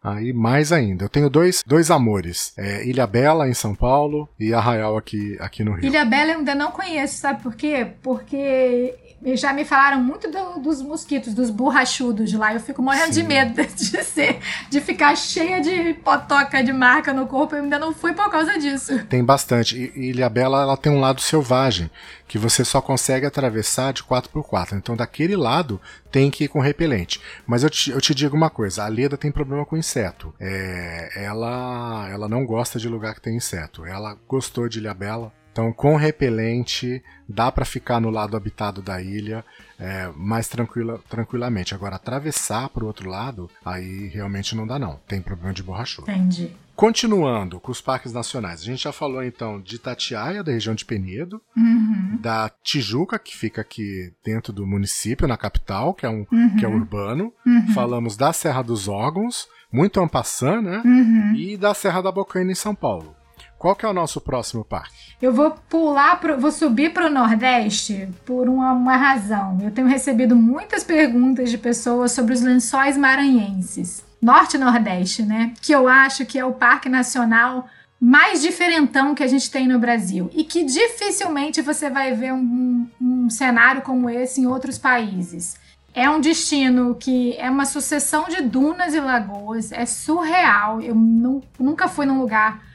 Aí 0.01 0.31
mais 0.31 0.71
ainda. 0.71 1.05
Eu 1.05 1.09
tenho 1.09 1.29
dois, 1.29 1.61
dois 1.67 1.91
amores. 1.91 2.53
É 2.57 2.87
Ilha 2.87 3.05
Bela, 3.05 3.49
em 3.49 3.53
São 3.53 3.75
Paulo, 3.75 4.29
e 4.39 4.53
Arraial 4.53 4.97
aqui, 4.97 5.37
aqui 5.41 5.63
no 5.63 5.73
Rio. 5.73 5.85
Ilha 5.85 6.05
Bela 6.05 6.31
eu 6.31 6.39
ainda 6.39 6.55
não 6.55 6.71
conheço, 6.71 7.17
sabe 7.17 7.43
por 7.43 7.53
quê? 7.53 7.85
Porque 8.01 8.95
já 9.23 9.51
me 9.51 9.65
falaram 9.65 10.01
muito 10.01 10.29
do, 10.31 10.59
dos 10.59 10.81
mosquitos, 10.81 11.33
dos 11.33 11.49
borrachudos 11.49 12.29
de 12.29 12.37
lá. 12.37 12.53
Eu 12.53 12.59
fico 12.59 12.81
morrendo 12.81 13.13
Sim. 13.13 13.21
de 13.21 13.27
medo 13.27 13.53
de 13.75 14.03
ser, 14.03 14.39
de 14.69 14.79
ficar 14.79 15.15
cheia 15.15 15.59
de 15.59 15.93
potoca 15.95 16.63
de 16.63 16.71
marca 16.71 17.13
no 17.13 17.27
corpo. 17.27 17.55
Eu 17.55 17.63
ainda 17.63 17.77
não 17.77 17.93
fui 17.93 18.13
por 18.13 18.29
causa 18.29 18.57
disso. 18.57 19.03
Tem 19.05 19.23
bastante. 19.23 19.91
E 19.95 20.09
Ilha 20.09 20.29
Bela 20.29 20.61
ela 20.61 20.77
tem 20.77 20.91
um 20.91 20.99
lado 20.99 21.21
selvagem 21.21 21.89
que 22.27 22.37
você 22.37 22.63
só 22.63 22.79
consegue 22.79 23.25
atravessar 23.25 23.91
de 23.91 24.03
4x4. 24.03 24.73
Então, 24.73 24.95
daquele 24.95 25.35
lado, 25.35 25.81
tem 26.11 26.29
que 26.29 26.45
ir 26.45 26.47
com 26.47 26.59
repelente. 26.59 27.19
Mas 27.45 27.63
eu 27.63 27.69
te, 27.69 27.91
eu 27.91 27.99
te 27.99 28.13
digo 28.13 28.37
uma 28.37 28.49
coisa: 28.49 28.83
a 28.83 28.87
Leda 28.87 29.17
tem 29.17 29.31
problema 29.31 29.65
com 29.65 29.75
inseto. 29.75 30.33
É, 30.39 31.11
ela, 31.15 32.07
ela 32.09 32.29
não 32.29 32.45
gosta 32.45 32.79
de 32.79 32.87
lugar 32.87 33.15
que 33.15 33.21
tem 33.21 33.35
inseto. 33.35 33.85
Ela 33.85 34.17
gostou 34.27 34.69
de 34.69 34.79
Ilha 34.79 34.93
Bela 34.93 35.33
então, 35.59 35.73
com 35.73 35.97
repelente, 35.97 37.03
dá 37.27 37.51
para 37.51 37.65
ficar 37.65 37.99
no 37.99 38.09
lado 38.09 38.37
habitado 38.37 38.81
da 38.81 39.01
ilha 39.01 39.43
é, 39.77 40.09
mais 40.15 40.47
tranquila, 40.47 41.01
tranquilamente. 41.09 41.75
Agora, 41.75 41.97
atravessar 41.97 42.69
para 42.69 42.85
o 42.85 42.87
outro 42.87 43.09
lado, 43.09 43.49
aí 43.65 44.07
realmente 44.07 44.55
não 44.55 44.65
dá 44.65 44.79
não. 44.79 45.01
Tem 45.05 45.21
problema 45.21 45.53
de 45.53 45.61
borrachudo. 45.61 46.09
Entendi. 46.09 46.55
Continuando 46.77 47.59
com 47.59 47.73
os 47.73 47.81
parques 47.81 48.13
nacionais, 48.13 48.61
a 48.61 48.63
gente 48.63 48.83
já 48.83 48.93
falou 48.93 49.21
então 49.21 49.59
de 49.59 49.77
Tatiaia, 49.77 50.41
da 50.41 50.53
região 50.53 50.73
de 50.73 50.85
Penedo, 50.85 51.41
uhum. 51.57 52.17
da 52.21 52.49
Tijuca, 52.63 53.19
que 53.19 53.35
fica 53.35 53.59
aqui 53.59 54.13
dentro 54.23 54.53
do 54.53 54.65
município, 54.65 55.27
na 55.27 55.35
capital, 55.35 55.93
que 55.93 56.05
é, 56.05 56.09
um, 56.09 56.25
uhum. 56.31 56.55
que 56.55 56.63
é 56.63 56.69
urbano. 56.69 57.33
Uhum. 57.45 57.73
Falamos 57.73 58.15
da 58.15 58.31
Serra 58.31 58.61
dos 58.61 58.87
Órgãos, 58.87 59.45
muito 59.69 59.99
ampassã, 59.99 60.61
né? 60.61 60.81
Uhum. 60.85 61.35
E 61.35 61.57
da 61.57 61.73
Serra 61.73 62.01
da 62.01 62.13
Bocaina, 62.13 62.49
em 62.49 62.55
São 62.55 62.73
Paulo. 62.73 63.18
Qual 63.59 63.75
que 63.75 63.85
é 63.85 63.89
o 63.89 63.93
nosso 63.93 64.21
próximo 64.21 64.63
parque? 64.63 64.95
Eu 65.21 65.33
vou 65.33 65.51
pular, 65.51 66.17
pro, 66.21 66.39
vou 66.39 66.49
subir 66.49 66.93
para 66.93 67.07
o 67.07 67.09
Nordeste 67.09 68.07
por 68.25 68.47
uma, 68.47 68.71
uma, 68.71 68.95
razão. 68.95 69.59
Eu 69.61 69.69
tenho 69.69 69.85
recebido 69.85 70.33
muitas 70.33 70.81
perguntas 70.81 71.51
de 71.51 71.57
pessoas 71.57 72.13
sobre 72.13 72.33
os 72.33 72.41
lençóis 72.41 72.95
maranhenses. 72.95 74.01
Norte 74.21 74.55
e 74.55 74.57
Nordeste, 74.57 75.23
né? 75.23 75.51
Que 75.61 75.73
eu 75.73 75.89
acho 75.89 76.25
que 76.25 76.39
é 76.39 76.45
o 76.45 76.53
parque 76.53 76.87
nacional 76.87 77.67
mais 77.99 78.41
diferentão 78.41 79.13
que 79.13 79.23
a 79.23 79.27
gente 79.27 79.51
tem 79.51 79.67
no 79.67 79.77
Brasil. 79.77 80.31
E 80.33 80.45
que 80.45 80.63
dificilmente 80.63 81.61
você 81.61 81.89
vai 81.89 82.13
ver 82.13 82.31
um, 82.31 82.87
um 83.01 83.29
cenário 83.29 83.81
como 83.81 84.09
esse 84.09 84.39
em 84.39 84.47
outros 84.47 84.77
países. 84.77 85.57
É 85.93 86.09
um 86.09 86.21
destino 86.21 86.95
que 86.95 87.35
é 87.35 87.49
uma 87.49 87.65
sucessão 87.65 88.23
de 88.29 88.41
dunas 88.41 88.93
e 88.93 89.01
lagoas, 89.01 89.73
é 89.73 89.85
surreal. 89.85 90.79
Eu 90.79 90.95
nunca 90.95 91.89
fui 91.89 92.05
num 92.05 92.21
lugar 92.21 92.68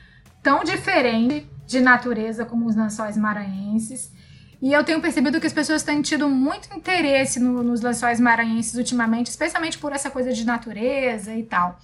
tão 0.45 0.63
diferente 0.63 1.51
de 1.67 1.81
natureza 1.81 2.45
como 2.45 2.67
os 2.67 2.77
lençóis 2.77 3.17
maranhenses. 3.17 4.13
E 4.61 4.73
eu 4.73 4.85
tenho 4.85 5.01
percebido 5.01 5.41
que 5.41 5.47
as 5.47 5.53
pessoas 5.53 5.83
têm 5.83 6.03
tido 6.03 6.29
muito 6.29 6.69
interesse 6.77 7.41
no, 7.41 7.63
nos 7.63 7.81
lençóis 7.81 8.21
maranhenses 8.21 8.75
ultimamente, 8.75 9.29
especialmente 9.29 9.79
por 9.79 9.93
essa 9.93 10.11
coisa 10.11 10.33
de 10.33 10.45
natureza 10.45 11.35
e 11.35 11.43
tal. 11.43 11.81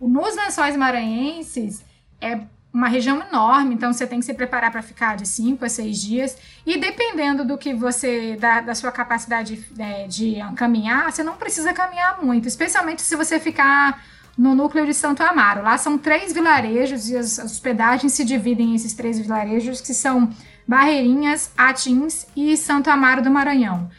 Nos 0.00 0.34
lençóis 0.34 0.74
maranhenses 0.76 1.84
é 2.20 2.40
uma 2.72 2.88
região 2.88 3.22
enorme, 3.28 3.74
então 3.74 3.92
você 3.92 4.06
tem 4.06 4.20
que 4.20 4.24
se 4.24 4.34
preparar 4.34 4.70
para 4.70 4.82
ficar 4.82 5.16
de 5.16 5.26
5 5.26 5.64
a 5.64 5.68
6 5.68 6.00
dias. 6.00 6.38
E 6.64 6.78
dependendo 6.78 7.44
do 7.44 7.58
que 7.58 7.74
você, 7.74 8.36
da, 8.36 8.60
da 8.60 8.74
sua 8.74 8.92
capacidade 8.92 9.64
é, 9.78 10.06
de 10.06 10.36
caminhar, 10.56 11.10
você 11.10 11.22
não 11.22 11.36
precisa 11.36 11.72
caminhar 11.74 12.22
muito, 12.22 12.48
especialmente 12.48 13.02
se 13.02 13.16
você 13.16 13.38
ficar 13.38 14.02
no 14.38 14.54
núcleo 14.54 14.86
de 14.86 14.94
Santo 14.94 15.20
Amaro. 15.22 15.62
Lá 15.62 15.76
são 15.76 15.98
três 15.98 16.32
vilarejos 16.32 17.10
e 17.10 17.16
as 17.16 17.38
hospedagens 17.38 18.12
se 18.12 18.24
dividem 18.24 18.70
em 18.70 18.74
esses 18.76 18.94
três 18.94 19.18
vilarejos, 19.18 19.80
que 19.80 19.92
são 19.92 20.30
Barreirinhas, 20.66 21.50
Atins 21.56 22.24
e 22.36 22.56
Santo 22.56 22.88
Amaro 22.88 23.20
do 23.20 23.30
Maranhão. 23.30 23.90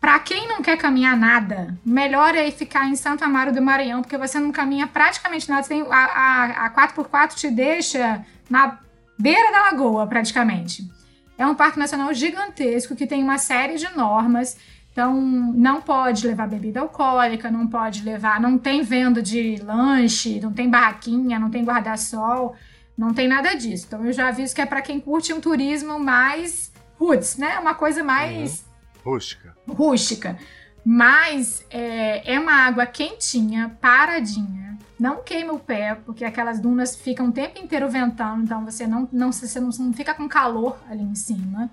Para 0.00 0.16
quem 0.20 0.46
não 0.46 0.62
quer 0.62 0.78
caminhar 0.78 1.16
nada, 1.16 1.76
melhor 1.84 2.36
é 2.36 2.48
ficar 2.52 2.86
em 2.86 2.94
Santo 2.94 3.24
Amaro 3.24 3.52
do 3.52 3.60
Maranhão, 3.60 4.00
porque 4.00 4.16
você 4.16 4.38
não 4.38 4.52
caminha 4.52 4.86
praticamente 4.86 5.48
nada. 5.48 5.66
Tem, 5.66 5.82
a, 5.82 5.96
a, 5.96 6.66
a 6.66 6.70
4x4 6.70 7.34
te 7.34 7.50
deixa 7.50 8.24
na 8.48 8.78
beira 9.18 9.50
da 9.50 9.62
lagoa, 9.62 10.06
praticamente. 10.06 10.88
É 11.36 11.44
um 11.44 11.54
parque 11.54 11.80
nacional 11.80 12.14
gigantesco 12.14 12.94
que 12.94 13.08
tem 13.08 13.24
uma 13.24 13.38
série 13.38 13.76
de 13.76 13.88
normas. 13.96 14.56
Então, 14.98 15.14
não 15.14 15.80
pode 15.80 16.26
levar 16.26 16.48
bebida 16.48 16.80
alcoólica, 16.80 17.52
não 17.52 17.68
pode 17.68 18.02
levar, 18.02 18.40
não 18.40 18.58
tem 18.58 18.82
venda 18.82 19.22
de 19.22 19.54
lanche, 19.62 20.40
não 20.40 20.52
tem 20.52 20.68
barraquinha, 20.68 21.38
não 21.38 21.48
tem 21.48 21.64
guarda-sol, 21.64 22.56
não 22.96 23.14
tem 23.14 23.28
nada 23.28 23.54
disso. 23.54 23.84
Então, 23.86 24.04
eu 24.04 24.12
já 24.12 24.26
aviso 24.26 24.52
que 24.52 24.60
é 24.60 24.66
para 24.66 24.82
quem 24.82 24.98
curte 24.98 25.32
um 25.32 25.40
turismo 25.40 26.00
mais 26.00 26.72
roots, 26.98 27.36
né? 27.36 27.60
Uma 27.60 27.76
coisa 27.76 28.02
mais 28.02 28.66
uhum. 29.04 29.12
rústica. 29.12 29.56
Rústica. 29.68 30.36
Mas 30.84 31.64
é, 31.70 32.34
é 32.34 32.40
uma 32.40 32.66
água 32.66 32.84
quentinha, 32.84 33.76
paradinha. 33.80 34.76
Não 34.98 35.22
queima 35.22 35.52
o 35.52 35.60
pé, 35.60 35.94
porque 35.94 36.24
aquelas 36.24 36.58
dunas 36.58 36.96
ficam 36.96 37.28
o 37.28 37.32
tempo 37.32 37.60
inteiro 37.60 37.88
ventando, 37.88 38.42
então 38.42 38.64
você 38.64 38.84
não, 38.84 39.08
não, 39.12 39.30
você 39.30 39.60
não, 39.60 39.70
não 39.78 39.92
fica 39.92 40.12
com 40.12 40.28
calor 40.28 40.76
ali 40.90 41.04
em 41.04 41.14
cima. 41.14 41.70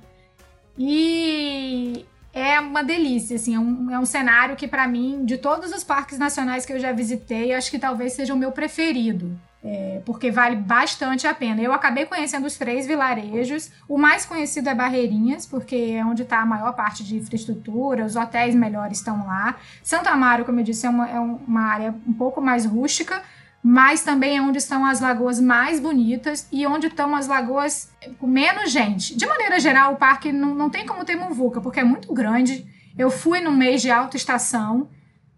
E 0.78 2.06
é 2.36 2.60
uma 2.60 2.84
delícia, 2.84 3.38
assim, 3.38 3.56
é 3.56 3.60
um, 3.60 3.89
é 3.89 3.98
um 3.98 4.06
cenário 4.06 4.58
que 4.58 4.67
para 4.67 4.86
mim, 4.86 5.24
de 5.24 5.38
todos 5.38 5.71
os 5.71 5.86
parques 5.86 6.19
nacionais 6.19 6.65
que 6.65 6.74
eu 6.74 6.80
já 6.80 6.91
visitei, 6.91 7.54
acho 7.54 7.71
que 7.71 7.80
talvez 7.80 8.12
seja 8.12 8.34
o 8.34 8.38
meu 8.38 8.52
preferido. 8.52 9.39
É, 9.63 10.00
porque 10.06 10.30
vale 10.30 10.56
bastante 10.56 11.26
a 11.26 11.34
pena. 11.34 11.60
Eu 11.60 11.74
acabei 11.74 12.06
conhecendo 12.06 12.45
os 12.45 12.56
três 12.56 12.86
vilarejos. 12.86 13.71
O 13.89 13.98
mais 13.98 14.24
conhecido 14.24 14.69
é 14.69 14.76
Barreirinhas, 14.76 15.48
porque 15.48 15.95
é 15.98 16.06
onde 16.06 16.21
está 16.21 16.39
a 16.39 16.45
maior 16.45 16.74
parte 16.74 17.04
de 17.04 17.15
infraestrutura, 17.15 18.06
os 18.06 18.15
hotéis 18.15 18.54
melhores 18.54 19.00
estão 19.00 19.26
lá. 19.26 19.56
Santo 19.82 20.08
Amaro, 20.08 20.45
como 20.45 20.60
eu 20.60 20.63
disse, 20.63 20.86
é 20.86 20.89
uma, 20.89 21.10
é 21.10 21.19
uma 21.19 21.62
área 21.62 21.95
um 22.06 22.13
pouco 22.13 22.39
mais 22.41 22.63
rústica, 22.63 23.24
mas 23.67 24.04
também 24.04 24.38
é 24.38 24.41
onde 24.43 24.60
estão 24.60 24.86
as 24.86 24.99
lagoas 24.99 25.39
mais 25.39 25.80
bonitas 25.80 26.47
e 26.51 26.67
onde 26.67 26.86
estão 26.86 27.15
as 27.15 27.25
lagoas 27.25 27.89
com 28.19 28.28
menos 28.28 28.71
gente. 28.71 29.17
De 29.17 29.25
maneira 29.25 29.60
geral, 29.60 29.93
o 29.93 29.95
parque 29.95 30.32
não, 30.32 30.54
não 30.54 30.69
tem 30.69 30.86
como 30.86 31.04
ter 31.04 31.15
muvuca, 31.15 31.60
porque 31.60 31.80
é 31.80 31.84
muito 31.84 32.13
grande. 32.13 32.63
Eu 32.95 33.10
fui 33.10 33.41
no 33.41 33.51
mês 33.51 33.82
de 33.82 33.89
alta 33.89 34.17
estação 34.17 34.88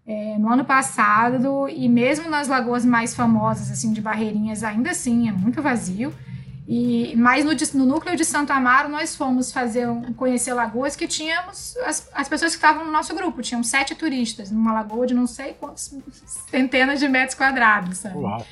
é, 0.06 0.36
no 0.38 0.52
ano 0.52 0.62
passado, 0.62 1.70
e 1.70 1.88
mesmo 1.88 2.28
nas 2.28 2.48
lagoas 2.48 2.84
mais 2.84 3.14
famosas, 3.14 3.70
assim, 3.70 3.94
de 3.94 4.02
Barreirinhas, 4.02 4.62
ainda 4.62 4.90
assim 4.90 5.30
é 5.30 5.32
muito 5.32 5.62
vazio. 5.62 6.12
E, 6.70 7.16
mas 7.16 7.46
no, 7.46 7.52
no 7.80 7.86
núcleo 7.86 8.14
de 8.14 8.26
Santo 8.26 8.52
Amaro, 8.52 8.90
nós 8.90 9.16
fomos 9.16 9.50
fazer 9.50 9.88
um, 9.88 10.12
conhecer 10.12 10.52
lagoas 10.52 10.94
que 10.94 11.08
tínhamos 11.08 11.74
as, 11.78 12.06
as 12.12 12.28
pessoas 12.28 12.52
que 12.52 12.58
estavam 12.58 12.84
no 12.84 12.92
nosso 12.92 13.14
grupo. 13.14 13.40
Tinham 13.40 13.64
sete 13.64 13.94
turistas 13.94 14.50
numa 14.50 14.74
lagoa 14.74 15.06
de 15.06 15.14
não 15.14 15.26
sei 15.26 15.54
quantos 15.54 15.90
centenas 16.50 17.00
de 17.00 17.08
metros 17.08 17.34
quadrados, 17.34 17.96
sabe? 17.96 18.18
Uau. 18.18 18.44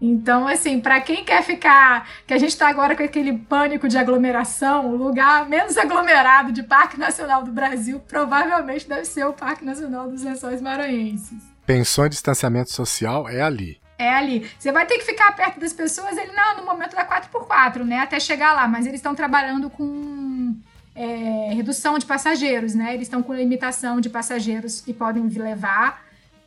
Então, 0.00 0.46
assim, 0.46 0.78
para 0.78 1.00
quem 1.00 1.24
quer 1.24 1.42
ficar, 1.42 2.08
que 2.24 2.32
a 2.32 2.38
gente 2.38 2.50
está 2.50 2.68
agora 2.68 2.94
com 2.94 3.02
aquele 3.02 3.36
pânico 3.36 3.88
de 3.88 3.98
aglomeração, 3.98 4.92
o 4.92 4.96
lugar 4.96 5.48
menos 5.48 5.76
aglomerado 5.76 6.52
de 6.52 6.62
Parque 6.62 6.96
Nacional 6.96 7.42
do 7.42 7.50
Brasil 7.50 7.98
provavelmente 7.98 8.88
deve 8.88 9.06
ser 9.06 9.24
o 9.24 9.32
Parque 9.32 9.64
Nacional 9.64 10.08
dos 10.08 10.22
Lençóis 10.22 10.60
Maranhenses. 10.60 11.42
Pensou 11.66 12.06
em 12.06 12.10
distanciamento 12.10 12.70
social, 12.70 13.28
é 13.28 13.40
ali. 13.40 13.80
É 13.98 14.12
ali. 14.12 14.50
Você 14.58 14.70
vai 14.70 14.84
ter 14.86 14.98
que 14.98 15.04
ficar 15.04 15.34
perto 15.34 15.58
das 15.58 15.72
pessoas, 15.72 16.16
ele 16.18 16.32
não, 16.32 16.58
no 16.58 16.66
momento 16.66 16.94
da 16.94 17.06
4x4, 17.06 17.82
né? 17.84 18.00
Até 18.00 18.20
chegar 18.20 18.52
lá, 18.52 18.68
mas 18.68 18.86
eles 18.86 18.98
estão 18.98 19.14
trabalhando 19.14 19.70
com 19.70 20.54
é, 20.94 21.52
redução 21.54 21.98
de 21.98 22.04
passageiros, 22.04 22.74
né? 22.74 22.92
Eles 22.92 23.06
estão 23.06 23.22
com 23.22 23.32
limitação 23.34 24.00
de 24.00 24.10
passageiros 24.10 24.80
que 24.80 24.92
podem 24.92 25.26
levar 25.28 26.06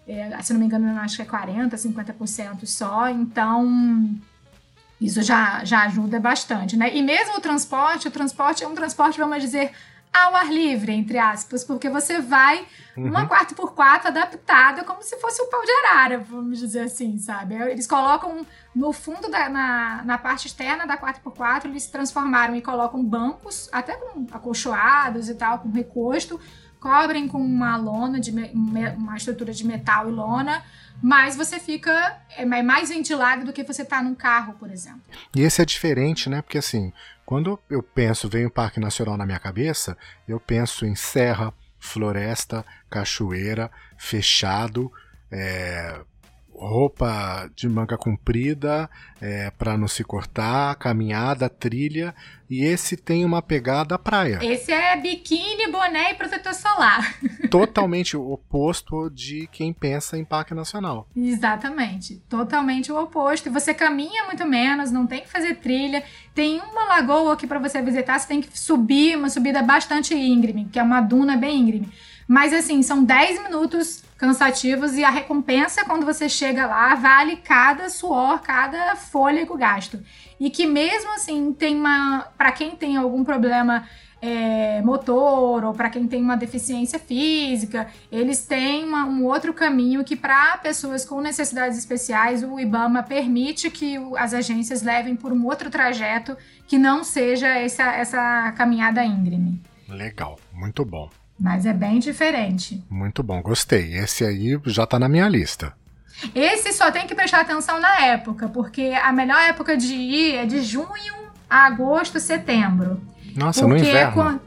é, 0.10 0.42
se 0.42 0.52
não 0.52 0.60
me 0.60 0.66
engano, 0.66 1.00
acho 1.00 1.18
que 1.18 1.22
é 1.22 1.26
40%, 1.26 1.70
50% 1.76 2.66
só, 2.66 3.08
então 3.10 4.10
isso 5.00 5.22
já, 5.22 5.64
já 5.64 5.84
ajuda 5.84 6.20
bastante, 6.20 6.76
né? 6.76 6.90
E 6.96 7.04
mesmo 7.04 7.38
o 7.38 7.40
transporte, 7.40 8.08
o 8.08 8.12
transporte 8.12 8.64
é 8.64 8.68
um 8.68 8.74
transporte, 8.74 9.20
vamos 9.20 9.40
dizer, 9.40 9.72
ao 10.12 10.36
ar 10.36 10.52
livre, 10.52 10.92
entre 10.92 11.18
aspas, 11.18 11.64
porque 11.64 11.90
você 11.90 12.20
vai 12.20 12.66
uhum. 12.98 13.10
uma 13.10 13.28
4x4 13.28 14.08
adaptada 14.08 14.84
como 14.84 15.04
se 15.04 15.18
fosse 15.18 15.42
um 15.42 15.50
pau 15.50 15.64
de 15.64 15.72
arara, 15.72 16.20
vamos 16.20 16.60
dizer 16.60 16.82
assim, 16.82 17.18
sabe? 17.18 17.56
Eles 17.56 17.86
colocam 17.86 18.46
no 18.76 18.92
fundo, 18.92 19.30
da, 19.30 19.50
na, 19.50 20.04
na 20.04 20.18
parte 20.18 20.48
externa 20.48 20.88
da 20.88 20.98
4x4, 20.98 21.66
eles 21.66 21.88
transformaram 21.88 22.56
e 22.56 22.62
colocam 22.62 23.04
bancos, 23.04 23.70
até 23.72 23.96
com 23.96 24.26
acolchoados 24.32 25.30
e 25.30 25.36
tal, 25.36 25.60
com 25.60 25.70
recosto, 25.70 26.40
cobrem 26.80 27.28
com 27.28 27.40
uma 27.40 27.78
lona, 27.78 28.20
de 28.20 28.32
uma 28.32 29.16
estrutura 29.16 29.54
de 29.54 29.66
metal 29.66 30.10
e 30.10 30.12
lona, 30.12 30.64
mas 31.02 31.36
você 31.36 31.60
fica 31.60 32.20
é 32.36 32.46
mais 32.46 32.90
ventilado 32.90 33.46
do 33.46 33.54
que 33.54 33.64
você 33.64 33.86
tá 33.86 34.02
num 34.02 34.16
carro, 34.16 34.54
por 34.54 34.70
exemplo. 34.70 35.02
E 35.36 35.42
esse 35.42 35.62
é 35.62 35.66
diferente, 35.66 36.30
né? 36.30 36.42
Porque 36.42 36.58
assim, 36.58 36.92
quando 37.30 37.60
eu 37.70 37.84
penso, 37.84 38.28
vem 38.28 38.48
o 38.48 38.50
Parque 38.50 38.80
Nacional 38.80 39.16
na 39.16 39.24
minha 39.24 39.38
cabeça, 39.38 39.96
eu 40.28 40.40
penso 40.40 40.84
em 40.84 40.96
serra, 40.96 41.54
floresta, 41.78 42.66
cachoeira, 42.90 43.70
fechado, 44.00 44.92
é, 45.30 46.02
roupa 46.68 47.50
de 47.56 47.68
manga 47.70 47.98
comprida 47.98 48.90
é, 49.22 49.52
para 49.52 49.78
não 49.78 49.88
se 49.88 50.04
cortar, 50.04 50.76
caminhada, 50.76 51.50
trilha. 51.50 52.14
E 52.50 52.64
esse 52.64 52.98
tem 52.98 53.24
uma 53.24 53.42
pegada 53.42 53.98
praia. 54.00 54.40
Esse 54.42 54.72
é 54.72 54.98
biquíni, 54.98 55.72
boné 55.72 56.12
e 56.12 56.16
protetor 56.16 56.54
solar. 56.54 57.16
Totalmente 57.50 58.18
o 58.18 58.32
oposto 58.32 59.10
de 59.10 59.48
quem 59.52 59.72
pensa 59.72 60.18
em 60.18 60.26
parque 60.26 60.54
nacional. 60.54 61.08
Exatamente. 61.16 62.22
Totalmente 62.28 62.92
o 62.92 63.00
oposto. 63.00 63.50
E 63.50 63.52
você 63.52 63.74
caminha 63.74 64.26
muito 64.26 64.46
menos, 64.46 64.92
não 64.92 65.06
tem 65.06 65.22
que 65.22 65.30
fazer 65.30 65.56
trilha. 65.56 66.04
Tem 66.34 66.60
uma 66.60 66.86
lagoa 66.86 67.34
aqui 67.34 67.46
para 67.46 67.60
você 67.60 67.82
visitar, 67.82 68.18
você 68.18 68.28
tem 68.28 68.42
que 68.42 68.58
subir, 68.58 69.16
uma 69.16 69.30
subida 69.30 69.62
bastante 69.62 70.16
íngreme, 70.16 70.66
que 70.66 70.80
é 70.80 70.84
uma 70.84 71.02
duna 71.02 71.38
bem 71.38 71.60
íngreme. 71.60 71.92
Mas 72.30 72.54
assim, 72.54 72.84
são 72.84 73.04
10 73.04 73.42
minutos 73.42 74.04
cansativos 74.16 74.96
e 74.96 75.04
a 75.04 75.10
recompensa 75.10 75.84
quando 75.84 76.06
você 76.06 76.30
chega 76.30 76.68
lá 76.68 76.94
vale 76.94 77.38
cada 77.38 77.90
suor, 77.90 78.40
cada 78.42 78.96
fôlego 78.96 79.58
gasto. 79.58 80.00
E 80.40 80.52
que 80.52 80.68
mesmo 80.68 81.12
assim 81.16 81.52
tem 81.52 81.76
uma, 81.76 82.28
para 82.38 82.52
quem 82.52 82.76
tem 82.76 82.98
algum 82.98 83.24
problema 83.24 83.84
é, 84.22 84.80
motor 84.84 85.66
ou 85.66 85.74
para 85.74 85.90
quem 85.90 86.08
tem 86.08 86.22
uma 86.22 86.38
deficiência 86.38 87.00
física, 87.00 87.88
eles 88.12 88.46
têm 88.46 88.84
uma, 88.84 89.06
um 89.06 89.26
outro 89.26 89.52
caminho 89.52 90.04
que 90.04 90.16
para 90.16 90.56
pessoas 90.58 91.04
com 91.04 91.22
necessidades 91.22 91.80
especiais 91.80 92.44
o 92.44 92.60
IBAMA 92.60 93.02
permite 93.02 93.72
que 93.72 93.98
o, 93.98 94.16
as 94.16 94.36
agências 94.36 94.84
levem 94.84 95.16
por 95.16 95.34
um 95.34 95.48
outro 95.48 95.72
trajeto 95.72 96.38
que 96.68 96.78
não 96.78 97.04
seja 97.04 97.48
essa, 97.48 97.92
essa 97.92 98.52
caminhada 98.52 99.04
íngreme. 99.04 99.60
Legal, 99.88 100.38
muito 100.54 100.86
bom. 100.86 101.10
Mas 101.40 101.66
é 101.66 101.74
bem 101.74 102.00
diferente. 102.00 102.84
Muito 102.90 103.24
bom, 103.24 103.42
gostei. 103.42 103.96
Esse 103.96 104.26
aí 104.26 104.60
já 104.66 104.86
tá 104.86 105.00
na 105.00 105.08
minha 105.08 105.28
lista. 105.30 105.74
Esse 106.36 106.74
só 106.74 106.92
tem 106.92 107.08
que 107.08 107.16
prestar 107.16 107.42
atenção 107.42 107.80
na 107.80 108.02
época, 108.02 108.50
porque 108.50 108.92
a 109.02 109.12
melhor 109.14 109.40
época 109.42 109.78
de 109.78 109.94
ir 109.94 110.36
é 110.36 110.46
de 110.46 110.62
junho 110.62 111.14
a 111.50 111.66
agosto, 111.66 112.20
setembro. 112.20 113.02
Nossa, 113.36 113.62
porque 113.62 113.82
no 113.82 113.88
inverno. 113.88 114.42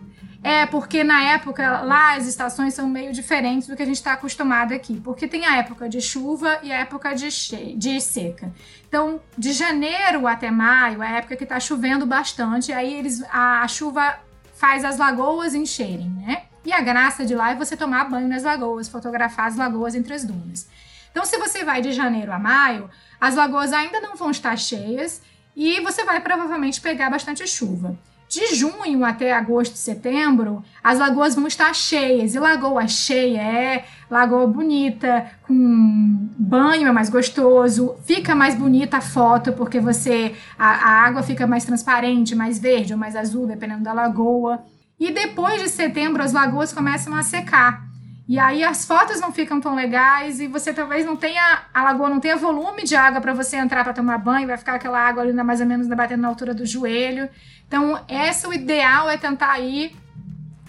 É, 0.45 0.67
porque 0.67 1.05
na 1.05 1.23
época 1.23 1.83
lá 1.83 2.17
as 2.17 2.27
estações 2.27 2.75
são 2.75 2.89
meio 2.89 3.13
diferentes 3.13 3.69
do 3.69 3.77
que 3.77 3.83
a 3.83 3.87
gente 3.87 3.97
está 3.97 4.15
acostumado 4.15 4.75
aqui. 4.75 5.01
Porque 5.01 5.29
tem 5.29 5.47
a 5.47 5.57
época 5.57 5.89
de 5.89 6.01
chuva 6.01 6.59
e 6.63 6.73
a 6.73 6.81
época 6.81 7.15
de, 7.15 7.31
che 7.31 7.75
de 7.77 8.01
seca. 8.01 8.53
Então, 8.89 9.21
de 9.39 9.53
janeiro 9.53 10.27
até 10.27 10.51
maio 10.51 11.03
é 11.03 11.07
a 11.07 11.19
época 11.19 11.37
que 11.37 11.45
está 11.45 11.61
chovendo 11.61 12.05
bastante. 12.05 12.73
Aí 12.73 12.93
eles, 12.93 13.23
a, 13.31 13.63
a 13.63 13.69
chuva 13.69 14.19
faz 14.57 14.85
as 14.85 14.99
lagoas 14.99 15.55
encherem, 15.55 16.11
né? 16.11 16.43
E 16.65 16.73
a 16.73 16.81
graça 16.81 17.25
de 17.25 17.35
lá 17.35 17.51
é 17.51 17.57
você 17.57 17.77
tomar 17.77 18.09
banho 18.09 18.29
nas 18.29 18.43
lagoas, 18.43 18.89
fotografar 18.89 19.47
as 19.47 19.57
lagoas 19.57 19.95
entre 19.95 20.15
as 20.15 20.25
dunas. 20.25 20.69
Então, 21.11 21.25
se 21.25 21.37
você 21.39 21.65
vai 21.65 21.83
de 21.83 21.93
janeiro 21.93 22.33
a 22.33 22.39
maio, 22.39 22.89
as 23.21 23.35
lagoas 23.35 23.73
ainda 23.73 24.01
não 24.01 24.17
vão 24.17 24.31
estar 24.31 24.57
cheias 24.57 25.21
e 25.55 25.81
você 25.81 26.05
vai 26.05 26.21
provavelmente 26.21 26.81
pegar 26.81 27.11
bastante 27.11 27.47
chuva. 27.47 27.97
De 28.29 28.55
junho 28.55 29.05
até 29.05 29.31
agosto, 29.31 29.77
setembro, 29.77 30.65
as 30.83 30.99
lagoas 30.99 31.35
vão 31.35 31.47
estar 31.47 31.75
cheias. 31.75 32.35
E 32.35 32.39
lagoa 32.39 32.89
cheia 32.89 33.43
é 33.43 33.85
lagoa 34.11 34.47
bonita, 34.47 35.31
com 35.47 36.31
banho 36.39 36.89
é 36.89 36.93
mais 36.93 37.11
gostoso, 37.11 37.95
fica 38.07 38.35
mais 38.35 38.55
bonita 38.55 38.97
a 38.97 39.01
foto, 39.03 39.53
porque 39.53 39.81
você 39.81 40.35
a, 40.59 40.67
a 40.67 41.07
água 41.07 41.23
fica 41.23 41.47
mais 41.47 41.67
transparente, 41.67 42.35
mais 42.35 42.59
verde 42.59 42.95
ou 42.95 42.99
mais 42.99 43.15
azul, 43.15 43.47
dependendo 43.47 43.83
da 43.83 43.93
lagoa. 43.93 44.65
E 45.03 45.11
depois 45.11 45.61
de 45.61 45.69
setembro, 45.69 46.23
as 46.23 46.33
lagoas 46.33 46.73
começam 46.73 47.13
a 47.17 47.25
secar. 47.25 47.85
E 48.29 48.39
aí 48.39 48.63
as 48.63 48.87
fotos 48.87 49.21
não 49.21 49.33
ficam 49.33 49.61
tão 49.61 49.75
legais 49.75 50.39
e 50.39 50.47
você 50.47 50.73
talvez 50.73 51.05
não 51.05 51.17
tenha 51.17 51.65
a 51.75 51.83
lagoa 51.83 52.09
não 52.09 52.21
tenha 52.21 52.37
volume 52.37 52.85
de 52.85 52.95
água 52.95 53.21
para 53.21 53.35
você 53.35 53.57
entrar 53.57 53.83
para 53.83 53.93
tomar 53.93 54.19
banho, 54.19 54.47
vai 54.47 54.57
ficar 54.57 54.75
aquela 54.75 55.01
água 55.01 55.25
ali 55.25 55.33
mais 55.33 55.61
ou 55.61 55.67
menos 55.67 55.89
batendo 55.89 56.21
na 56.21 56.29
altura 56.29 56.55
do 56.55 56.65
joelho. 56.65 57.29
Então, 57.67 58.01
esse 58.09 58.47
o 58.47 58.53
ideal 58.53 59.11
é 59.11 59.17
tentar 59.17 59.59
ir 59.59 59.93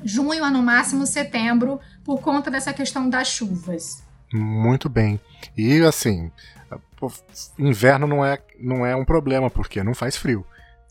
junho 0.04 0.44
a 0.44 0.50
no 0.50 0.64
máximo 0.64 1.06
setembro 1.06 1.80
por 2.04 2.20
conta 2.20 2.50
dessa 2.50 2.74
questão 2.74 3.08
das 3.08 3.28
chuvas. 3.28 4.04
Muito 4.34 4.90
bem. 4.90 5.22
E 5.56 5.80
assim, 5.84 6.32
inverno 7.60 8.08
não 8.08 8.26
é 8.26 8.40
não 8.60 8.84
é 8.84 8.96
um 8.96 9.06
problema 9.06 9.52
porque 9.52 9.84
não 9.84 9.94
faz 9.94 10.18
frio. 10.18 10.44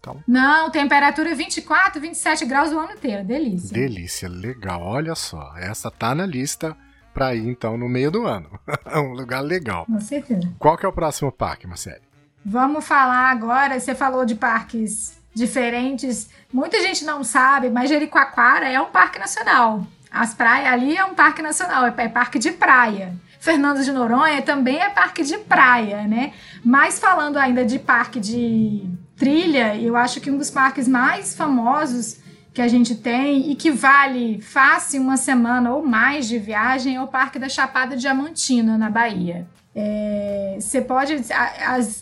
Então... 0.03 0.20
Não, 0.26 0.68
temperatura 0.68 1.32
24, 1.32 2.00
27 2.00 2.44
graus 2.44 2.72
o 2.72 2.78
ano 2.78 2.90
inteiro. 2.92 3.24
Delícia. 3.24 3.72
Delícia, 3.72 4.28
legal. 4.28 4.82
Olha 4.82 5.14
só, 5.14 5.55
essa 5.57 5.92
tá 5.92 6.12
na 6.12 6.26
lista 6.26 6.76
para 7.14 7.36
ir 7.36 7.48
então 7.48 7.78
no 7.78 7.88
meio 7.88 8.11
do 8.11 8.26
ano. 8.26 8.50
um 8.96 9.12
lugar 9.12 9.40
legal. 9.40 9.86
Com 9.86 10.00
certeza. 10.00 10.53
Qual 10.59 10.76
que 10.76 10.84
é 10.84 10.88
o 10.88 10.92
próximo 10.92 11.30
parque, 11.30 11.68
Marcele? 11.68 12.03
Vamos 12.44 12.84
falar 12.84 13.30
agora, 13.30 13.78
você 13.78 13.94
falou 13.94 14.24
de 14.24 14.34
parques 14.34 15.16
diferentes. 15.32 16.28
Muita 16.53 16.82
gente 16.82 17.05
não 17.05 17.22
sabe, 17.22 17.70
mas 17.70 17.88
Jericoacoara 17.88 18.68
é 18.68 18.80
um 18.80 18.90
parque 18.90 19.20
nacional. 19.20 19.86
As 20.11 20.34
praias 20.34 20.72
ali 20.72 20.96
é 20.96 21.05
um 21.05 21.14
parque 21.14 21.40
nacional, 21.40 21.86
é, 21.86 21.94
é 21.96 22.09
parque 22.09 22.40
de 22.40 22.50
praia. 22.50 23.14
Fernando 23.38 23.84
de 23.84 23.92
Noronha 23.92 24.42
também 24.42 24.80
é 24.80 24.90
parque 24.90 25.22
de 25.22 25.38
praia, 25.38 26.03
né? 26.09 26.32
Mas 26.64 26.98
falando 26.98 27.36
ainda 27.36 27.64
de 27.64 27.78
parque 27.78 28.18
de 28.18 28.84
trilha, 29.22 29.76
eu 29.76 29.96
acho 29.96 30.20
que 30.20 30.28
um 30.28 30.36
dos 30.36 30.50
parques 30.50 30.88
mais 30.88 31.32
famosos 31.36 32.16
que 32.52 32.60
a 32.60 32.66
gente 32.66 32.96
tem 32.96 33.52
e 33.52 33.54
que 33.54 33.70
vale 33.70 34.40
fácil 34.40 35.00
uma 35.00 35.16
semana 35.16 35.72
ou 35.72 35.86
mais 35.86 36.26
de 36.26 36.40
viagem 36.40 36.96
é 36.96 37.00
o 37.00 37.06
Parque 37.06 37.38
da 37.38 37.48
Chapada 37.48 37.96
Diamantina, 37.96 38.76
na 38.76 38.90
Bahia. 38.90 39.46
É, 39.76 40.56
você 40.58 40.82
pode. 40.82 41.14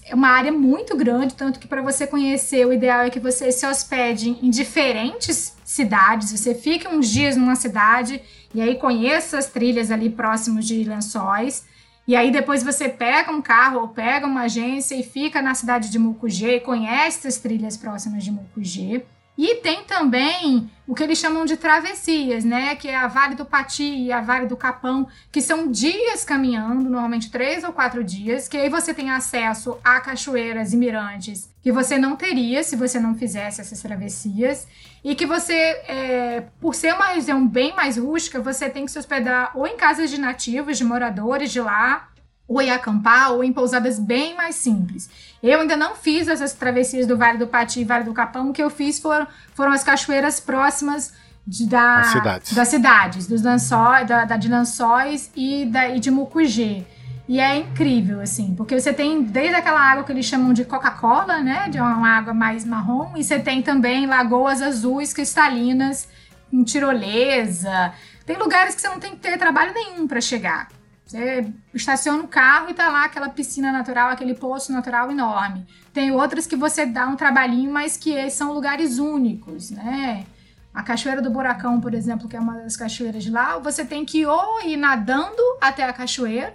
É 0.07 0.15
uma 0.15 0.29
área 0.29 0.51
muito 0.51 0.97
grande, 0.97 1.35
tanto 1.35 1.61
que 1.61 1.69
para 1.69 1.83
você 1.83 2.07
conhecer, 2.07 2.67
o 2.67 2.73
ideal 2.73 3.03
é 3.03 3.11
que 3.11 3.21
você 3.21 3.53
se 3.53 3.67
hospede 3.67 4.39
em 4.43 4.49
diferentes 4.49 5.55
cidades. 5.63 6.33
Você 6.33 6.55
fique 6.55 6.89
uns 6.89 7.11
dias 7.11 7.37
numa 7.37 7.55
cidade 7.55 8.23
e 8.55 8.63
aí 8.63 8.77
conheça 8.77 9.37
as 9.37 9.47
trilhas 9.47 9.91
ali 9.91 10.09
próximos 10.09 10.67
de 10.67 10.83
Lençóis. 10.85 11.67
E 12.07 12.17
aí 12.17 12.31
depois 12.31 12.63
você 12.63 12.89
pega 12.89 13.31
um 13.31 13.43
carro 13.43 13.81
ou 13.81 13.89
pega 13.89 14.27
uma 14.27 14.43
agência 14.43 14.95
e 14.95 15.03
fica 15.03 15.41
na 15.41 15.55
cidade 15.55 15.91
de 15.91 15.99
Mucugê 15.99 16.59
conhece 16.61 17.29
as 17.29 17.37
trilhas 17.37 17.77
próximas 17.77 18.25
de 18.25 18.33
Mucugê. 18.33 19.05
E 19.43 19.55
tem 19.55 19.85
também 19.85 20.71
o 20.87 20.95
que 20.95 21.03
eles 21.03 21.17
chamam 21.17 21.47
de 21.47 21.57
travessias, 21.57 22.45
né? 22.45 22.77
Que 22.77 22.89
é 22.89 22.95
a 22.95 23.07
Vale 23.07 23.35
do 23.35 23.47
Pati 23.47 23.83
e 23.83 24.13
a 24.13 24.21
Vale 24.21 24.47
do 24.47 24.55
Capão, 24.55 25.09
que 25.33 25.41
são 25.41 25.71
dias 25.71 26.23
caminhando, 26.27 26.91
normalmente 26.91 27.31
três 27.31 27.65
ou 27.65 27.73
quatro 27.73 28.05
dias, 28.05 28.49
que 28.49 28.59
aí 28.59 28.69
você 28.69 28.93
tem 28.93 29.11
acesso 29.11 29.79
a 29.83 29.99
cachoeiras 29.99 30.75
e 30.75 30.77
mirantes 30.77 31.49
que 31.63 31.73
você 31.73 31.97
não 31.97 32.17
teria 32.17 32.63
se 32.63 32.77
você 32.77 33.01
não 33.01 33.15
fizesse 33.15 33.63
essas 33.63 33.81
travessias. 33.81 34.69
E 35.03 35.15
que 35.15 35.25
você, 35.25 35.55
é, 35.55 36.45
por 36.61 36.75
ser 36.75 36.93
uma 36.93 37.07
região 37.07 37.49
bem 37.49 37.75
mais 37.75 37.97
rústica, 37.97 38.43
você 38.43 38.69
tem 38.69 38.85
que 38.85 38.91
se 38.91 38.99
hospedar 38.99 39.53
ou 39.55 39.67
em 39.67 39.75
casas 39.75 40.11
de 40.11 40.21
nativos, 40.21 40.77
de 40.77 40.85
moradores 40.85 41.51
de 41.51 41.63
lá, 41.63 42.11
ou 42.51 42.61
em 42.61 42.69
acampar, 42.69 43.31
ou 43.31 43.45
em 43.45 43.53
pousadas 43.53 43.97
bem 43.97 44.35
mais 44.35 44.57
simples. 44.57 45.09
Eu 45.41 45.61
ainda 45.61 45.77
não 45.77 45.95
fiz 45.95 46.27
essas 46.27 46.53
travessias 46.53 47.07
do 47.07 47.17
Vale 47.17 47.39
do 47.39 47.47
Pati 47.47 47.81
e 47.81 47.85
Vale 47.85 48.03
do 48.03 48.13
Capão, 48.13 48.51
o 48.51 48.53
que 48.53 48.61
eu 48.61 48.69
fiz 48.69 48.99
foram, 48.99 49.25
foram 49.55 49.71
as 49.71 49.85
cachoeiras 49.85 50.41
próximas 50.41 51.15
de, 51.47 51.65
da, 51.69 52.03
cidades. 52.03 52.53
das 52.53 52.67
cidades, 52.67 53.27
dos 53.29 53.41
Lençóis, 53.41 54.05
da, 54.09 54.25
da 54.25 54.37
de 54.37 54.49
Lençóis 54.49 55.31
e, 55.37 55.65
da, 55.67 55.91
e 55.91 56.01
de 56.01 56.11
Mucugê. 56.11 56.85
E 57.29 57.39
é 57.39 57.57
incrível, 57.57 58.21
assim, 58.21 58.53
porque 58.57 58.79
você 58.79 58.93
tem 58.93 59.23
desde 59.23 59.55
aquela 59.55 59.81
água 59.81 60.03
que 60.03 60.11
eles 60.11 60.27
chamam 60.27 60.53
de 60.53 60.65
Coca-Cola, 60.65 61.41
né? 61.41 61.69
De 61.69 61.79
uma 61.79 62.09
água 62.09 62.35
mais 62.35 62.65
marrom, 62.65 63.17
e 63.17 63.23
você 63.23 63.39
tem 63.39 63.63
também 63.63 64.07
lagoas 64.07 64.61
azuis 64.61 65.13
cristalinas, 65.13 66.09
com 66.51 66.65
tirolesa. 66.65 67.93
Tem 68.27 68.37
lugares 68.37 68.75
que 68.75 68.81
você 68.81 68.89
não 68.89 68.99
tem 68.99 69.13
que 69.13 69.19
ter 69.19 69.39
trabalho 69.39 69.73
nenhum 69.73 70.09
para 70.09 70.21
chegar. 70.21 70.80
Você 71.11 71.45
estaciona 71.75 72.23
o 72.23 72.29
carro 72.29 72.71
e 72.71 72.75
tá 72.75 72.89
lá 72.89 73.05
aquela 73.05 73.29
piscina 73.29 73.73
natural, 73.73 74.11
aquele 74.11 74.33
poço 74.33 74.73
natural 74.73 75.11
enorme. 75.11 75.67
Tem 75.93 76.13
outras 76.13 76.47
que 76.47 76.55
você 76.55 76.87
dá 76.87 77.09
um 77.09 77.17
trabalhinho, 77.17 77.69
mas 77.73 77.97
que 77.97 78.31
são 78.31 78.53
lugares 78.53 79.01
únicos, 79.01 79.73
né? 79.73 80.25
A 80.73 80.85
Cachoeira 80.85 81.21
do 81.21 81.29
Buracão, 81.29 81.81
por 81.81 81.95
exemplo, 81.95 82.29
que 82.29 82.37
é 82.37 82.41
uma 82.41 82.59
das 82.59 82.77
cachoeiras 82.77 83.25
de 83.25 83.31
lá, 83.31 83.59
você 83.59 83.85
tem 83.85 84.05
que 84.05 84.25
ou 84.25 84.63
ir 84.65 84.77
nadando 84.77 85.43
até 85.61 85.83
a 85.83 85.93
cachoeira, 85.93 86.55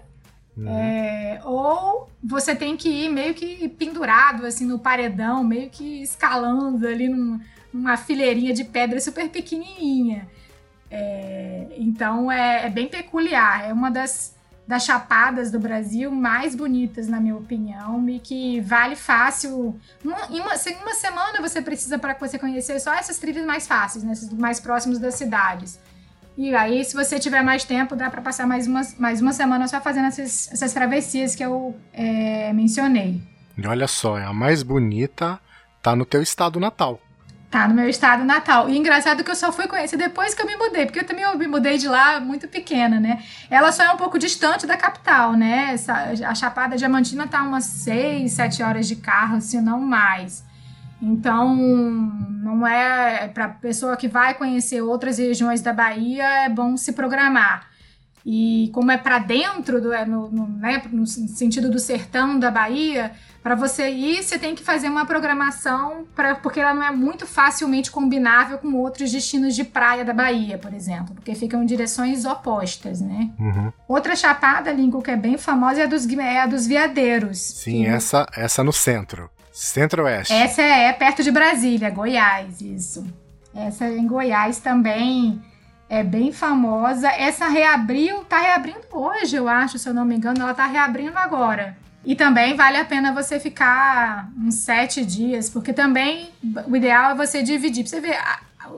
uhum. 0.55 0.69
é, 0.69 1.41
ou 1.43 2.09
você 2.23 2.55
tem 2.55 2.77
que 2.77 2.87
ir 2.87 3.09
meio 3.09 3.33
que 3.33 3.67
pendurado 3.67 4.45
assim 4.45 4.65
no 4.65 4.79
paredão, 4.79 5.43
meio 5.43 5.69
que 5.69 6.01
escalando 6.01 6.87
ali 6.87 7.09
num, 7.09 7.41
numa 7.73 7.97
fileirinha 7.97 8.53
de 8.53 8.63
pedra 8.63 9.01
super 9.01 9.27
pequenininha. 9.27 10.25
É, 10.89 11.67
então 11.77 12.31
é, 12.31 12.67
é, 12.67 12.69
bem 12.69 12.87
peculiar. 12.87 13.69
É 13.69 13.73
uma 13.73 13.91
das 13.91 14.34
das 14.67 14.83
chapadas 14.83 15.51
do 15.51 15.59
Brasil 15.59 16.11
mais 16.11 16.55
bonitas, 16.55 17.07
na 17.07 17.19
minha 17.19 17.35
opinião, 17.35 18.07
e 18.09 18.19
que 18.19 18.59
vale 18.61 18.95
fácil. 18.95 19.79
Uma, 20.03 20.17
em, 20.29 20.39
uma, 20.39 20.55
em 20.55 20.75
uma 20.81 20.93
semana 20.95 21.41
você 21.41 21.61
precisa 21.61 21.99
para 21.99 22.15
você 22.15 22.39
conhecer 22.39 22.79
só 22.79 22.93
essas 22.93 23.17
trilhas 23.17 23.45
mais 23.45 23.67
fáceis, 23.67 24.03
né, 24.03 24.13
mais 24.33 24.59
próximas 24.59 24.99
das 24.99 25.15
cidades. 25.15 25.79
E 26.37 26.53
aí, 26.53 26.83
se 26.83 26.93
você 26.93 27.17
tiver 27.17 27.41
mais 27.41 27.63
tempo, 27.63 27.95
dá 27.95 28.09
para 28.09 28.21
passar 28.21 28.45
mais 28.45 28.67
uma, 28.67 28.81
mais 28.99 29.21
uma 29.21 29.31
semana 29.31 29.67
só 29.67 29.79
fazendo 29.79 30.07
essas, 30.07 30.51
essas 30.51 30.73
travessias 30.73 31.33
que 31.33 31.43
eu 31.43 31.75
é, 31.93 32.51
mencionei. 32.51 33.21
E 33.57 33.65
olha 33.65 33.87
só, 33.87 34.17
é 34.17 34.25
a 34.25 34.33
mais 34.33 34.61
bonita 34.61 35.39
tá 35.81 35.95
no 35.95 36.05
teu 36.05 36.21
estado 36.21 36.59
natal. 36.59 36.99
Tá, 37.49 37.67
no 37.67 37.73
meu 37.73 37.87
estado 37.87 38.23
natal. 38.23 38.69
E 38.69 38.77
engraçado 38.77 39.23
que 39.23 39.31
eu 39.31 39.35
só 39.35 39.51
fui 39.51 39.67
conhecer 39.67 39.97
depois 39.97 40.33
que 40.33 40.41
eu 40.41 40.45
me 40.45 40.57
mudei, 40.57 40.85
porque 40.85 40.99
eu 40.99 41.05
também 41.05 41.25
me 41.37 41.47
mudei 41.47 41.77
de 41.77 41.87
lá 41.87 42.19
muito 42.19 42.47
pequena, 42.47 42.99
né? 42.99 43.23
Ela 43.49 43.71
só 43.71 43.83
é 43.83 43.91
um 43.91 43.97
pouco 43.97 44.19
distante 44.19 44.67
da 44.67 44.75
capital, 44.75 45.33
né? 45.33 45.69
Essa, 45.73 45.93
a 46.27 46.35
Chapada 46.35 46.75
Diamantina 46.75 47.27
tá 47.27 47.43
umas 47.43 47.63
6, 47.63 48.31
7 48.31 48.63
horas 48.63 48.87
de 48.87 48.97
carro, 48.97 49.39
se 49.39 49.61
não 49.61 49.79
mais. 49.79 50.43
Então, 51.01 51.55
não 51.55 52.65
é 52.65 53.27
para 53.27 53.49
pessoa 53.49 53.95
que 53.95 54.07
vai 54.07 54.33
conhecer 54.33 54.81
outras 54.81 55.17
regiões 55.17 55.61
da 55.61 55.71
Bahia, 55.71 56.45
é 56.45 56.49
bom 56.49 56.75
se 56.75 56.93
programar. 56.93 57.74
E 58.25 58.71
como 58.73 58.91
é 58.91 58.97
para 58.97 59.19
dentro, 59.19 59.79
do, 59.79 59.93
é 59.93 60.03
no, 60.03 60.31
no, 60.31 60.47
né, 60.47 60.81
no 60.91 61.05
sentido 61.05 61.69
do 61.69 61.77
sertão 61.77 62.39
da 62.39 62.49
Bahia, 62.49 63.11
para 63.43 63.53
você 63.53 63.91
ir, 63.91 64.23
você 64.23 64.39
tem 64.39 64.55
que 64.55 64.63
fazer 64.63 64.89
uma 64.89 65.05
programação, 65.05 66.07
pra, 66.15 66.33
porque 66.33 66.59
ela 66.59 66.73
não 66.73 66.81
é 66.81 66.89
muito 66.89 67.27
facilmente 67.27 67.91
combinável 67.91 68.57
com 68.57 68.73
outros 68.73 69.11
destinos 69.11 69.55
de 69.55 69.63
praia 69.63 70.03
da 70.03 70.11
Bahia, 70.11 70.57
por 70.57 70.73
exemplo, 70.73 71.13
porque 71.13 71.35
ficam 71.35 71.61
em 71.61 71.67
direções 71.67 72.25
opostas, 72.25 72.99
né? 72.99 73.29
Uhum. 73.39 73.71
Outra 73.87 74.15
chapada, 74.15 74.71
Lincoln, 74.71 75.03
que 75.03 75.11
é 75.11 75.15
bem 75.15 75.37
famosa, 75.37 75.81
é 75.81 75.83
a 75.83 75.87
dos, 75.87 76.09
é 76.09 76.41
a 76.41 76.47
dos 76.47 76.65
veadeiros. 76.65 77.37
Sim, 77.37 77.83
que... 77.83 77.87
essa, 77.87 78.25
essa 78.35 78.63
no 78.63 78.73
centro. 78.73 79.29
Centro-Oeste. 79.51 80.33
Essa 80.33 80.63
é, 80.63 80.87
é 80.87 80.93
perto 80.93 81.21
de 81.21 81.29
Brasília, 81.29 81.91
Goiás, 81.91 82.59
isso. 82.59 83.05
Essa 83.53 83.87
em 83.87 84.07
Goiás 84.07 84.57
também 84.57 85.39
é 85.89 86.03
bem 86.03 86.31
famosa. 86.31 87.09
Essa 87.09 87.47
reabriu, 87.47 88.23
tá 88.25 88.39
reabrindo 88.39 88.85
hoje, 88.91 89.35
eu 89.35 89.47
acho, 89.47 89.77
se 89.77 89.87
eu 89.87 89.93
não 89.93 90.05
me 90.05 90.15
engano, 90.15 90.41
ela 90.41 90.53
tá 90.53 90.65
reabrindo 90.65 91.17
agora. 91.17 91.77
E 92.03 92.15
também 92.15 92.55
vale 92.55 92.77
a 92.77 92.85
pena 92.85 93.13
você 93.13 93.39
ficar 93.39 94.29
uns 94.37 94.55
sete 94.55 95.03
dias, 95.03 95.49
porque 95.49 95.73
também 95.73 96.29
o 96.67 96.75
ideal 96.75 97.11
é 97.11 97.15
você 97.15 97.41
dividir. 97.41 97.83
Pra 97.83 97.89
você 97.89 97.99
ver, 97.99 98.17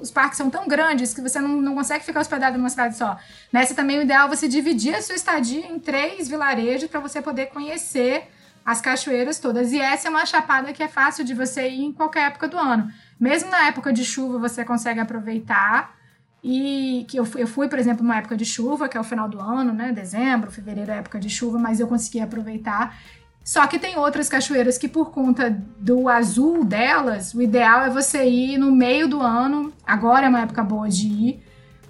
os 0.02 0.10
parques 0.10 0.38
são 0.38 0.50
tão 0.50 0.68
grandes 0.68 1.14
que 1.14 1.22
você 1.22 1.40
não, 1.42 1.62
não 1.62 1.76
consegue 1.76 2.06
ficar 2.06 2.22
hospedado 2.22 2.58
numa 2.58 2.70
cidade 2.70 2.96
só. 2.96 3.18
Nessa 3.52 3.76
também 3.76 4.00
o 4.00 4.02
ideal 4.02 4.28
é 4.28 4.30
você 4.30 4.48
dividir 4.48 4.96
a 4.96 5.02
sua 5.02 5.16
estadia 5.16 5.66
em 5.68 5.78
três 5.78 6.30
vilarejos 6.30 6.90
para 6.90 7.02
você 7.02 7.22
poder 7.22 7.48
conhecer 7.48 8.30
as 8.66 8.80
cachoeiras 8.80 9.40
todas. 9.40 9.74
E 9.74 9.80
essa 9.80 10.08
é 10.08 10.12
uma 10.12 10.26
chapada 10.26 10.72
que 10.72 10.84
é 10.84 10.88
fácil 10.88 11.26
de 11.26 11.34
você 11.34 11.68
ir 11.68 11.84
em 11.84 11.92
qualquer 11.92 12.28
época 12.28 12.48
do 12.48 12.58
ano. 12.58 12.92
Mesmo 13.20 13.50
na 13.50 13.68
época 13.68 13.92
de 13.92 14.06
chuva, 14.06 14.38
você 14.40 14.64
consegue 14.64 15.02
aproveitar. 15.02 15.97
E 16.44 17.06
que 17.10 17.18
eu 17.18 17.26
fui, 17.26 17.42
eu 17.42 17.48
fui, 17.48 17.68
por 17.68 17.80
exemplo, 17.80 18.04
numa 18.04 18.18
época 18.18 18.38
de 18.38 18.46
chuva, 18.46 18.88
que 18.88 18.96
é 18.96 19.00
o 19.00 19.04
final 19.04 19.28
do 19.28 19.40
ano, 19.40 19.74
né? 19.74 19.92
Dezembro, 19.92 20.52
fevereiro 20.52 20.92
é 20.92 20.98
época 20.98 21.20
de 21.20 21.30
chuva, 21.30 21.58
mas 21.58 21.80
eu 21.80 21.88
consegui 21.88 22.20
aproveitar. 22.20 22.98
Só 23.44 23.66
que 23.66 23.80
tem 23.80 23.98
outras 23.98 24.28
cachoeiras 24.28 24.78
que, 24.78 24.88
por 24.88 25.12
conta 25.12 25.50
do 25.80 26.10
azul 26.10 26.66
delas, 26.66 27.34
o 27.34 27.42
ideal 27.42 27.82
é 27.82 27.90
você 27.90 28.26
ir 28.26 28.58
no 28.58 28.72
meio 28.72 29.08
do 29.08 29.22
ano. 29.22 29.72
Agora 29.86 30.26
é 30.26 30.30
uma 30.30 30.42
época 30.42 30.64
boa 30.64 30.90
de 30.90 31.08
ir, 31.08 31.44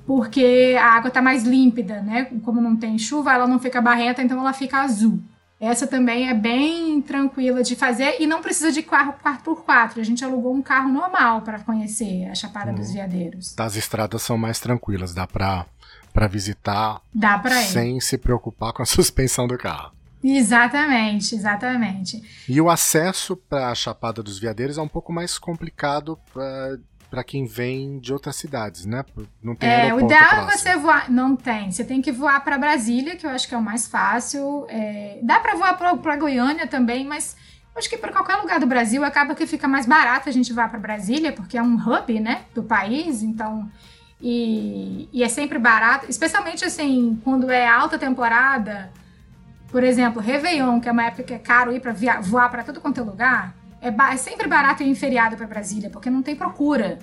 porque 0.06 0.76
a 0.80 0.86
água 0.86 1.08
está 1.08 1.22
mais 1.22 1.44
límpida, 1.44 2.02
né? 2.02 2.26
Como 2.44 2.62
não 2.62 2.76
tem 2.76 2.98
chuva, 2.98 3.34
ela 3.34 3.48
não 3.48 3.58
fica 3.58 3.82
barrenta, 3.82 4.22
então 4.22 4.40
ela 4.40 4.54
fica 4.54 4.82
azul. 4.82 5.20
Essa 5.60 5.88
também 5.88 6.30
é 6.30 6.34
bem 6.34 7.02
tranquila 7.02 7.64
de 7.64 7.76
fazer 7.76 8.18
e 8.20 8.28
não 8.28 8.42
precisa 8.42 8.72
de 8.72 8.84
carro 8.84 9.16
4x4. 9.24 10.00
A 10.00 10.04
gente 10.04 10.24
alugou 10.24 10.54
um 10.54 10.62
carro 10.62 10.90
normal 10.90 11.42
para 11.42 11.60
conhecer 11.60 12.26
a 12.30 12.36
Chapada 12.36 12.72
hum. 12.72 12.76
dos 12.76 12.94
Veadeiros. 12.94 13.56
As 13.58 13.76
estradas 13.76 14.22
são 14.22 14.38
mais 14.38 14.60
tranquilas, 14.60 15.14
dá 15.14 15.26
para 15.26 15.66
para 16.14 16.28
visitar 16.28 17.00
dá 17.14 17.38
pra 17.38 17.62
sem 17.62 18.00
se 18.00 18.18
preocupar 18.18 18.74
com 18.74 18.82
a 18.82 18.86
suspensão 18.88 19.48
do 19.48 19.58
carro. 19.58 19.92
Exatamente, 20.24 21.36
exatamente. 21.36 22.24
E 22.50 22.60
o 22.60 22.70
acesso 22.70 23.36
para 23.36 23.70
a 23.70 23.76
Chapada 23.76 24.24
dos 24.24 24.40
Veadeiros 24.40 24.78
é 24.78 24.82
um 24.82 24.88
pouco 24.88 25.14
mais 25.14 25.38
complicado 25.38 26.18
para 27.10 27.24
quem 27.24 27.46
vem 27.46 28.00
de 28.00 28.12
outras 28.12 28.36
cidades, 28.36 28.86
né? 28.86 29.04
Não 29.42 29.56
tem 29.56 29.70
É, 29.70 29.94
o 29.94 30.00
ideal 30.00 30.48
é 30.48 30.52
você 30.52 30.76
voar. 30.76 31.10
Não 31.10 31.36
tem. 31.36 31.72
Você 31.72 31.84
tem 31.84 32.02
que 32.02 32.12
voar 32.12 32.44
para 32.44 32.58
Brasília, 32.58 33.16
que 33.16 33.26
eu 33.26 33.30
acho 33.30 33.48
que 33.48 33.56
é 33.56 33.58
o 33.58 33.62
mais 33.62 33.88
fácil. 33.88 34.66
É... 34.70 35.20
Dá 35.24 35.40
para 35.40 35.56
voar 35.56 35.78
para 35.78 36.16
Goiânia 36.18 36.68
também, 36.68 37.06
mas 37.06 37.36
acho 37.76 37.90
que 37.90 37.98
para 37.98 38.12
qualquer 38.12 38.36
lugar 38.38 38.60
do 38.60 38.66
Brasil 38.66 39.04
acaba 39.06 39.36
que 39.36 39.46
fica 39.46 39.68
mais 39.68 39.86
barato 39.86 40.28
a 40.28 40.32
gente 40.32 40.52
vá 40.52 40.68
para 40.68 40.80
Brasília, 40.80 41.32
porque 41.32 41.58
é 41.58 41.62
um 41.62 41.76
hub, 41.76 42.20
né, 42.20 42.46
do 42.54 42.64
país, 42.64 43.22
então 43.22 43.70
e, 44.20 45.08
e, 45.14 45.24
é 45.24 45.30
sempre 45.30 45.60
barato, 45.60 46.08
especialmente 46.10 46.66
assim, 46.66 47.22
quando 47.24 47.52
é 47.52 47.68
alta 47.68 48.00
temporada, 48.00 48.92
por 49.70 49.84
exemplo, 49.84 50.20
Réveillon, 50.20 50.80
que 50.80 50.90
é 50.90 50.92
uma 50.92 51.06
época 51.06 51.22
que 51.24 51.34
é 51.36 51.38
caro 51.38 51.72
ir 51.72 51.80
para 51.80 51.94
voar 52.22 52.50
para 52.50 52.64
todo 52.64 52.82
quanto 52.82 53.00
é 53.00 53.04
lugar, 53.04 53.56
é, 53.88 54.14
é, 54.14 54.18
sempre 54.18 54.48
barato 54.48 54.84
ir 54.84 54.88
em 54.88 54.96
feriado 54.96 55.36
para 55.36 55.48
Brasília, 55.48 55.90
porque 55.90 56.10
não 56.10 56.22
tem 56.22 56.36
procura. 56.36 57.00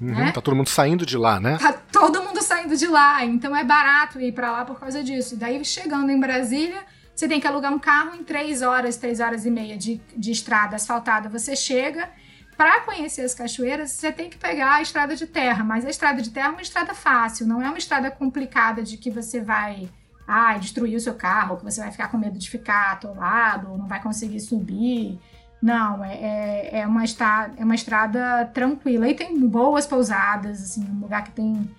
Uhum, 0.00 0.08
né? 0.08 0.32
Tá 0.32 0.40
todo 0.40 0.56
mundo 0.56 0.68
saindo 0.68 1.06
de 1.06 1.16
lá, 1.16 1.38
né? 1.38 1.58
Tá 1.58 1.72
todo 1.72 2.22
mundo 2.22 2.42
saindo 2.42 2.76
de 2.76 2.86
lá, 2.86 3.24
então 3.24 3.54
é 3.56 3.64
barato 3.64 4.20
ir 4.20 4.32
para 4.32 4.50
lá 4.50 4.64
por 4.64 4.78
causa 4.78 5.02
disso. 5.02 5.34
E 5.34 5.36
daí, 5.36 5.64
chegando 5.64 6.10
em 6.10 6.18
Brasília, 6.18 6.82
você 7.14 7.28
tem 7.28 7.40
que 7.40 7.46
alugar 7.46 7.72
um 7.72 7.78
carro 7.78 8.14
em 8.14 8.24
três 8.24 8.62
horas, 8.62 8.96
três 8.96 9.20
horas 9.20 9.46
e 9.46 9.50
meia 9.50 9.76
de, 9.76 10.00
de 10.16 10.32
estrada 10.32 10.76
asfaltada. 10.76 11.28
Você 11.28 11.54
chega. 11.54 12.08
Para 12.54 12.82
conhecer 12.82 13.22
as 13.22 13.34
cachoeiras, 13.34 13.92
você 13.92 14.12
tem 14.12 14.28
que 14.28 14.36
pegar 14.36 14.74
a 14.74 14.82
estrada 14.82 15.16
de 15.16 15.26
terra, 15.26 15.64
mas 15.64 15.86
a 15.86 15.90
estrada 15.90 16.20
de 16.20 16.28
terra 16.30 16.48
é 16.48 16.50
uma 16.50 16.60
estrada 16.60 16.92
fácil, 16.92 17.46
não 17.46 17.62
é 17.62 17.66
uma 17.66 17.78
estrada 17.78 18.10
complicada 18.10 18.82
de 18.82 18.98
que 18.98 19.10
você 19.10 19.40
vai 19.40 19.88
ah, 20.26 20.56
destruir 20.58 20.96
o 20.96 21.00
seu 21.00 21.14
carro, 21.14 21.56
que 21.56 21.64
você 21.64 21.80
vai 21.80 21.90
ficar 21.90 22.08
com 22.08 22.18
medo 22.18 22.38
de 22.38 22.48
ficar 22.48 22.92
atolado, 22.92 23.76
não 23.76 23.86
vai 23.86 24.02
conseguir 24.02 24.40
subir. 24.40 25.18
Não, 25.62 26.04
é, 26.04 26.14
é, 26.14 26.80
é, 26.80 26.86
uma 26.86 27.04
estrada, 27.04 27.54
é 27.56 27.64
uma 27.64 27.74
estrada 27.74 28.50
tranquila. 28.52 29.08
E 29.08 29.14
tem 29.14 29.38
boas 29.48 29.86
pousadas, 29.86 30.60
assim, 30.60 30.84
um 30.84 31.00
lugar 31.00 31.22
que 31.22 31.30
tem 31.30 31.70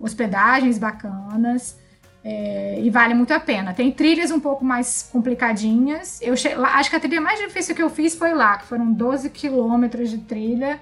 hospedagens 0.00 0.78
bacanas. 0.78 1.76
É, 2.24 2.80
e 2.80 2.90
vale 2.90 3.14
muito 3.14 3.32
a 3.32 3.40
pena. 3.40 3.74
Tem 3.74 3.90
trilhas 3.90 4.30
um 4.30 4.38
pouco 4.38 4.64
mais 4.64 5.08
complicadinhas. 5.10 6.20
Eu 6.22 6.36
che... 6.36 6.48
acho 6.48 6.90
que 6.90 6.96
a 6.96 7.00
trilha 7.00 7.20
mais 7.20 7.40
difícil 7.40 7.74
que 7.74 7.82
eu 7.82 7.90
fiz 7.90 8.14
foi 8.14 8.34
lá, 8.34 8.58
que 8.58 8.66
foram 8.66 8.92
12 8.92 9.30
quilômetros 9.30 10.10
de 10.10 10.18
trilha. 10.18 10.78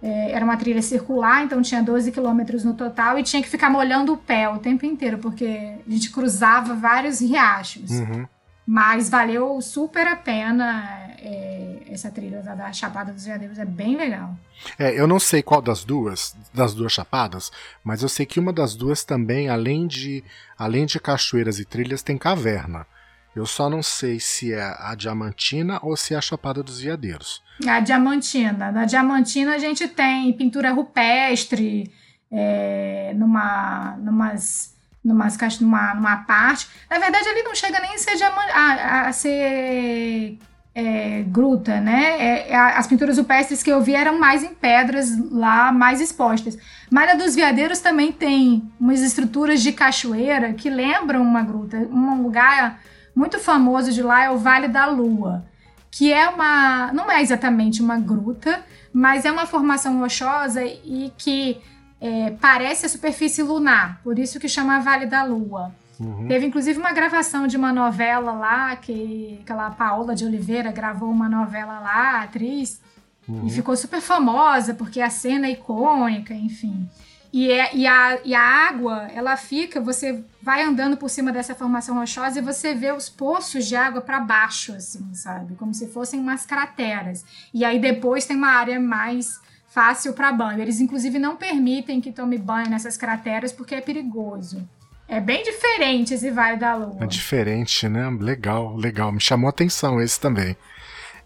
É, 0.00 0.30
era 0.32 0.44
uma 0.44 0.56
trilha 0.56 0.80
circular, 0.80 1.42
então 1.42 1.60
tinha 1.60 1.82
12 1.82 2.12
quilômetros 2.12 2.64
no 2.64 2.74
total 2.74 3.18
e 3.18 3.22
tinha 3.22 3.42
que 3.42 3.48
ficar 3.48 3.68
molhando 3.68 4.12
o 4.12 4.16
pé 4.16 4.48
o 4.48 4.58
tempo 4.58 4.86
inteiro, 4.86 5.18
porque 5.18 5.74
a 5.86 5.90
gente 5.90 6.10
cruzava 6.10 6.74
vários 6.74 7.20
riachos. 7.20 7.90
Uhum. 7.90 8.26
Mas 8.70 9.08
valeu 9.08 9.62
super 9.62 10.06
a 10.06 10.14
pena 10.14 11.08
é, 11.22 11.84
essa 11.88 12.10
trilha 12.10 12.42
da 12.42 12.70
Chapada 12.70 13.10
dos 13.14 13.24
Veadeiros, 13.24 13.58
é 13.58 13.64
bem 13.64 13.96
legal. 13.96 14.36
É, 14.78 14.92
eu 14.92 15.06
não 15.06 15.18
sei 15.18 15.42
qual 15.42 15.62
das 15.62 15.82
duas, 15.84 16.36
das 16.52 16.74
duas 16.74 16.92
chapadas, 16.92 17.50
mas 17.82 18.02
eu 18.02 18.10
sei 18.10 18.26
que 18.26 18.38
uma 18.38 18.52
das 18.52 18.74
duas 18.74 19.04
também, 19.04 19.48
além 19.48 19.86
de, 19.86 20.22
além 20.58 20.84
de 20.84 21.00
cachoeiras 21.00 21.58
e 21.58 21.64
trilhas, 21.64 22.02
tem 22.02 22.18
caverna. 22.18 22.86
Eu 23.34 23.46
só 23.46 23.70
não 23.70 23.82
sei 23.82 24.20
se 24.20 24.52
é 24.52 24.62
a 24.62 24.94
Diamantina 24.94 25.78
ou 25.82 25.96
se 25.96 26.12
é 26.12 26.18
a 26.18 26.20
Chapada 26.20 26.62
dos 26.62 26.78
Veadeiros. 26.82 27.42
A 27.66 27.80
Diamantina. 27.80 28.70
Na 28.70 28.84
Diamantina 28.84 29.54
a 29.54 29.58
gente 29.58 29.88
tem 29.88 30.30
pintura 30.34 30.72
rupestre, 30.72 31.90
é, 32.30 33.14
numa, 33.16 33.96
numas 33.96 34.76
numas, 35.04 35.36
numa, 35.60 35.94
numa 35.94 36.16
parte. 36.18 36.68
Na 36.90 36.98
verdade, 36.98 37.28
ali 37.28 37.42
não 37.42 37.54
chega 37.54 37.80
nem 37.80 37.94
a 37.94 37.98
ser, 37.98 38.22
a, 38.22 39.08
a 39.08 39.12
ser 39.12 40.38
é, 40.74 41.22
gruta, 41.26 41.80
né? 41.80 42.16
É, 42.18 42.50
é 42.50 42.56
as 42.56 42.86
pinturas 42.86 43.18
rupestres 43.18 43.62
que 43.62 43.70
eu 43.70 43.80
vi 43.82 43.94
eram 43.94 44.18
mais 44.18 44.44
em 44.44 44.54
pedras 44.54 45.10
lá, 45.30 45.72
mais 45.72 46.00
expostas. 46.00 46.56
Mas 46.90 47.10
a 47.10 47.14
dos 47.14 47.34
veadeiros 47.34 47.80
também 47.80 48.12
tem 48.12 48.62
umas 48.78 49.00
estruturas 49.00 49.60
de 49.60 49.72
cachoeira 49.72 50.52
que 50.52 50.70
lembram 50.70 51.22
uma 51.22 51.42
gruta. 51.42 51.76
Um 51.90 52.22
lugar 52.22 52.80
muito 53.14 53.40
famoso 53.40 53.92
de 53.92 54.02
lá 54.02 54.22
é 54.22 54.30
o 54.30 54.38
Vale 54.38 54.68
da 54.68 54.86
Lua, 54.86 55.44
que 55.90 56.12
é 56.12 56.28
uma. 56.28 56.92
não 56.92 57.10
é 57.10 57.20
exatamente 57.20 57.82
uma 57.82 57.98
gruta, 57.98 58.64
mas 58.92 59.24
é 59.24 59.32
uma 59.32 59.46
formação 59.46 59.98
rochosa 59.98 60.64
e 60.64 61.12
que 61.18 61.60
é, 62.00 62.30
parece 62.40 62.86
a 62.86 62.88
superfície 62.88 63.42
lunar, 63.42 64.00
por 64.02 64.18
isso 64.18 64.38
que 64.38 64.48
chama 64.48 64.80
Vale 64.80 65.06
da 65.06 65.22
Lua. 65.22 65.74
Uhum. 65.98 66.28
Teve 66.28 66.46
inclusive 66.46 66.78
uma 66.78 66.92
gravação 66.92 67.46
de 67.46 67.56
uma 67.56 67.72
novela 67.72 68.32
lá, 68.32 68.76
que 68.76 69.38
aquela 69.42 69.70
Paola 69.70 70.14
de 70.14 70.24
Oliveira 70.24 70.70
gravou 70.70 71.10
uma 71.10 71.28
novela 71.28 71.80
lá, 71.80 72.22
atriz, 72.22 72.80
uhum. 73.28 73.46
e 73.46 73.50
ficou 73.50 73.76
super 73.76 74.00
famosa 74.00 74.74
porque 74.74 75.00
a 75.00 75.10
cena 75.10 75.48
é 75.48 75.50
icônica, 75.50 76.32
enfim. 76.32 76.88
E, 77.32 77.50
é, 77.50 77.76
e, 77.76 77.86
a, 77.86 78.18
e 78.24 78.34
a 78.34 78.40
água, 78.40 79.08
ela 79.14 79.36
fica, 79.36 79.80
você 79.80 80.24
vai 80.40 80.62
andando 80.62 80.96
por 80.96 81.10
cima 81.10 81.30
dessa 81.30 81.54
formação 81.54 81.96
rochosa 81.96 82.38
e 82.38 82.42
você 82.42 82.74
vê 82.74 82.90
os 82.90 83.10
poços 83.10 83.66
de 83.66 83.76
água 83.76 84.00
para 84.00 84.18
baixo, 84.18 84.72
assim, 84.72 85.12
sabe? 85.12 85.54
Como 85.56 85.74
se 85.74 85.88
fossem 85.88 86.20
umas 86.20 86.46
crateras. 86.46 87.24
E 87.52 87.64
aí 87.66 87.78
depois 87.78 88.24
tem 88.24 88.36
uma 88.36 88.48
área 88.48 88.80
mais 88.80 89.38
fácil 89.78 90.12
para 90.12 90.32
banho. 90.32 90.60
Eles, 90.60 90.80
inclusive, 90.80 91.20
não 91.20 91.36
permitem 91.36 92.00
que 92.00 92.10
tome 92.10 92.36
banho 92.36 92.68
nessas 92.68 92.96
crateras 92.96 93.52
porque 93.52 93.76
é 93.76 93.80
perigoso. 93.80 94.68
É 95.06 95.20
bem 95.20 95.44
diferente 95.44 96.12
esse 96.12 96.32
Vale 96.32 96.56
da 96.56 96.74
Lua. 96.74 97.04
É 97.04 97.06
diferente, 97.06 97.88
né? 97.88 98.10
Legal, 98.10 98.74
legal. 98.74 99.12
Me 99.12 99.20
chamou 99.20 99.46
a 99.46 99.50
atenção 99.50 100.00
esse 100.00 100.18
também. 100.18 100.56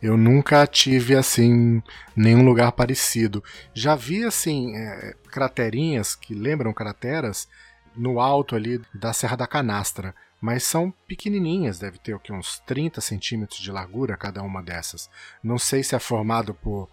Eu 0.02 0.18
nunca 0.18 0.66
tive, 0.66 1.16
assim, 1.16 1.82
nenhum 2.14 2.44
lugar 2.44 2.72
parecido. 2.72 3.42
Já 3.72 3.94
vi, 3.94 4.22
assim, 4.22 4.76
é, 4.76 5.14
craterinhas 5.30 6.14
que 6.14 6.34
lembram 6.34 6.74
crateras 6.74 7.48
no 7.96 8.20
alto 8.20 8.54
ali 8.54 8.82
da 8.92 9.14
Serra 9.14 9.36
da 9.36 9.46
Canastra. 9.46 10.14
Mas 10.42 10.64
são 10.64 10.92
pequenininhas, 11.06 11.78
deve 11.78 11.98
ter 11.98 12.12
o 12.12 12.20
que, 12.20 12.34
uns 12.34 12.58
30 12.66 13.00
centímetros 13.00 13.60
de 13.60 13.72
largura 13.72 14.14
cada 14.14 14.42
uma 14.42 14.62
dessas. 14.62 15.08
Não 15.42 15.56
sei 15.56 15.82
se 15.82 15.94
é 15.94 15.98
formado 15.98 16.52
por 16.52 16.90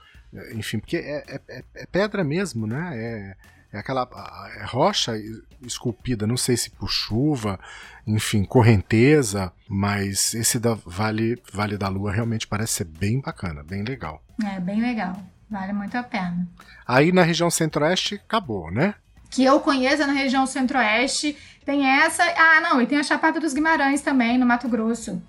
enfim, 0.54 0.80
porque 0.80 0.98
é, 0.98 1.42
é, 1.48 1.64
é, 1.76 1.86
pedra 1.86 2.24
mesmo, 2.24 2.68
né? 2.68 2.92
É, 2.94 3.36
é 3.72 3.80
aquela 3.80 4.08
é 4.58 4.66
rocha 4.66 5.14
esculpida, 5.62 6.26
não 6.26 6.38
sei 6.38 6.58
se 6.58 6.72
por 6.72 6.90
chuva, 6.90 7.60
enfim, 8.06 8.44
correnteza, 8.44 9.52
mas 9.68 10.34
esse 10.34 10.60
da 10.60 10.74
Vale, 10.86 11.42
vale 11.54 11.78
da 11.78 11.88
Lua 11.88 12.12
realmente 12.12 12.48
parece 12.48 12.74
ser 12.74 12.86
bem 12.86 13.20
bacana, 13.20 13.64
bem 13.64 13.84
legal. 13.84 14.24
É, 14.44 14.60
bem 14.60 14.82
legal. 14.82 15.16
Vale 15.50 15.74
muito 15.74 15.96
a 15.96 16.04
pena. 16.04 16.48
Aí 16.88 17.12
na 17.12 17.24
região 17.24 17.50
centro-oeste 17.50 18.16
acabou, 18.16 18.72
né? 18.72 18.96
Que 19.32 19.44
eu 19.44 19.60
conheça 19.60 20.08
na 20.08 20.14
região 20.14 20.46
centro-oeste, 20.46 21.38
tem 21.66 21.88
essa. 21.88 22.24
Ah, 22.24 22.62
não, 22.62 22.82
e 22.82 22.88
tem 22.88 22.98
a 22.98 23.04
Chapada 23.04 23.40
dos 23.40 23.54
Guimarães 23.54 24.02
também, 24.02 24.38
no 24.38 24.46
Mato 24.46 24.68
Grosso. 24.68 25.22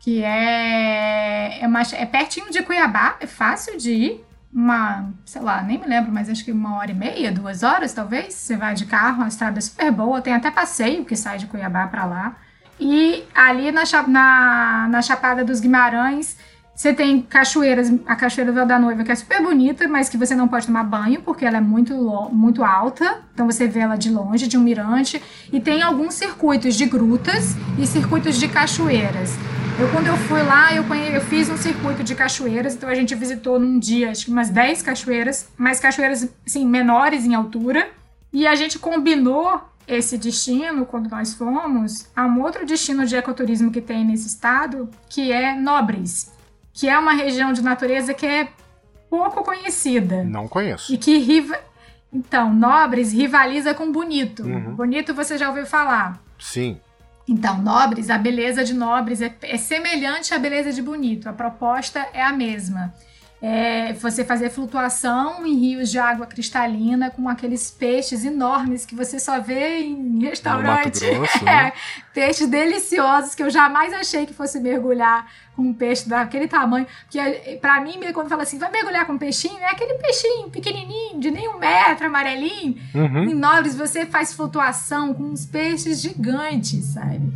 Que 0.00 0.22
é, 0.22 1.60
é, 1.60 1.66
uma, 1.66 1.82
é 1.82 2.06
pertinho 2.06 2.50
de 2.50 2.62
Cuiabá, 2.62 3.16
é 3.20 3.26
fácil 3.26 3.76
de 3.76 3.90
ir 3.90 4.25
uma, 4.56 5.10
sei 5.26 5.42
lá, 5.42 5.62
nem 5.62 5.78
me 5.78 5.86
lembro, 5.86 6.10
mas 6.10 6.30
acho 6.30 6.42
que 6.42 6.50
uma 6.50 6.78
hora 6.78 6.90
e 6.90 6.94
meia, 6.94 7.30
duas 7.30 7.62
horas 7.62 7.92
talvez. 7.92 8.32
Você 8.32 8.56
vai 8.56 8.74
de 8.74 8.86
carro, 8.86 9.22
a 9.22 9.28
estrada 9.28 9.58
é 9.58 9.60
super 9.60 9.92
boa, 9.92 10.22
tem 10.22 10.32
até 10.32 10.50
passeio 10.50 11.04
que 11.04 11.14
sai 11.14 11.36
de 11.36 11.46
Cuiabá 11.46 11.86
para 11.88 12.06
lá. 12.06 12.36
E 12.80 13.22
ali 13.34 13.70
na, 13.70 13.82
na, 14.08 14.88
na 14.88 15.02
Chapada 15.02 15.44
dos 15.44 15.60
Guimarães, 15.60 16.38
você 16.74 16.94
tem 16.94 17.20
cachoeiras, 17.20 17.92
a 18.06 18.16
Cachoeira 18.16 18.50
do 18.50 18.66
da 18.66 18.78
Noiva, 18.78 19.04
que 19.04 19.12
é 19.12 19.14
super 19.14 19.42
bonita, 19.42 19.86
mas 19.88 20.08
que 20.08 20.16
você 20.16 20.34
não 20.34 20.48
pode 20.48 20.66
tomar 20.66 20.84
banho, 20.84 21.20
porque 21.20 21.44
ela 21.44 21.58
é 21.58 21.60
muito, 21.60 21.94
muito 22.32 22.64
alta. 22.64 23.18
Então 23.34 23.44
você 23.44 23.68
vê 23.68 23.80
ela 23.80 23.96
de 23.96 24.10
longe, 24.10 24.46
de 24.46 24.56
um 24.56 24.62
mirante. 24.62 25.22
E 25.52 25.60
tem 25.60 25.82
alguns 25.82 26.14
circuitos 26.14 26.74
de 26.74 26.86
grutas 26.86 27.54
e 27.78 27.86
circuitos 27.86 28.38
de 28.38 28.48
cachoeiras. 28.48 29.34
Eu, 29.78 29.90
quando 29.90 30.06
eu 30.06 30.16
fui 30.16 30.42
lá, 30.42 30.74
eu, 30.74 30.82
eu 31.12 31.20
fiz 31.20 31.50
um 31.50 31.56
circuito 31.58 32.02
de 32.02 32.14
cachoeiras, 32.14 32.74
então 32.74 32.88
a 32.88 32.94
gente 32.94 33.14
visitou 33.14 33.60
num 33.60 33.78
dia, 33.78 34.10
acho 34.10 34.24
que 34.24 34.30
umas 34.30 34.48
10 34.48 34.80
cachoeiras, 34.80 35.50
mas 35.54 35.78
cachoeiras, 35.78 36.26
assim, 36.46 36.66
menores 36.66 37.26
em 37.26 37.34
altura. 37.34 37.90
E 38.32 38.46
a 38.46 38.54
gente 38.54 38.78
combinou 38.78 39.60
esse 39.86 40.16
destino, 40.16 40.86
quando 40.86 41.10
nós 41.10 41.34
fomos, 41.34 42.08
a 42.16 42.24
um 42.24 42.40
outro 42.40 42.64
destino 42.64 43.04
de 43.04 43.16
ecoturismo 43.16 43.70
que 43.70 43.82
tem 43.82 44.02
nesse 44.02 44.28
estado, 44.28 44.88
que 45.10 45.30
é 45.30 45.54
Nobres, 45.54 46.32
que 46.72 46.88
é 46.88 46.98
uma 46.98 47.12
região 47.12 47.52
de 47.52 47.60
natureza 47.60 48.14
que 48.14 48.24
é 48.24 48.48
pouco 49.10 49.44
conhecida. 49.44 50.24
Não 50.24 50.48
conheço. 50.48 50.92
E 50.92 50.96
que 50.96 51.18
riva... 51.18 51.54
Então, 52.10 52.50
Nobres 52.50 53.12
rivaliza 53.12 53.74
com 53.74 53.92
Bonito. 53.92 54.42
Uhum. 54.42 54.74
Bonito 54.74 55.12
você 55.12 55.36
já 55.36 55.50
ouviu 55.50 55.66
falar? 55.66 56.18
Sim. 56.38 56.80
Então, 57.28 57.60
Nobres, 57.60 58.08
a 58.08 58.18
beleza 58.18 58.64
de 58.64 58.72
Nobres 58.72 59.20
é, 59.20 59.34
é 59.42 59.56
semelhante 59.56 60.32
à 60.32 60.38
beleza 60.38 60.72
de 60.72 60.80
Bonito. 60.80 61.28
A 61.28 61.32
proposta 61.32 62.06
é 62.12 62.22
a 62.22 62.32
mesma 62.32 62.94
é, 63.46 63.92
você 63.92 64.24
fazer 64.24 64.50
flutuação 64.50 65.46
em 65.46 65.54
rios 65.54 65.88
de 65.88 66.00
água 66.00 66.26
cristalina 66.26 67.10
com 67.10 67.28
aqueles 67.28 67.70
peixes 67.70 68.24
enormes 68.24 68.84
que 68.84 68.92
você 68.92 69.20
só 69.20 69.38
vê 69.38 69.82
em 69.82 70.18
restaurante. 70.18 71.08
Grosso, 71.08 71.42
né? 71.46 71.68
é, 71.68 71.72
peixes 72.12 72.48
deliciosos 72.48 73.36
que 73.36 73.42
eu 73.44 73.48
jamais 73.48 73.92
achei 73.92 74.26
que 74.26 74.34
fosse 74.34 74.58
mergulhar 74.58 75.30
com 75.54 75.62
um 75.62 75.72
peixe 75.72 76.08
daquele 76.08 76.48
tamanho. 76.48 76.88
Porque 77.04 77.56
para 77.60 77.80
mim, 77.80 78.00
quando 78.12 78.28
fala 78.28 78.42
assim, 78.42 78.58
vai 78.58 78.70
mergulhar 78.72 79.06
com 79.06 79.12
um 79.12 79.18
peixinho, 79.18 79.58
é 79.60 79.70
aquele 79.70 79.94
peixinho 79.94 80.50
pequenininho, 80.50 81.20
de 81.20 81.30
nem 81.30 81.48
um 81.48 81.56
metro, 81.56 82.08
amarelinho. 82.08 82.76
Uhum. 82.92 83.30
Em 83.30 83.34
Nobres 83.34 83.76
você 83.76 84.04
faz 84.06 84.32
flutuação 84.32 85.14
com 85.14 85.22
uns 85.22 85.46
peixes 85.46 86.00
gigantes, 86.02 86.84
sabe? 86.86 87.32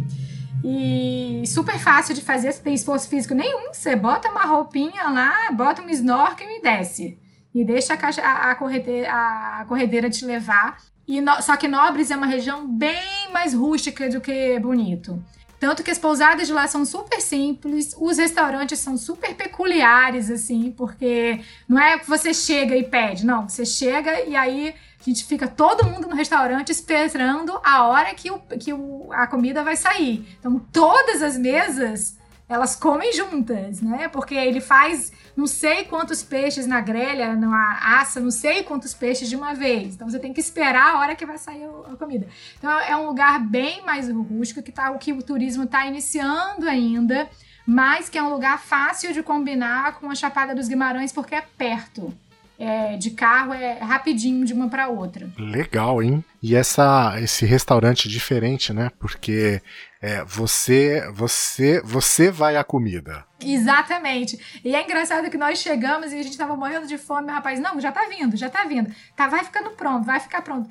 E 0.62 1.42
super 1.46 1.78
fácil 1.78 2.14
de 2.14 2.20
fazer, 2.20 2.52
você 2.52 2.62
tem 2.62 2.74
esforço 2.74 3.08
físico 3.08 3.34
nenhum. 3.34 3.72
Você 3.72 3.96
bota 3.96 4.28
uma 4.28 4.44
roupinha 4.44 5.04
lá, 5.04 5.50
bota 5.52 5.82
um 5.82 5.88
snorkel 5.88 6.48
e 6.48 6.60
desce. 6.60 7.18
E 7.54 7.64
deixa 7.64 7.94
a, 7.94 7.96
caixa, 7.96 8.22
a, 8.22 8.50
a, 8.50 8.54
corredeira, 8.54 9.10
a 9.10 9.64
corredeira 9.66 10.10
te 10.10 10.24
levar. 10.24 10.76
E 11.06 11.20
no, 11.20 11.40
só 11.42 11.56
que 11.56 11.66
Nobres 11.66 12.10
é 12.10 12.16
uma 12.16 12.26
região 12.26 12.66
bem 12.68 13.30
mais 13.32 13.54
rústica 13.54 14.08
do 14.08 14.20
que 14.20 14.58
bonito. 14.60 15.22
Tanto 15.58 15.82
que 15.82 15.90
as 15.90 15.98
pousadas 15.98 16.46
de 16.46 16.54
lá 16.54 16.66
são 16.66 16.86
super 16.86 17.20
simples, 17.20 17.94
os 18.00 18.16
restaurantes 18.16 18.78
são 18.78 18.96
super 18.96 19.34
peculiares, 19.34 20.30
assim, 20.30 20.72
porque 20.74 21.38
não 21.68 21.78
é 21.78 21.98
que 21.98 22.08
você 22.08 22.32
chega 22.32 22.74
e 22.74 22.82
pede, 22.82 23.26
não. 23.26 23.46
Você 23.46 23.66
chega 23.66 24.22
e 24.22 24.34
aí 24.34 24.74
a 25.00 25.04
gente 25.04 25.24
fica 25.24 25.48
todo 25.48 25.86
mundo 25.86 26.08
no 26.08 26.14
restaurante 26.14 26.70
esperando 26.70 27.58
a 27.64 27.86
hora 27.86 28.14
que, 28.14 28.30
o, 28.30 28.38
que 28.38 28.72
o, 28.72 29.08
a 29.12 29.26
comida 29.26 29.64
vai 29.64 29.76
sair. 29.76 30.36
Então, 30.38 30.58
todas 30.72 31.22
as 31.22 31.38
mesas 31.38 32.18
elas 32.50 32.74
comem 32.74 33.12
juntas, 33.12 33.80
né? 33.80 34.08
Porque 34.08 34.34
ele 34.34 34.60
faz 34.60 35.12
não 35.36 35.46
sei 35.46 35.84
quantos 35.84 36.20
peixes 36.20 36.66
na 36.66 36.80
grelha, 36.80 37.36
na 37.36 38.00
assa, 38.00 38.18
não 38.18 38.32
sei 38.32 38.64
quantos 38.64 38.92
peixes 38.92 39.28
de 39.28 39.36
uma 39.36 39.54
vez. 39.54 39.94
Então 39.94 40.10
você 40.10 40.18
tem 40.18 40.32
que 40.32 40.40
esperar 40.40 40.96
a 40.96 40.98
hora 40.98 41.14
que 41.14 41.24
vai 41.24 41.38
sair 41.38 41.64
a 41.64 41.96
comida. 41.96 42.26
Então 42.58 42.68
é 42.80 42.96
um 42.96 43.06
lugar 43.06 43.38
bem 43.38 43.82
mais 43.86 44.10
rústico, 44.10 44.60
que, 44.62 44.72
tá, 44.72 44.92
que 44.98 45.12
o 45.12 45.22
turismo 45.22 45.62
está 45.62 45.86
iniciando 45.86 46.68
ainda, 46.68 47.30
mas 47.64 48.08
que 48.08 48.18
é 48.18 48.22
um 48.22 48.30
lugar 48.30 48.58
fácil 48.58 49.12
de 49.12 49.22
combinar 49.22 50.00
com 50.00 50.10
a 50.10 50.14
Chapada 50.16 50.52
dos 50.52 50.66
Guimarães, 50.66 51.12
porque 51.12 51.36
é 51.36 51.42
perto 51.56 52.12
é, 52.60 52.98
de 52.98 53.12
carro 53.12 53.54
é 53.54 53.78
rapidinho 53.78 54.44
de 54.44 54.52
uma 54.52 54.68
para 54.68 54.86
outra. 54.88 55.32
Legal, 55.38 56.02
hein? 56.02 56.22
E 56.42 56.54
essa, 56.54 57.14
esse 57.18 57.46
restaurante 57.46 58.06
diferente, 58.06 58.70
né? 58.70 58.90
Porque 58.98 59.62
é, 60.02 60.22
você, 60.24 61.10
você, 61.10 61.80
você 61.82 62.30
vai 62.30 62.56
à 62.56 62.62
comida. 62.62 63.24
Exatamente. 63.42 64.60
E 64.62 64.76
é 64.76 64.84
engraçado 64.84 65.30
que 65.30 65.38
nós 65.38 65.58
chegamos 65.58 66.12
e 66.12 66.18
a 66.18 66.22
gente 66.22 66.36
tava 66.36 66.54
morrendo 66.54 66.86
de 66.86 66.98
fome, 66.98 67.30
o 67.30 67.34
rapaz, 67.34 67.58
não, 67.58 67.80
já 67.80 67.90
tá 67.90 68.06
vindo, 68.10 68.36
já 68.36 68.50
tá 68.50 68.64
vindo. 68.64 68.94
Tá, 69.16 69.26
vai 69.26 69.42
ficando 69.42 69.70
pronto, 69.70 70.04
vai 70.04 70.20
ficar 70.20 70.42
pronto. 70.42 70.68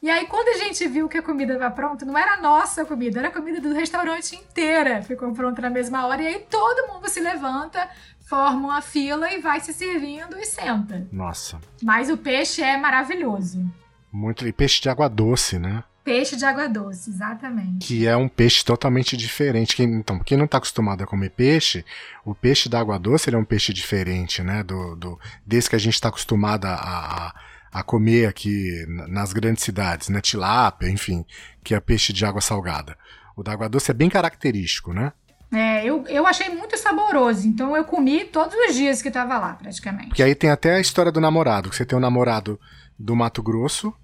E 0.00 0.10
aí, 0.10 0.26
quando 0.26 0.48
a 0.48 0.64
gente 0.64 0.84
viu 0.88 1.08
que 1.08 1.18
a 1.18 1.22
comida 1.22 1.52
estava 1.52 1.72
pronta, 1.72 2.04
não 2.04 2.18
era 2.18 2.32
a 2.32 2.40
nossa 2.40 2.84
comida, 2.84 3.20
era 3.20 3.28
a 3.28 3.30
comida 3.30 3.60
do 3.60 3.72
restaurante 3.72 4.34
inteira. 4.34 5.00
Ficou 5.00 5.32
pronta 5.32 5.62
na 5.62 5.70
mesma 5.70 6.04
hora. 6.06 6.20
E 6.22 6.26
aí 6.26 6.46
todo 6.50 6.92
mundo 6.92 7.08
se 7.08 7.20
levanta, 7.20 7.88
forma 8.28 8.68
uma 8.68 8.82
fila 8.82 9.30
e 9.32 9.40
vai 9.40 9.60
se 9.60 9.72
servindo 9.72 10.36
e 10.38 10.44
senta. 10.44 11.06
Nossa. 11.12 11.60
Mas 11.82 12.10
o 12.10 12.16
peixe 12.16 12.62
é 12.62 12.76
maravilhoso. 12.76 13.64
Muito. 14.12 14.46
E 14.46 14.52
peixe 14.52 14.80
de 14.80 14.88
água 14.88 15.08
doce, 15.08 15.58
né? 15.58 15.84
Peixe 16.04 16.36
de 16.36 16.44
água 16.44 16.68
doce, 16.68 17.10
exatamente. 17.10 17.86
Que 17.86 18.06
é 18.08 18.16
um 18.16 18.28
peixe 18.28 18.64
totalmente 18.64 19.16
diferente. 19.16 19.76
Quem, 19.76 19.86
então, 19.94 20.18
quem 20.18 20.36
não 20.36 20.46
está 20.46 20.58
acostumado 20.58 21.02
a 21.02 21.06
comer 21.06 21.30
peixe, 21.30 21.84
o 22.24 22.34
peixe 22.34 22.68
da 22.68 22.80
água 22.80 22.98
doce 22.98 23.30
ele 23.30 23.36
é 23.36 23.38
um 23.38 23.44
peixe 23.44 23.72
diferente, 23.72 24.42
né? 24.42 24.64
Do, 24.64 24.96
do, 24.96 25.20
desse 25.46 25.70
que 25.70 25.76
a 25.76 25.78
gente 25.78 25.94
está 25.94 26.08
acostumado 26.08 26.64
a, 26.66 26.74
a, 26.74 27.34
a, 27.72 27.82
comer 27.84 28.26
aqui 28.26 28.84
nas 29.08 29.32
grandes 29.32 29.62
cidades, 29.62 30.08
né? 30.08 30.20
Tilápia, 30.20 30.88
enfim, 30.88 31.24
que 31.62 31.72
é 31.72 31.78
peixe 31.78 32.12
de 32.12 32.26
água 32.26 32.40
salgada. 32.40 32.98
O 33.36 33.42
da 33.42 33.52
água 33.52 33.68
doce 33.68 33.92
é 33.92 33.94
bem 33.94 34.10
característico, 34.10 34.92
né? 34.92 35.12
É, 35.52 35.84
eu, 35.84 36.04
eu 36.08 36.26
achei 36.26 36.48
muito 36.48 36.78
saboroso, 36.78 37.46
então 37.46 37.76
eu 37.76 37.84
comi 37.84 38.24
todos 38.24 38.56
os 38.68 38.74
dias 38.74 39.02
que 39.02 39.10
tava 39.10 39.38
lá, 39.38 39.52
praticamente. 39.54 40.08
Porque 40.08 40.22
aí 40.22 40.34
tem 40.34 40.50
até 40.50 40.76
a 40.76 40.80
história 40.80 41.12
do 41.12 41.20
namorado, 41.20 41.68
que 41.68 41.76
você 41.76 41.84
tem 41.84 41.94
o 41.94 41.98
um 41.98 42.02
namorado 42.02 42.58
do 42.98 43.14
Mato 43.14 43.42
Grosso 43.42 43.94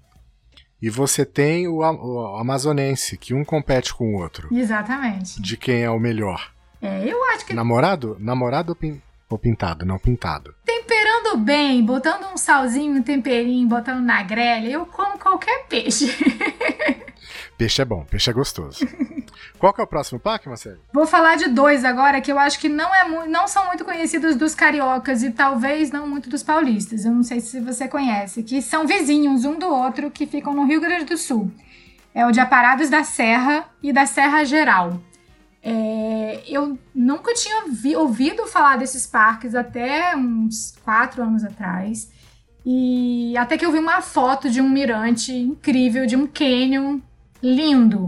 e 0.81 0.89
você 0.89 1.25
tem 1.25 1.67
o, 1.67 1.77
o, 1.79 2.37
amazonense, 2.37 3.17
que 3.17 3.33
um 3.33 3.43
compete 3.43 3.93
com 3.93 4.13
o 4.13 4.21
outro. 4.21 4.47
Exatamente. 4.51 5.41
De 5.41 5.57
quem 5.57 5.83
é 5.83 5.89
o 5.89 5.99
melhor. 5.99 6.51
É, 6.81 7.03
eu 7.05 7.21
acho 7.31 7.45
que... 7.45 7.53
Namorado? 7.53 8.15
Namorado 8.19 8.75
ou. 8.75 9.01
Ou 9.29 9.37
pintado? 9.37 9.85
Não, 9.85 9.99
pintado. 9.99 10.55
Temperando 10.65 11.37
bem, 11.37 11.83
botando 11.83 12.25
um 12.33 12.37
salzinho, 12.37 12.97
um 12.97 13.03
temperinho, 13.03 13.67
botando 13.67 14.01
na 14.01 14.23
grelha, 14.23 14.67
eu 14.69 14.85
como 14.85 15.19
qualquer 15.19 15.65
peixe. 15.67 16.07
Peixe 17.59 17.81
é 17.81 17.85
bom, 17.85 18.05
peixe 18.09 18.29
é 18.29 18.33
gostoso. 18.33 18.87
Qual 19.59 19.73
que 19.73 19.81
é 19.81 19.83
o 19.83 19.87
próximo 19.87 20.17
parque, 20.17 20.47
Marcelo? 20.47 20.79
Vou 20.93 21.05
falar 21.05 21.35
de 21.35 21.49
dois 21.49 21.83
agora 21.83 22.21
que 22.21 22.31
eu 22.31 22.39
acho 22.39 22.57
que 22.57 22.69
não, 22.69 22.95
é 22.95 23.27
não 23.27 23.49
são 23.49 23.67
muito 23.67 23.83
conhecidos 23.83 24.37
dos 24.37 24.55
cariocas 24.55 25.23
e 25.23 25.31
talvez 25.31 25.91
não 25.91 26.07
muito 26.07 26.29
dos 26.29 26.41
paulistas. 26.41 27.03
Eu 27.03 27.11
não 27.11 27.21
sei 27.21 27.41
se 27.41 27.59
você 27.59 27.85
conhece, 27.89 28.43
que 28.43 28.61
são 28.61 28.87
vizinhos 28.87 29.43
um 29.43 29.59
do 29.59 29.67
outro 29.67 30.09
que 30.09 30.25
ficam 30.25 30.53
no 30.53 30.65
Rio 30.65 30.79
Grande 30.79 31.03
do 31.03 31.17
Sul. 31.17 31.51
É 32.15 32.25
o 32.25 32.31
de 32.31 32.39
Aparados 32.39 32.89
da 32.89 33.03
Serra 33.03 33.65
e 33.83 33.91
da 33.91 34.05
Serra 34.05 34.45
Geral. 34.45 34.97
É, 35.61 36.43
eu 36.47 36.77
nunca 36.95 37.33
tinha 37.33 37.65
vi, 37.67 37.95
ouvido 37.95 38.47
falar 38.47 38.77
desses 38.77 39.05
parques 39.05 39.53
até 39.55 40.15
uns 40.15 40.75
quatro 40.83 41.21
anos 41.21 41.43
atrás. 41.43 42.09
E 42.65 43.35
até 43.37 43.57
que 43.57 43.65
eu 43.65 43.71
vi 43.71 43.79
uma 43.79 44.01
foto 44.01 44.49
de 44.49 44.61
um 44.61 44.69
mirante 44.69 45.33
incrível, 45.33 46.05
de 46.05 46.15
um 46.15 46.27
canyon 46.27 46.99
lindo, 47.41 48.07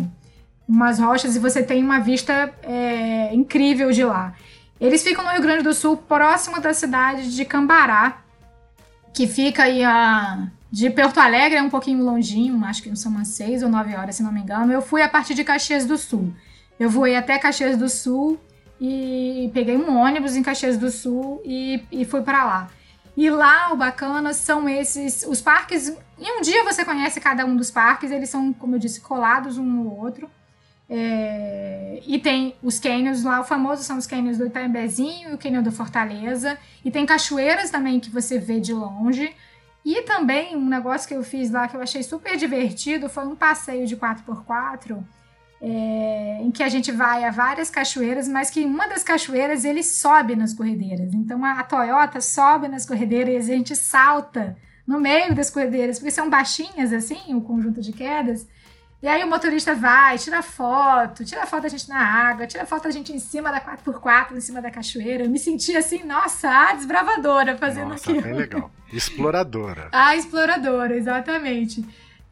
umas 0.68 1.00
rochas 1.00 1.36
e 1.36 1.40
você 1.40 1.64
tem 1.64 1.84
uma 1.84 2.00
vista 2.00 2.54
é, 2.64 3.34
incrível 3.34 3.92
de 3.92 4.04
lá. 4.04 4.34
Eles 4.80 5.04
ficam 5.04 5.24
no 5.24 5.32
Rio 5.32 5.42
Grande 5.42 5.64
do 5.64 5.74
Sul, 5.74 5.96
próximo 5.96 6.60
da 6.60 6.74
cidade 6.74 7.34
de 7.34 7.46
Cambará, 7.46 8.22
que 9.14 9.28
fica 9.28 9.64
aí 9.64 9.84
a 9.84 10.48
de 10.72 10.90
Porto 10.90 11.20
Alegre 11.20 11.58
é 11.58 11.62
um 11.62 11.70
pouquinho 11.70 12.02
longinho, 12.04 12.64
acho 12.64 12.82
que 12.82 12.96
são 12.96 13.12
umas 13.12 13.28
6 13.30 13.62
ou 13.64 13.70
9 13.70 13.94
horas, 13.94 14.16
se 14.16 14.24
não 14.24 14.32
me 14.32 14.40
engano. 14.40 14.72
Eu 14.72 14.82
fui 14.82 15.02
a 15.02 15.10
partir 15.10 15.34
de 15.34 15.44
Caxias 15.44 15.86
do 15.86 15.98
Sul. 15.98 16.34
Eu 16.82 16.90
voei 16.90 17.16
até 17.16 17.38
Caxias 17.38 17.78
do 17.78 17.88
Sul 17.88 18.40
e 18.80 19.52
peguei 19.54 19.78
um 19.78 19.96
ônibus 19.96 20.36
em 20.36 20.42
Caxias 20.42 20.80
do 20.80 20.90
Sul 20.90 21.40
e, 21.46 21.86
e 21.92 22.04
fui 22.06 22.24
para 22.24 22.44
lá. 22.44 22.72
E 23.16 23.30
lá 23.30 23.72
o 23.72 23.78
bacana 23.78 24.34
são 24.34 24.68
esses 24.68 25.24
os 25.30 25.40
parques. 25.40 25.90
Em 26.18 26.40
um 26.40 26.42
dia 26.42 26.64
você 26.64 26.84
conhece 26.84 27.22
cada 27.22 27.46
um 27.46 27.56
dos 27.56 27.70
parques, 27.70 28.10
eles 28.10 28.32
são, 28.32 28.52
como 28.52 28.74
eu 28.74 28.80
disse, 28.80 29.00
colados 29.00 29.60
um 29.60 29.64
no 29.64 29.96
outro. 29.96 30.28
É, 30.90 32.02
e 32.04 32.18
tem 32.18 32.56
os 32.64 32.80
cânions 32.80 33.24
lá, 33.24 33.42
o 33.42 33.44
famoso 33.44 33.84
são 33.84 34.00
os 34.00 34.08
cânions 34.08 34.40
do 34.40 34.48
Itambezinho 34.48 35.30
e 35.30 35.34
o 35.36 35.38
cânion 35.38 35.62
do 35.62 35.72
Fortaleza. 35.72 36.58
E 36.84 36.90
tem 36.90 37.06
cachoeiras 37.06 37.70
também 37.70 38.00
que 38.00 38.10
você 38.10 38.40
vê 38.40 38.60
de 38.60 38.74
longe. 38.74 39.32
E 39.86 40.02
também 40.02 40.56
um 40.56 40.68
negócio 40.68 41.08
que 41.08 41.14
eu 41.14 41.22
fiz 41.22 41.52
lá 41.52 41.68
que 41.68 41.78
eu 41.78 41.82
achei 41.84 42.02
super 42.02 42.36
divertido 42.38 43.08
foi 43.08 43.28
um 43.28 43.36
passeio 43.36 43.86
de 43.86 43.96
4x4 43.96 44.98
é, 45.62 46.40
em 46.42 46.50
que 46.50 46.64
a 46.64 46.70
gente 46.70 46.92
vai 46.92 47.24
a 47.24 47.30
várias 47.30 47.70
cachoeiras, 47.70 48.28
mas 48.28 48.50
que 48.50 48.66
uma 48.66 48.88
das 48.88 49.04
cachoeiras 49.04 49.64
ele 49.64 49.84
sobe 49.84 50.36
nas 50.36 50.54
corredeiras. 50.54 51.14
Então 51.14 51.46
a, 51.46 51.60
a 51.60 51.64
Toyota 51.64 52.20
sobe 52.20 52.68
nas 52.68 52.86
corredeiras 52.86 53.48
e 53.48 53.54
a 53.54 53.56
gente 53.56 53.76
salta 53.76 54.58
no 54.88 55.00
meio 55.00 55.36
das 55.36 55.52
corredeiras, 55.52 56.00
porque 56.00 56.12
são 56.12 56.30
baixinhas 56.30 56.92
assim, 56.92 57.36
o 57.36 57.42
conjunto 57.42 57.80
de 57.80 57.94
quedas. 57.94 58.48
E 59.04 59.08
aí 59.08 59.24
o 59.24 59.28
motorista 59.28 59.74
vai, 59.74 60.18
tira 60.18 60.44
foto, 60.44 61.26
tira 61.26 61.46
foto 61.48 61.64
da 61.64 61.70
gente 61.70 61.90
na 61.90 62.00
água, 62.00 62.46
tira 62.46 62.68
foto 62.68 62.84
da 62.84 62.92
gente 62.92 63.12
em 63.12 63.18
cima 63.18 63.52
da 63.52 63.60
4x4, 63.60 64.36
em 64.36 64.42
cima 64.42 64.62
da 64.62 64.70
cachoeira. 64.70 65.24
Eu 65.24 65.30
me 65.30 65.40
senti 65.40 65.76
assim, 65.76 66.04
nossa, 66.04 66.48
a 66.48 66.74
desbravadora 66.74 67.58
fazendo 67.58 67.90
nossa, 67.90 68.12
aquilo. 68.12 68.22
Bem 68.22 68.34
legal. 68.34 68.72
Exploradora. 68.94 69.90
a 69.92 70.16
exploradora, 70.16 70.96
exatamente. 70.96 71.84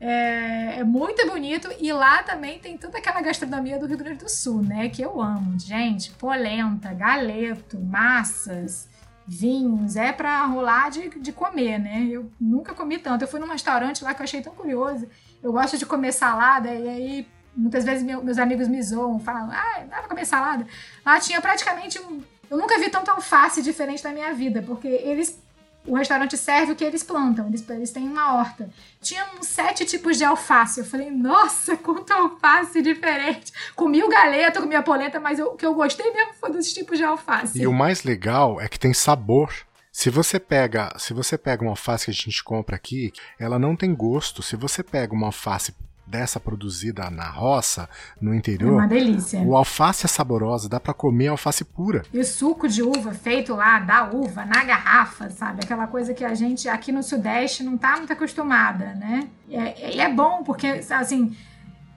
É, 0.01 0.79
é, 0.79 0.83
muito 0.83 1.27
bonito 1.27 1.69
e 1.77 1.91
lá 1.91 2.23
também 2.23 2.57
tem 2.57 2.77
toda 2.77 2.97
aquela 2.97 3.21
gastronomia 3.21 3.77
do 3.77 3.85
Rio 3.85 3.97
Grande 3.97 4.23
do 4.23 4.29
Sul, 4.29 4.61
né? 4.61 4.87
Que 4.87 5.01
eu 5.01 5.21
amo. 5.21 5.59
Gente, 5.59 6.11
polenta, 6.11 6.93
galeto, 6.93 7.77
massas, 7.77 8.87
vinhos, 9.27 9.97
é 9.97 10.13
para 10.13 10.45
rolar 10.45 10.89
de, 10.89 11.09
de 11.09 11.33
comer, 11.33 11.79
né? 11.79 12.07
Eu 12.09 12.31
nunca 12.39 12.73
comi 12.73 12.97
tanto. 12.97 13.23
Eu 13.23 13.27
fui 13.27 13.39
num 13.41 13.47
restaurante 13.47 14.03
lá 14.03 14.13
que 14.13 14.21
eu 14.21 14.23
achei 14.23 14.41
tão 14.41 14.53
curioso. 14.53 15.05
Eu 15.43 15.51
gosto 15.51 15.77
de 15.77 15.85
comer 15.85 16.13
salada 16.13 16.73
e 16.73 16.87
aí 16.87 17.27
muitas 17.55 17.83
vezes 17.83 18.03
meu, 18.03 18.23
meus 18.23 18.37
amigos 18.37 18.69
me 18.69 18.81
zoam, 18.81 19.19
falam, 19.19 19.51
ah, 19.51 19.83
dá 19.89 19.97
pra 19.97 20.07
comer 20.07 20.25
salada. 20.25 20.65
Lá 21.05 21.19
tinha 21.19 21.41
praticamente 21.41 21.99
um. 21.99 22.21
Eu 22.49 22.57
nunca 22.57 22.79
vi 22.79 22.89
tanto 22.89 23.11
alface 23.11 23.61
diferente 23.61 24.03
na 24.03 24.11
minha 24.11 24.33
vida, 24.33 24.61
porque 24.61 24.87
eles 24.87 25.39
o 25.89 25.95
restaurante 25.95 26.37
serve 26.37 26.71
o 26.73 26.75
que 26.75 26.83
eles 26.83 27.03
plantam, 27.03 27.47
eles, 27.47 27.67
eles 27.69 27.91
têm 27.91 28.03
uma 28.03 28.35
horta. 28.35 28.69
Tinha 29.01 29.25
uns 29.37 29.47
sete 29.47 29.85
tipos 29.85 30.17
de 30.17 30.23
alface. 30.23 30.79
Eu 30.79 30.85
falei, 30.85 31.09
nossa, 31.09 31.75
quanto 31.77 32.11
alface 32.11 32.81
diferente. 32.81 33.51
Comi 33.75 34.03
o 34.03 34.09
galeto, 34.09 34.61
comi 34.61 34.75
a 34.75 34.83
polenta, 34.83 35.19
mas 35.19 35.39
o 35.39 35.51
que 35.51 35.65
eu 35.65 35.73
gostei 35.73 36.11
mesmo 36.11 36.33
foi 36.39 36.51
dos 36.51 36.71
tipos 36.71 36.97
de 36.97 37.03
alface. 37.03 37.59
E 37.59 37.65
o 37.65 37.73
mais 37.73 38.03
legal 38.03 38.61
é 38.61 38.67
que 38.67 38.79
tem 38.79 38.93
sabor. 38.93 39.51
Se 39.91 40.09
você 40.09 40.39
pega, 40.39 40.93
se 40.97 41.13
você 41.13 41.37
pega 41.37 41.63
uma 41.63 41.71
alface 41.71 42.05
que 42.05 42.11
a 42.11 42.13
gente 42.13 42.43
compra 42.43 42.75
aqui, 42.75 43.11
ela 43.39 43.57
não 43.57 43.75
tem 43.75 43.93
gosto. 43.93 44.43
Se 44.43 44.55
você 44.55 44.83
pega 44.83 45.13
uma 45.13 45.27
alface 45.27 45.73
dessa 46.09 46.39
produzida 46.39 47.09
na 47.09 47.29
roça, 47.29 47.87
no 48.19 48.33
interior. 48.33 48.71
É 48.71 48.75
uma 48.77 48.87
delícia. 48.87 49.39
O 49.41 49.55
alface 49.55 50.05
é 50.05 50.09
saborosa, 50.09 50.67
dá 50.67 50.79
para 50.79 50.93
comer 50.93 51.27
alface 51.27 51.63
pura. 51.63 52.03
E 52.11 52.19
o 52.19 52.25
suco 52.25 52.67
de 52.67 52.81
uva 52.81 53.13
feito 53.13 53.53
lá 53.53 53.79
da 53.79 54.09
uva 54.09 54.43
na 54.45 54.63
garrafa, 54.63 55.29
sabe? 55.29 55.61
Aquela 55.63 55.85
coisa 55.85 56.13
que 56.13 56.25
a 56.25 56.33
gente 56.33 56.67
aqui 56.67 56.91
no 56.91 57.03
Sudeste 57.03 57.63
não 57.63 57.77
tá 57.77 57.95
muito 57.97 58.11
acostumada, 58.11 58.95
né? 58.95 59.27
E 59.47 59.55
é, 59.55 59.97
é 59.99 60.09
bom 60.09 60.43
porque, 60.43 60.81
assim, 60.89 61.35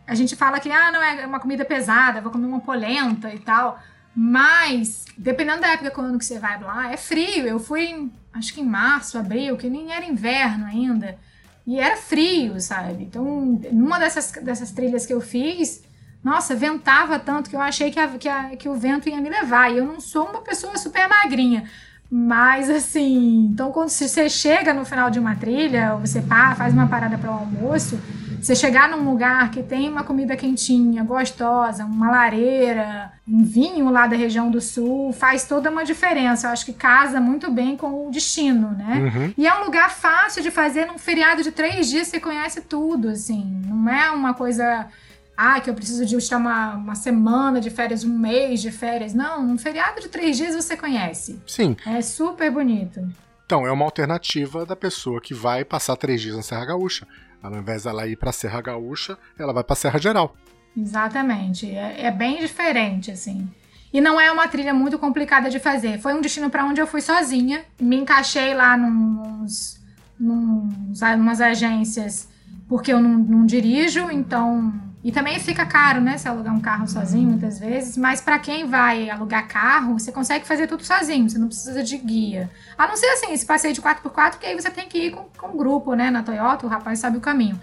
a 0.06 0.14
gente 0.14 0.36
fala 0.36 0.60
que, 0.60 0.70
ah, 0.70 0.92
não, 0.92 1.02
é 1.02 1.26
uma 1.26 1.40
comida 1.40 1.64
pesada, 1.64 2.20
vou 2.20 2.30
comer 2.30 2.46
uma 2.46 2.60
polenta 2.60 3.32
e 3.32 3.38
tal. 3.38 3.78
Mas, 4.14 5.06
dependendo 5.16 5.62
da 5.62 5.68
época 5.68 5.90
quando 5.90 6.18
que 6.18 6.24
você 6.24 6.38
vai 6.38 6.60
lá, 6.60 6.92
é 6.92 6.98
frio. 6.98 7.46
Eu 7.46 7.58
fui, 7.58 8.10
acho 8.34 8.52
que 8.52 8.60
em 8.60 8.66
março, 8.66 9.16
abril, 9.16 9.56
que 9.56 9.70
nem 9.70 9.90
era 9.90 10.04
inverno 10.04 10.66
ainda. 10.66 11.18
E 11.66 11.78
era 11.78 11.96
frio, 11.96 12.60
sabe? 12.60 13.04
Então, 13.04 13.60
numa 13.70 13.98
dessas, 13.98 14.32
dessas 14.42 14.72
trilhas 14.72 15.06
que 15.06 15.14
eu 15.14 15.20
fiz, 15.20 15.82
nossa, 16.22 16.54
ventava 16.54 17.18
tanto 17.18 17.50
que 17.50 17.56
eu 17.56 17.60
achei 17.60 17.90
que, 17.90 17.98
a, 17.98 18.08
que, 18.08 18.28
a, 18.28 18.56
que 18.56 18.68
o 18.68 18.74
vento 18.74 19.08
ia 19.08 19.20
me 19.20 19.28
levar. 19.28 19.70
E 19.70 19.78
eu 19.78 19.84
não 19.84 20.00
sou 20.00 20.26
uma 20.26 20.40
pessoa 20.40 20.76
super 20.76 21.08
magrinha. 21.08 21.64
Mas 22.10 22.68
assim, 22.68 23.46
então 23.46 23.72
quando 23.72 23.88
você 23.88 24.28
chega 24.28 24.74
no 24.74 24.84
final 24.84 25.10
de 25.10 25.18
uma 25.18 25.34
trilha, 25.34 25.96
você 25.96 26.20
pá, 26.20 26.54
faz 26.54 26.74
uma 26.74 26.86
parada 26.86 27.16
para 27.16 27.30
o 27.30 27.32
almoço, 27.32 27.98
você 28.42 28.56
chegar 28.56 28.88
num 28.88 29.08
lugar 29.08 29.52
que 29.52 29.62
tem 29.62 29.88
uma 29.88 30.02
comida 30.02 30.36
quentinha, 30.36 31.04
gostosa, 31.04 31.84
uma 31.84 32.10
lareira, 32.10 33.12
um 33.26 33.44
vinho 33.44 33.88
lá 33.88 34.08
da 34.08 34.16
região 34.16 34.50
do 34.50 34.60
sul, 34.60 35.12
faz 35.12 35.44
toda 35.44 35.70
uma 35.70 35.84
diferença. 35.84 36.48
Eu 36.48 36.50
acho 36.50 36.66
que 36.66 36.72
casa 36.72 37.20
muito 37.20 37.48
bem 37.52 37.76
com 37.76 38.08
o 38.08 38.10
destino, 38.10 38.72
né? 38.72 39.12
Uhum. 39.14 39.34
E 39.38 39.46
é 39.46 39.54
um 39.60 39.64
lugar 39.64 39.90
fácil 39.90 40.42
de 40.42 40.50
fazer 40.50 40.86
num 40.86 40.98
feriado 40.98 41.44
de 41.44 41.52
três 41.52 41.88
dias, 41.88 42.08
você 42.08 42.18
conhece 42.18 42.62
tudo, 42.62 43.10
assim. 43.10 43.62
Não 43.64 43.88
é 43.88 44.10
uma 44.10 44.34
coisa 44.34 44.88
ah, 45.36 45.60
que 45.60 45.70
eu 45.70 45.74
preciso 45.74 46.04
de 46.04 46.18
tirar 46.18 46.38
uma, 46.38 46.74
uma 46.74 46.94
semana 46.96 47.60
de 47.60 47.70
férias, 47.70 48.02
um 48.02 48.18
mês 48.18 48.60
de 48.60 48.72
férias. 48.72 49.14
Não, 49.14 49.40
um 49.40 49.56
feriado 49.56 50.00
de 50.00 50.08
três 50.08 50.36
dias 50.36 50.56
você 50.56 50.76
conhece. 50.76 51.40
Sim. 51.46 51.76
É 51.86 52.02
super 52.02 52.50
bonito. 52.50 53.00
Então, 53.46 53.64
é 53.64 53.70
uma 53.70 53.84
alternativa 53.84 54.66
da 54.66 54.74
pessoa 54.74 55.20
que 55.20 55.32
vai 55.32 55.64
passar 55.64 55.94
três 55.94 56.20
dias 56.20 56.34
na 56.34 56.42
Serra 56.42 56.64
Gaúcha. 56.64 57.06
Ao 57.42 57.52
invés 57.54 57.84
dela 57.84 58.06
ir 58.06 58.16
para 58.16 58.30
a 58.30 58.32
Serra 58.32 58.60
Gaúcha, 58.60 59.18
ela 59.38 59.52
vai 59.52 59.64
para 59.64 59.72
a 59.72 59.76
Serra 59.76 59.98
Geral. 59.98 60.36
Exatamente. 60.76 61.70
É, 61.70 62.06
é, 62.06 62.10
bem 62.10 62.38
diferente, 62.38 63.10
assim. 63.10 63.48
E 63.92 64.00
não 64.00 64.20
é 64.20 64.30
uma 64.30 64.48
trilha 64.48 64.72
muito 64.72 64.98
complicada 64.98 65.50
de 65.50 65.58
fazer. 65.58 65.98
Foi 65.98 66.14
um 66.14 66.20
destino 66.20 66.48
para 66.48 66.64
onde 66.64 66.80
eu 66.80 66.86
fui 66.86 67.00
sozinha. 67.00 67.64
Me 67.80 67.96
encaixei 67.96 68.54
lá 68.54 68.76
nos, 68.76 69.80
nos, 70.18 71.00
numas 71.00 71.40
agências 71.40 72.28
porque 72.68 72.90
eu 72.90 73.00
não, 73.00 73.18
não 73.18 73.44
dirijo, 73.44 74.10
então 74.10 74.72
e 75.04 75.10
também 75.10 75.38
fica 75.40 75.66
caro, 75.66 76.00
né, 76.00 76.16
se 76.16 76.28
alugar 76.28 76.54
um 76.54 76.60
carro 76.60 76.86
sozinho 76.86 77.28
muitas 77.30 77.58
vezes, 77.58 77.96
mas 77.96 78.20
para 78.20 78.38
quem 78.38 78.66
vai 78.66 79.10
alugar 79.10 79.48
carro, 79.48 79.98
você 79.98 80.12
consegue 80.12 80.46
fazer 80.46 80.68
tudo 80.68 80.84
sozinho, 80.84 81.28
você 81.28 81.38
não 81.38 81.48
precisa 81.48 81.82
de 81.82 81.98
guia. 81.98 82.48
A 82.78 82.86
não 82.86 82.96
ser 82.96 83.06
assim, 83.06 83.32
esse 83.32 83.44
passeio 83.44 83.74
de 83.74 83.82
4x4, 83.82 84.38
que 84.38 84.46
aí 84.46 84.54
você 84.54 84.70
tem 84.70 84.88
que 84.88 85.06
ir 85.06 85.10
com, 85.10 85.24
com 85.36 85.48
um 85.48 85.56
grupo, 85.56 85.94
né, 85.94 86.10
na 86.10 86.22
Toyota, 86.22 86.66
o 86.66 86.68
rapaz 86.68 87.00
sabe 87.00 87.18
o 87.18 87.20
caminho. 87.20 87.58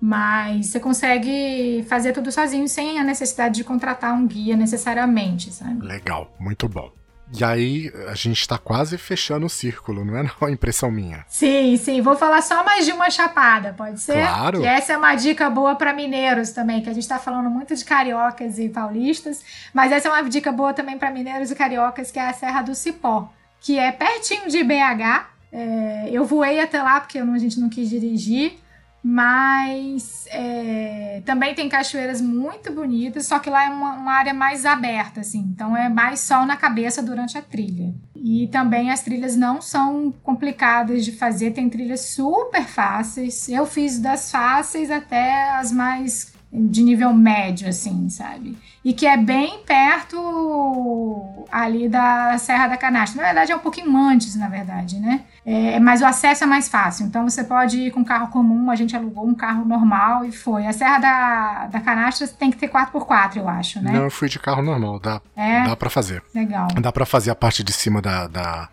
Mas 0.00 0.68
você 0.68 0.80
consegue 0.80 1.84
fazer 1.88 2.12
tudo 2.12 2.30
sozinho 2.32 2.68
sem 2.68 2.98
a 2.98 3.04
necessidade 3.04 3.56
de 3.56 3.64
contratar 3.64 4.14
um 4.14 4.26
guia 4.26 4.56
necessariamente, 4.56 5.52
sabe? 5.52 5.84
Legal, 5.84 6.32
muito 6.38 6.68
bom. 6.68 6.90
E 7.36 7.44
aí 7.44 7.92
a 8.08 8.14
gente 8.14 8.40
está 8.40 8.56
quase 8.56 8.96
fechando 8.96 9.46
o 9.46 9.50
círculo, 9.50 10.04
não 10.04 10.16
é 10.16 10.22
não? 10.22 10.48
Impressão 10.48 10.90
minha. 10.90 11.24
Sim, 11.28 11.76
sim. 11.76 12.00
Vou 12.00 12.16
falar 12.16 12.42
só 12.42 12.64
mais 12.64 12.86
de 12.86 12.92
uma 12.92 13.10
chapada, 13.10 13.74
pode 13.76 14.00
ser? 14.00 14.26
Claro. 14.26 14.60
Que 14.60 14.66
essa 14.66 14.94
é 14.94 14.96
uma 14.96 15.14
dica 15.14 15.50
boa 15.50 15.76
para 15.76 15.92
mineiros 15.92 16.50
também, 16.50 16.80
que 16.80 16.88
a 16.88 16.92
gente 16.92 17.02
está 17.02 17.18
falando 17.18 17.50
muito 17.50 17.74
de 17.74 17.84
cariocas 17.84 18.58
e 18.58 18.68
paulistas, 18.68 19.42
mas 19.74 19.92
essa 19.92 20.08
é 20.08 20.10
uma 20.10 20.28
dica 20.28 20.50
boa 20.50 20.72
também 20.72 20.98
para 20.98 21.10
mineiros 21.10 21.50
e 21.50 21.54
cariocas, 21.54 22.10
que 22.10 22.18
é 22.18 22.28
a 22.28 22.32
Serra 22.32 22.62
do 22.62 22.74
Cipó, 22.74 23.30
que 23.60 23.78
é 23.78 23.92
pertinho 23.92 24.48
de 24.48 24.62
BH. 24.64 25.26
É, 25.50 26.08
eu 26.10 26.24
voei 26.24 26.60
até 26.60 26.82
lá 26.82 27.00
porque 27.00 27.18
a 27.18 27.38
gente 27.38 27.58
não 27.58 27.68
quis 27.68 27.88
dirigir, 27.88 28.58
mas 29.02 30.26
é, 30.30 31.22
também 31.24 31.54
tem 31.54 31.68
cachoeiras 31.68 32.20
muito 32.20 32.72
bonitas, 32.72 33.26
só 33.26 33.38
que 33.38 33.48
lá 33.48 33.64
é 33.64 33.68
uma, 33.70 33.94
uma, 33.94 34.12
área 34.12 34.34
mais 34.34 34.66
aberta, 34.66 35.20
assim, 35.20 35.38
então 35.38 35.76
é 35.76 35.88
mais 35.88 36.20
sol 36.20 36.44
na 36.44 36.56
cabeça 36.56 37.02
durante 37.02 37.38
a 37.38 37.42
trilha. 37.42 37.94
E 38.16 38.48
também 38.48 38.90
as 38.90 39.02
trilhas 39.02 39.36
não 39.36 39.62
são 39.62 40.12
complicadas 40.22 41.04
de 41.04 41.12
fazer, 41.12 41.52
tem 41.52 41.68
trilhas 41.68 42.00
super 42.00 42.64
fáceis. 42.64 43.48
Eu 43.48 43.64
fiz 43.64 43.98
das 44.00 44.30
fáceis 44.30 44.90
até 44.90 45.50
as 45.52 45.70
mais 45.70 46.32
de 46.52 46.82
nível 46.82 47.12
médio, 47.12 47.68
assim, 47.68 48.08
sabe? 48.08 48.56
E 48.88 48.94
que 48.94 49.06
é 49.06 49.18
bem 49.18 49.58
perto 49.66 51.44
ali 51.52 51.90
da 51.90 52.38
Serra 52.38 52.68
da 52.68 52.76
Canastra. 52.78 53.20
Na 53.20 53.26
verdade, 53.28 53.52
é 53.52 53.54
um 53.54 53.58
pouquinho 53.58 53.94
antes, 53.94 54.34
na 54.34 54.48
verdade, 54.48 54.98
né? 54.98 55.24
É, 55.44 55.78
mas 55.78 56.00
o 56.00 56.06
acesso 56.06 56.44
é 56.44 56.46
mais 56.46 56.70
fácil. 56.70 57.04
Então, 57.04 57.28
você 57.28 57.44
pode 57.44 57.78
ir 57.78 57.90
com 57.90 58.02
carro 58.02 58.28
comum. 58.28 58.70
A 58.70 58.74
gente 58.74 58.96
alugou 58.96 59.28
um 59.28 59.34
carro 59.34 59.66
normal 59.66 60.24
e 60.24 60.32
foi. 60.32 60.66
A 60.66 60.72
Serra 60.72 60.98
da, 61.00 61.66
da 61.66 61.80
Canastra 61.80 62.26
tem 62.28 62.50
que 62.50 62.56
ter 62.56 62.70
4x4, 62.70 63.36
eu 63.36 63.46
acho, 63.46 63.78
né? 63.82 63.92
Não, 63.92 64.04
eu 64.04 64.10
fui 64.10 64.26
de 64.26 64.38
carro 64.38 64.62
normal. 64.62 64.98
Dá, 64.98 65.20
é? 65.36 65.64
dá 65.64 65.76
para 65.76 65.90
fazer. 65.90 66.22
Legal. 66.34 66.68
Dá 66.80 66.90
para 66.90 67.04
fazer 67.04 67.30
a 67.30 67.34
parte 67.34 67.62
de 67.62 67.74
cima 67.74 68.00
da, 68.00 68.26
da 68.26 68.70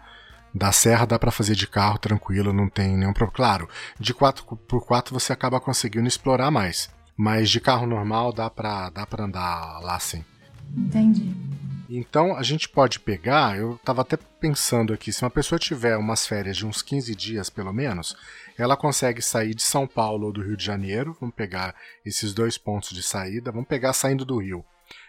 da 0.54 0.72
serra 0.72 1.06
dá 1.06 1.20
para 1.20 1.32
fazer 1.32 1.54
de 1.54 1.68
carro 1.68 1.98
tranquilo, 1.98 2.54
não 2.54 2.70
tem 2.70 2.96
nenhum 2.96 3.12
problema. 3.12 3.36
Claro, 3.36 3.70
de 4.00 4.14
4x4 4.14 5.12
você 5.12 5.34
acaba 5.34 5.60
conseguindo 5.60 6.08
explorar 6.08 6.50
mais. 6.50 6.90
Mas 7.18 7.50
de 7.50 7.62
carro 7.62 7.88
normal 7.88 8.34
dá 8.34 8.50
pra, 8.50 8.90
dá 8.90 9.06
pra 9.06 9.26
andar 9.26 9.80
lá 9.80 10.00
sim. 10.00 10.24
Entendi. 10.76 11.34
Então 11.90 12.36
a 12.36 12.44
gente 12.44 12.68
pode 12.68 13.00
pegar, 13.00 13.58
eu 13.58 13.76
estava 13.76 14.02
até 14.02 14.18
pensando 14.18 14.94
aqui, 14.94 15.14
se 15.14 15.24
uma 15.24 15.30
pessoa 15.30 15.60
tiver 15.60 15.96
umas 15.98 16.26
férias 16.26 16.58
de 16.58 16.66
uns 16.66 16.82
15 16.82 17.16
dias 17.16 17.50
pelo 17.50 17.72
menos, 17.72 18.16
ela 18.58 18.76
consegue 18.76 19.22
sair 19.22 19.54
de 19.54 19.62
São 19.62 19.88
Paulo 19.88 20.28
ou 20.28 20.34
do 20.34 20.42
Rio 20.42 20.58
de 20.58 20.66
Janeiro, 20.66 21.16
vamos 21.20 21.36
pegar 21.36 21.76
esses 22.06 22.34
dois 22.34 22.58
pontos 22.58 22.90
de 22.90 23.04
saída, 23.04 23.52
vamos 23.52 23.68
pegar 23.68 23.94
saindo 23.94 24.26
do 24.26 24.38
Rio. 24.38 24.66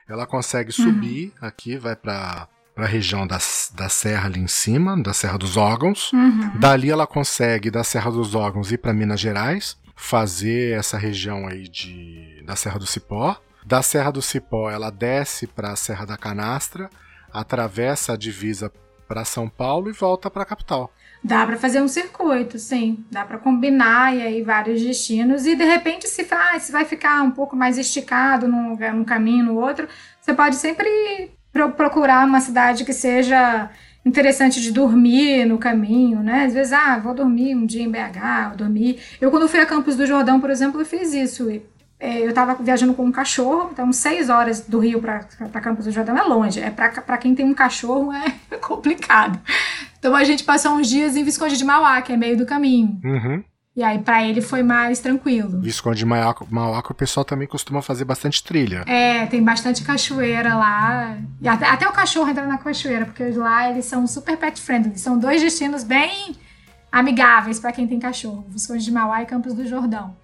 Ela 0.08 0.26
consegue 0.26 0.70
uhum. 0.78 0.86
subir 0.86 1.32
aqui, 1.40 1.76
vai 1.76 1.96
para 1.96 2.48
para 2.74 2.84
a 2.84 2.88
região 2.88 3.26
da, 3.26 3.38
da 3.74 3.88
serra 3.88 4.26
ali 4.26 4.38
em 4.38 4.46
cima, 4.46 5.02
da 5.02 5.14
Serra 5.14 5.38
dos 5.38 5.56
Órgãos. 5.56 6.12
Uhum. 6.12 6.58
Dali 6.58 6.90
ela 6.90 7.06
consegue 7.06 7.70
da 7.70 7.82
Serra 7.82 8.10
dos 8.10 8.34
Órgãos 8.34 8.70
ir 8.70 8.76
para 8.76 8.92
Minas 8.92 9.18
Gerais 9.18 9.78
fazer 9.96 10.78
essa 10.78 10.98
região 10.98 11.48
aí 11.48 11.66
de, 11.66 12.42
da 12.44 12.54
Serra 12.54 12.78
do 12.78 12.86
Cipó. 12.86 13.40
Da 13.64 13.82
Serra 13.82 14.12
do 14.12 14.22
Cipó, 14.22 14.70
ela 14.70 14.90
desce 14.90 15.46
para 15.46 15.72
a 15.72 15.76
Serra 15.76 16.04
da 16.04 16.16
Canastra, 16.16 16.88
atravessa 17.32 18.12
a 18.12 18.16
divisa 18.16 18.70
para 19.08 19.24
São 19.24 19.48
Paulo 19.48 19.88
e 19.88 19.92
volta 19.92 20.30
para 20.30 20.42
a 20.42 20.46
capital. 20.46 20.92
Dá 21.24 21.44
para 21.44 21.56
fazer 21.56 21.80
um 21.80 21.88
circuito, 21.88 22.58
sim. 22.58 23.04
Dá 23.10 23.24
para 23.24 23.38
combinar 23.38 24.14
e 24.14 24.22
aí 24.22 24.42
vários 24.42 24.80
destinos 24.80 25.46
e 25.46 25.56
de 25.56 25.64
repente 25.64 26.06
se 26.06 26.24
faz, 26.24 26.64
se 26.64 26.72
vai 26.72 26.84
ficar 26.84 27.22
um 27.22 27.30
pouco 27.30 27.56
mais 27.56 27.78
esticado 27.78 28.46
num 28.46 28.76
num 28.76 29.04
caminho, 29.04 29.46
no 29.46 29.56
outro, 29.56 29.88
você 30.20 30.34
pode 30.34 30.56
sempre 30.56 31.32
procurar 31.76 32.26
uma 32.26 32.40
cidade 32.40 32.84
que 32.84 32.92
seja 32.92 33.70
interessante 34.06 34.60
de 34.62 34.70
dormir 34.70 35.44
no 35.44 35.58
caminho, 35.58 36.22
né? 36.22 36.44
Às 36.44 36.54
vezes, 36.54 36.72
ah, 36.72 36.96
vou 36.98 37.12
dormir 37.12 37.56
um 37.56 37.66
dia 37.66 37.82
em 37.82 37.90
BH, 37.90 38.48
vou 38.48 38.56
dormir. 38.56 39.00
Eu, 39.20 39.32
quando 39.32 39.48
fui 39.48 39.58
a 39.58 39.66
Campos 39.66 39.96
do 39.96 40.06
Jordão, 40.06 40.40
por 40.40 40.48
exemplo, 40.48 40.80
eu 40.80 40.86
fiz 40.86 41.12
isso. 41.12 41.50
É, 41.98 42.20
eu 42.20 42.28
estava 42.28 42.54
viajando 42.62 42.94
com 42.94 43.04
um 43.04 43.10
cachorro, 43.10 43.70
então 43.72 43.90
seis 43.92 44.28
horas 44.28 44.60
do 44.60 44.78
Rio 44.78 45.00
para 45.00 45.60
Campos 45.60 45.86
do 45.86 45.90
Jordão 45.90 46.16
é 46.16 46.22
longe. 46.22 46.60
É 46.60 46.70
para 46.70 47.18
quem 47.18 47.34
tem 47.34 47.44
um 47.44 47.54
cachorro 47.54 48.12
é 48.12 48.56
complicado. 48.62 49.40
Então 49.98 50.14
a 50.14 50.22
gente 50.22 50.44
passou 50.44 50.72
uns 50.72 50.88
dias 50.88 51.16
em 51.16 51.24
Visconde 51.24 51.56
de 51.56 51.64
Mauá, 51.64 52.00
que 52.00 52.12
é 52.12 52.16
meio 52.16 52.36
do 52.36 52.46
caminho. 52.46 53.00
Uhum. 53.02 53.42
E 53.76 53.82
aí, 53.82 53.98
para 53.98 54.24
ele 54.24 54.40
foi 54.40 54.62
mais 54.62 55.00
tranquilo. 55.00 55.60
Visconde 55.60 55.98
de 55.98 56.06
Mauá, 56.06 56.34
o 56.78 56.94
pessoal 56.94 57.24
também 57.26 57.46
costuma 57.46 57.82
fazer 57.82 58.06
bastante 58.06 58.42
trilha. 58.42 58.82
É, 58.86 59.26
tem 59.26 59.44
bastante 59.44 59.84
cachoeira 59.84 60.54
lá. 60.54 61.18
E 61.42 61.46
até, 61.46 61.66
até 61.66 61.86
o 61.86 61.92
cachorro 61.92 62.30
entra 62.30 62.46
na 62.46 62.56
cachoeira, 62.56 63.04
porque 63.04 63.22
lá 63.32 63.70
eles 63.70 63.84
são 63.84 64.06
super 64.06 64.38
pet 64.38 64.58
friendly. 64.62 64.98
São 64.98 65.18
dois 65.18 65.42
destinos 65.42 65.84
bem 65.84 66.34
amigáveis 66.90 67.60
para 67.60 67.70
quem 67.70 67.86
tem 67.86 68.00
cachorro: 68.00 68.46
Visconde 68.48 68.82
de 68.82 68.90
Mauá 68.90 69.22
e 69.22 69.26
Campos 69.26 69.52
do 69.52 69.66
Jordão. 69.68 70.16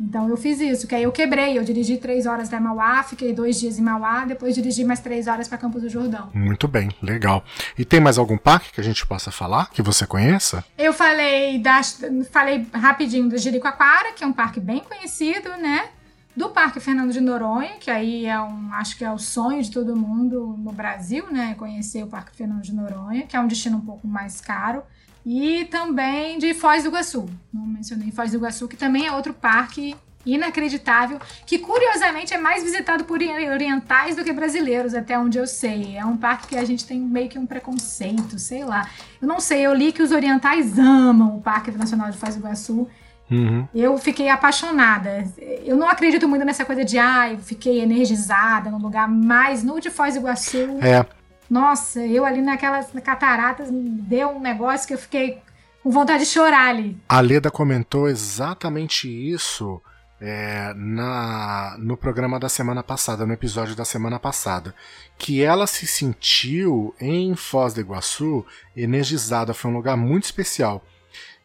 Então 0.00 0.28
eu 0.30 0.36
fiz 0.36 0.60
isso, 0.60 0.86
que 0.86 0.94
aí 0.94 1.02
eu 1.02 1.12
quebrei. 1.12 1.58
Eu 1.58 1.62
dirigi 1.62 1.98
três 1.98 2.24
horas 2.24 2.48
da 2.48 2.58
Mauá, 2.58 3.02
fiquei 3.02 3.34
dois 3.34 3.60
dias 3.60 3.78
em 3.78 3.82
Mauá, 3.82 4.24
depois 4.24 4.54
dirigi 4.54 4.82
mais 4.82 5.00
três 5.00 5.26
horas 5.26 5.46
para 5.46 5.58
Campos 5.58 5.82
do 5.82 5.90
Jordão. 5.90 6.30
Muito 6.32 6.66
bem, 6.66 6.90
legal. 7.02 7.44
E 7.76 7.84
tem 7.84 8.00
mais 8.00 8.16
algum 8.16 8.38
parque 8.38 8.72
que 8.72 8.80
a 8.80 8.84
gente 8.84 9.06
possa 9.06 9.30
falar, 9.30 9.70
que 9.70 9.82
você 9.82 10.06
conheça? 10.06 10.64
Eu 10.78 10.94
falei, 10.94 11.58
das, 11.58 12.00
falei 12.30 12.66
rapidinho 12.72 13.28
do 13.28 13.36
Jericoacoara, 13.36 14.12
que 14.14 14.24
é 14.24 14.26
um 14.26 14.32
parque 14.32 14.58
bem 14.58 14.80
conhecido, 14.80 15.50
né? 15.58 15.90
Do 16.34 16.48
Parque 16.48 16.80
Fernando 16.80 17.12
de 17.12 17.20
Noronha, 17.20 17.74
que 17.78 17.90
aí 17.90 18.24
é 18.24 18.40
um, 18.40 18.72
acho 18.72 18.96
que 18.96 19.04
é 19.04 19.10
o 19.10 19.18
sonho 19.18 19.62
de 19.62 19.70
todo 19.70 19.94
mundo 19.94 20.56
no 20.58 20.72
Brasil, 20.72 21.26
né? 21.30 21.54
Conhecer 21.58 22.02
o 22.02 22.06
Parque 22.06 22.34
Fernando 22.34 22.62
de 22.62 22.72
Noronha, 22.72 23.26
que 23.26 23.36
é 23.36 23.40
um 23.40 23.46
destino 23.46 23.76
um 23.76 23.84
pouco 23.84 24.06
mais 24.06 24.40
caro 24.40 24.82
e 25.24 25.64
também 25.66 26.38
de 26.38 26.54
Foz 26.54 26.82
do 26.82 26.88
Iguaçu. 26.88 27.28
Não 27.52 27.66
mencionei 27.66 28.10
Foz 28.10 28.30
do 28.30 28.38
Iguaçu, 28.38 28.68
que 28.68 28.76
também 28.76 29.06
é 29.06 29.12
outro 29.12 29.34
parque 29.34 29.94
inacreditável, 30.24 31.18
que 31.46 31.58
curiosamente 31.58 32.34
é 32.34 32.38
mais 32.38 32.62
visitado 32.62 33.04
por 33.04 33.20
orientais 33.22 34.16
do 34.16 34.24
que 34.24 34.32
brasileiros, 34.32 34.94
até 34.94 35.18
onde 35.18 35.38
eu 35.38 35.46
sei. 35.46 35.96
É 35.96 36.04
um 36.04 36.16
parque 36.16 36.48
que 36.48 36.56
a 36.56 36.64
gente 36.64 36.84
tem 36.84 37.00
meio 37.00 37.28
que 37.28 37.38
um 37.38 37.46
preconceito, 37.46 38.38
sei 38.38 38.64
lá. 38.64 38.86
Eu 39.20 39.26
não 39.26 39.40
sei, 39.40 39.62
eu 39.62 39.74
li 39.74 39.92
que 39.92 40.02
os 40.02 40.12
orientais 40.12 40.78
amam 40.78 41.36
o 41.36 41.40
Parque 41.40 41.70
Nacional 41.70 42.10
de 42.10 42.18
Foz 42.18 42.34
do 42.34 42.40
Iguaçu. 42.40 42.88
Uhum. 43.30 43.66
Eu 43.74 43.96
fiquei 43.96 44.28
apaixonada. 44.28 45.24
Eu 45.64 45.76
não 45.76 45.88
acredito 45.88 46.28
muito 46.28 46.44
nessa 46.44 46.64
coisa 46.64 46.84
de, 46.84 46.98
ah, 46.98 47.32
eu 47.32 47.38
fiquei 47.38 47.80
energizada 47.80 48.70
no 48.70 48.78
lugar 48.78 49.08
mais 49.08 49.62
no 49.62 49.80
de 49.80 49.88
Foz 49.88 50.14
do 50.14 50.20
Iguaçu. 50.20 50.78
É. 50.82 51.06
Nossa, 51.50 52.00
eu 52.06 52.24
ali 52.24 52.40
naquelas 52.40 52.92
cataratas 53.02 53.70
me 53.70 53.90
deu 53.90 54.28
um 54.28 54.40
negócio 54.40 54.86
que 54.86 54.94
eu 54.94 54.98
fiquei 54.98 55.42
com 55.82 55.90
vontade 55.90 56.24
de 56.24 56.30
chorar 56.30 56.68
ali. 56.68 56.96
A 57.08 57.20
Leda 57.20 57.50
comentou 57.50 58.08
exatamente 58.08 59.08
isso 59.08 59.82
é, 60.20 60.72
na, 60.76 61.76
no 61.78 61.96
programa 61.96 62.38
da 62.38 62.48
semana 62.48 62.82
passada, 62.82 63.26
no 63.26 63.32
episódio 63.32 63.74
da 63.74 63.84
semana 63.84 64.18
passada, 64.18 64.74
que 65.18 65.42
ela 65.42 65.66
se 65.66 65.86
sentiu 65.86 66.94
em 67.00 67.34
Foz 67.34 67.74
do 67.74 67.80
Iguaçu 67.80 68.46
energizada, 68.76 69.54
foi 69.54 69.70
um 69.70 69.74
lugar 69.74 69.96
muito 69.96 70.24
especial. 70.24 70.84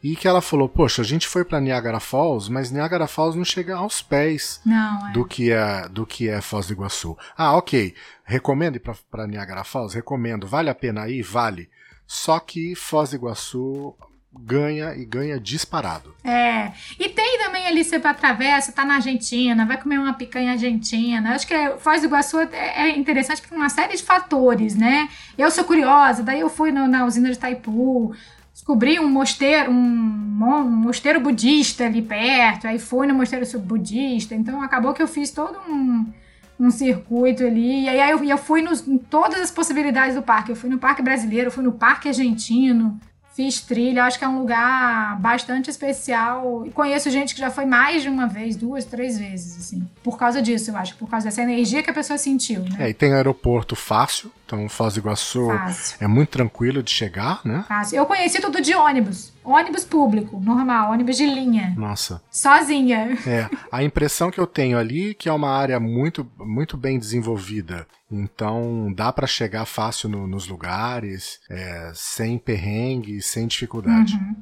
E 0.05 0.15
que 0.15 0.27
ela 0.27 0.39
falou: 0.39 0.69
Poxa, 0.69 1.01
a 1.01 1.05
gente 1.05 1.27
foi 1.27 1.43
para 1.43 1.59
Niagara 1.59 1.99
Falls, 1.99 2.47
mas 2.51 2.69
Niagara 2.69 3.07
Falls 3.07 3.35
não 3.35 3.43
chega 3.43 3.75
aos 3.75 4.03
pés 4.03 4.61
não, 4.63 5.09
é. 5.09 5.11
do, 5.11 5.25
que 5.25 5.51
é, 5.51 5.89
do 5.89 6.05
que 6.05 6.29
é 6.29 6.39
Foz 6.41 6.67
do 6.67 6.73
Iguaçu. 6.73 7.17
Ah, 7.35 7.57
ok. 7.57 7.95
Recomendo 8.23 8.75
ir 8.75 8.83
para 9.09 9.25
Niagara 9.25 9.63
Falls? 9.63 9.95
Recomendo. 9.95 10.45
Vale 10.45 10.69
a 10.69 10.75
pena 10.75 11.09
ir? 11.09 11.23
Vale. 11.23 11.67
Só 12.05 12.39
que 12.39 12.75
Foz 12.75 13.09
do 13.09 13.15
Iguaçu 13.15 13.95
ganha 14.31 14.93
e 14.95 15.05
ganha 15.05 15.39
disparado. 15.39 16.13
É. 16.23 16.71
E 16.99 17.09
tem 17.09 17.39
também 17.39 17.65
ali, 17.65 17.83
você 17.83 17.95
atravessa, 17.95 18.71
tá 18.71 18.85
na 18.85 18.95
Argentina, 18.95 19.65
vai 19.65 19.81
comer 19.81 19.97
uma 19.97 20.13
picanha 20.13 20.51
argentina. 20.51 21.33
Acho 21.33 21.47
que 21.47 21.53
é, 21.55 21.77
Foz 21.77 22.01
do 22.01 22.07
Iguaçu 22.07 22.41
é, 22.41 22.89
é 22.89 22.89
interessante 22.95 23.41
por 23.41 23.55
uma 23.55 23.69
série 23.69 23.97
de 23.97 24.03
fatores, 24.03 24.75
né? 24.75 25.09
Eu 25.35 25.49
sou 25.49 25.63
curiosa, 25.63 26.21
daí 26.21 26.41
eu 26.41 26.49
fui 26.49 26.71
no, 26.71 26.87
na 26.87 27.05
usina 27.05 27.29
de 27.29 27.37
Itaipu, 27.37 28.13
descobri 28.55 28.97
um 29.01 29.09
mosteiro, 29.09 29.69
um, 29.69 29.75
um, 29.75 30.63
mosteiro 30.63 31.19
budista 31.19 31.85
ali 31.85 32.01
perto, 32.01 32.65
aí 32.65 32.79
fui 32.79 33.05
no 33.05 33.13
mosteiro 33.13 33.45
budista, 33.59 34.33
então 34.33 34.61
acabou 34.61 34.93
que 34.93 35.03
eu 35.03 35.09
fiz 35.09 35.29
todo 35.29 35.59
um, 35.69 36.05
um 36.57 36.71
circuito 36.71 37.43
ali, 37.43 37.83
e 37.83 37.89
aí 37.89 38.09
eu, 38.09 38.23
eu 38.23 38.37
fui 38.37 38.61
nos, 38.61 38.87
em 38.87 38.97
todas 38.97 39.41
as 39.41 39.51
possibilidades 39.51 40.15
do 40.15 40.21
parque, 40.21 40.53
eu 40.53 40.55
fui 40.55 40.69
no 40.69 40.79
parque 40.79 41.01
brasileiro, 41.01 41.51
fui 41.51 41.65
no 41.65 41.73
parque 41.73 42.07
argentino, 42.07 42.97
fiz 43.35 43.59
trilha, 43.59 44.05
acho 44.05 44.17
que 44.17 44.23
é 44.23 44.27
um 44.27 44.39
lugar 44.39 45.19
bastante 45.19 45.69
especial. 45.69 46.65
E 46.65 46.71
conheço 46.71 47.09
gente 47.09 47.35
que 47.35 47.41
já 47.41 47.51
foi 47.51 47.65
mais 47.65 48.01
de 48.01 48.09
uma 48.09 48.27
vez, 48.27 48.55
duas, 48.55 48.85
três 48.85 49.19
vezes, 49.19 49.57
assim. 49.59 49.85
Por 50.01 50.17
causa 50.17 50.41
disso, 50.41 50.71
eu 50.71 50.77
acho, 50.77 50.95
por 50.95 51.09
causa 51.09 51.25
dessa 51.25 51.41
energia 51.41 51.83
que 51.83 51.89
a 51.89 51.93
pessoa 51.93 52.17
sentiu, 52.17 52.61
né? 52.61 52.77
É, 52.79 52.89
e 52.89 52.93
tem 52.93 53.13
aeroporto 53.13 53.75
fácil, 53.75 54.31
então 54.45 54.69
Foz 54.69 54.93
do 54.93 55.01
Iguaçu 55.01 55.47
Fácil. 55.47 55.97
é 55.99 56.07
muito 56.07 56.29
tranquilo 56.29 56.81
de 56.81 56.91
chegar, 56.91 57.41
né? 57.43 57.65
Fácil. 57.67 57.97
Eu 57.97 58.05
conheci 58.05 58.39
tudo 58.39 58.61
de 58.61 58.73
ônibus. 58.73 59.34
Ônibus 59.45 59.85
público, 59.85 60.39
normal, 60.39 60.91
ônibus 60.91 61.17
de 61.17 61.25
linha. 61.25 61.73
Nossa. 61.77 62.21
Sozinha. 62.31 63.17
É, 63.27 63.49
a 63.71 63.83
impressão 63.83 64.31
que 64.31 64.39
eu 64.39 64.47
tenho 64.47 64.77
ali 64.77 65.11
é 65.11 65.13
que 65.13 65.29
é 65.29 65.31
uma 65.31 65.49
área 65.49 65.79
muito, 65.79 66.29
muito 66.37 66.75
bem 66.75 66.97
desenvolvida. 66.97 67.87
Então 68.11 68.91
dá 68.95 69.11
para 69.11 69.27
chegar 69.27 69.65
fácil 69.65 70.09
no, 70.09 70.27
nos 70.27 70.47
lugares, 70.47 71.39
é, 71.49 71.91
sem 71.93 72.37
perrengue, 72.37 73.21
sem 73.21 73.47
dificuldade. 73.47 74.15
Uhum. 74.15 74.35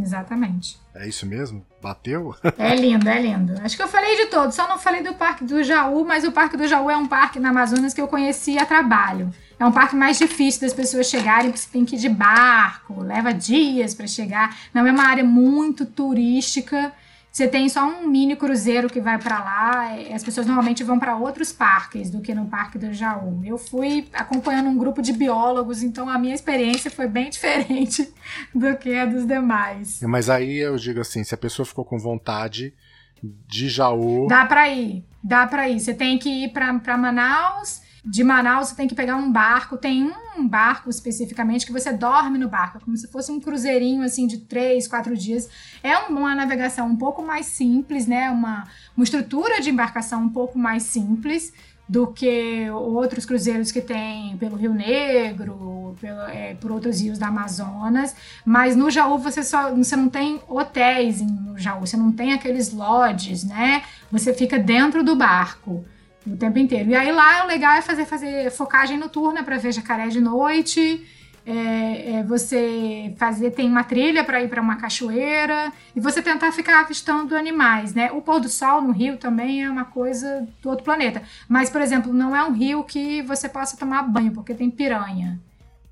Exatamente. 0.00 0.78
É 0.94 1.06
isso 1.06 1.26
mesmo? 1.26 1.64
Bateu? 1.82 2.34
É 2.58 2.74
lindo, 2.74 3.08
é 3.08 3.20
lindo. 3.20 3.54
Acho 3.62 3.76
que 3.76 3.82
eu 3.82 3.88
falei 3.88 4.16
de 4.16 4.26
todos, 4.26 4.54
só 4.54 4.68
não 4.68 4.78
falei 4.78 5.02
do 5.02 5.14
Parque 5.14 5.44
do 5.44 5.62
Jaú, 5.62 6.04
mas 6.04 6.24
o 6.24 6.32
Parque 6.32 6.56
do 6.56 6.66
Jaú 6.66 6.90
é 6.90 6.96
um 6.96 7.06
parque 7.06 7.38
na 7.38 7.50
Amazonas 7.50 7.94
que 7.94 8.00
eu 8.00 8.08
conheci 8.08 8.58
a 8.58 8.66
trabalho. 8.66 9.30
É 9.58 9.64
um 9.64 9.72
parque 9.72 9.94
mais 9.94 10.18
difícil 10.18 10.62
das 10.62 10.72
pessoas 10.72 11.08
chegarem, 11.08 11.50
porque 11.50 11.58
você 11.58 11.70
tem 11.70 11.84
que 11.84 11.96
ir 11.96 11.98
de 11.98 12.08
barco, 12.08 13.02
leva 13.02 13.32
dias 13.32 13.94
para 13.94 14.06
chegar. 14.06 14.56
Não 14.72 14.86
é 14.86 14.90
uma 14.90 15.04
área 15.04 15.22
muito 15.22 15.84
turística. 15.84 16.92
Você 17.32 17.46
tem 17.46 17.68
só 17.68 17.86
um 17.86 18.08
mini 18.08 18.34
cruzeiro 18.34 18.88
que 18.88 19.00
vai 19.00 19.16
para 19.16 19.38
lá. 19.38 19.94
As 20.12 20.22
pessoas 20.22 20.46
normalmente 20.46 20.82
vão 20.82 20.98
para 20.98 21.16
outros 21.16 21.52
parques 21.52 22.10
do 22.10 22.20
que 22.20 22.34
no 22.34 22.46
Parque 22.46 22.76
do 22.76 22.92
Jaú. 22.92 23.40
Eu 23.44 23.56
fui 23.56 24.08
acompanhando 24.12 24.68
um 24.68 24.76
grupo 24.76 25.00
de 25.00 25.12
biólogos, 25.12 25.82
então 25.82 26.08
a 26.08 26.18
minha 26.18 26.34
experiência 26.34 26.90
foi 26.90 27.06
bem 27.06 27.30
diferente 27.30 28.12
do 28.52 28.76
que 28.76 28.94
a 28.94 29.06
dos 29.06 29.24
demais. 29.26 30.00
Mas 30.02 30.28
aí 30.28 30.56
eu 30.56 30.76
digo 30.76 31.00
assim, 31.00 31.22
se 31.22 31.32
a 31.34 31.38
pessoa 31.38 31.64
ficou 31.64 31.84
com 31.84 31.98
vontade 31.98 32.74
de 33.22 33.68
Jaú, 33.68 34.26
Dá 34.28 34.44
para 34.46 34.68
ir, 34.68 35.04
dá 35.22 35.46
para 35.46 35.68
ir. 35.68 35.78
Você 35.78 35.94
tem 35.94 36.18
que 36.18 36.28
ir 36.28 36.52
para 36.52 36.96
Manaus. 36.96 37.82
De 38.04 38.24
Manaus 38.24 38.68
você 38.68 38.74
tem 38.74 38.88
que 38.88 38.94
pegar 38.94 39.16
um 39.16 39.30
barco. 39.30 39.76
Tem 39.76 40.10
um 40.36 40.46
barco 40.46 40.88
especificamente 40.88 41.66
que 41.66 41.72
você 41.72 41.92
dorme 41.92 42.38
no 42.38 42.48
barco, 42.48 42.78
é 42.78 42.80
como 42.80 42.96
se 42.96 43.08
fosse 43.08 43.30
um 43.30 43.40
cruzeirinho 43.40 44.02
assim 44.02 44.26
de 44.26 44.38
três, 44.38 44.88
quatro 44.88 45.16
dias. 45.16 45.48
É 45.82 45.96
uma 45.98 46.34
navegação 46.34 46.86
um 46.86 46.96
pouco 46.96 47.22
mais 47.22 47.46
simples, 47.46 48.06
né? 48.06 48.30
Uma, 48.30 48.66
uma 48.96 49.04
estrutura 49.04 49.60
de 49.60 49.70
embarcação 49.70 50.22
um 50.22 50.28
pouco 50.28 50.58
mais 50.58 50.84
simples 50.84 51.52
do 51.90 52.06
que 52.06 52.70
outros 52.70 53.26
cruzeiros 53.26 53.72
que 53.72 53.80
tem 53.80 54.36
pelo 54.36 54.54
Rio 54.54 54.72
Negro, 54.72 55.96
pelo, 56.00 56.20
é, 56.20 56.54
por 56.54 56.70
outros 56.70 57.00
rios 57.00 57.18
da 57.18 57.26
Amazonas. 57.26 58.14
Mas 58.44 58.76
no 58.76 58.88
Jaú 58.88 59.18
você 59.18 59.42
só 59.42 59.74
você 59.74 59.96
não 59.96 60.08
tem 60.08 60.40
hotéis 60.48 61.20
no 61.20 61.58
Jaú, 61.58 61.80
você 61.80 61.96
não 61.96 62.12
tem 62.12 62.32
aqueles 62.32 62.72
lodges, 62.72 63.42
né? 63.42 63.82
Você 64.10 64.32
fica 64.32 64.56
dentro 64.56 65.02
do 65.02 65.16
barco 65.16 65.84
o 66.26 66.36
tempo 66.36 66.58
inteiro. 66.58 66.90
E 66.90 66.94
aí 66.94 67.10
lá 67.12 67.44
o 67.44 67.46
legal 67.46 67.72
é 67.74 67.82
fazer, 67.82 68.04
fazer 68.04 68.50
focagem 68.50 68.98
noturna 68.98 69.42
para 69.42 69.58
ver 69.58 69.72
jacaré 69.72 70.08
de 70.08 70.20
noite. 70.20 71.06
É, 71.46 72.18
é 72.18 72.22
você 72.22 73.14
fazer 73.16 73.50
tem 73.52 73.66
uma 73.66 73.82
trilha 73.82 74.22
para 74.22 74.42
ir 74.42 74.48
para 74.48 74.60
uma 74.60 74.76
cachoeira 74.76 75.72
e 75.96 76.00
você 76.00 76.20
tentar 76.20 76.52
ficar 76.52 76.80
avistando 76.80 77.34
animais, 77.34 77.94
né? 77.94 78.12
O 78.12 78.20
pôr 78.20 78.40
do 78.40 78.48
sol 78.48 78.82
no 78.82 78.92
rio 78.92 79.16
também 79.16 79.64
é 79.64 79.70
uma 79.70 79.86
coisa 79.86 80.46
do 80.62 80.68
outro 80.68 80.84
planeta. 80.84 81.22
Mas, 81.48 81.70
por 81.70 81.80
exemplo, 81.80 82.12
não 82.12 82.36
é 82.36 82.44
um 82.44 82.52
rio 82.52 82.84
que 82.84 83.22
você 83.22 83.48
possa 83.48 83.76
tomar 83.76 84.02
banho 84.02 84.32
porque 84.32 84.54
tem 84.54 84.70
piranha. 84.70 85.40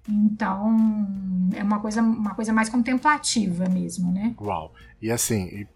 Então, 0.06 0.76
é 1.54 1.62
uma 1.62 1.80
coisa, 1.80 2.02
uma 2.02 2.34
coisa 2.34 2.52
mais 2.52 2.68
contemplativa 2.68 3.68
mesmo, 3.68 4.12
né? 4.12 4.34
Uau. 4.40 4.72
E 5.00 5.10
assim, 5.10 5.66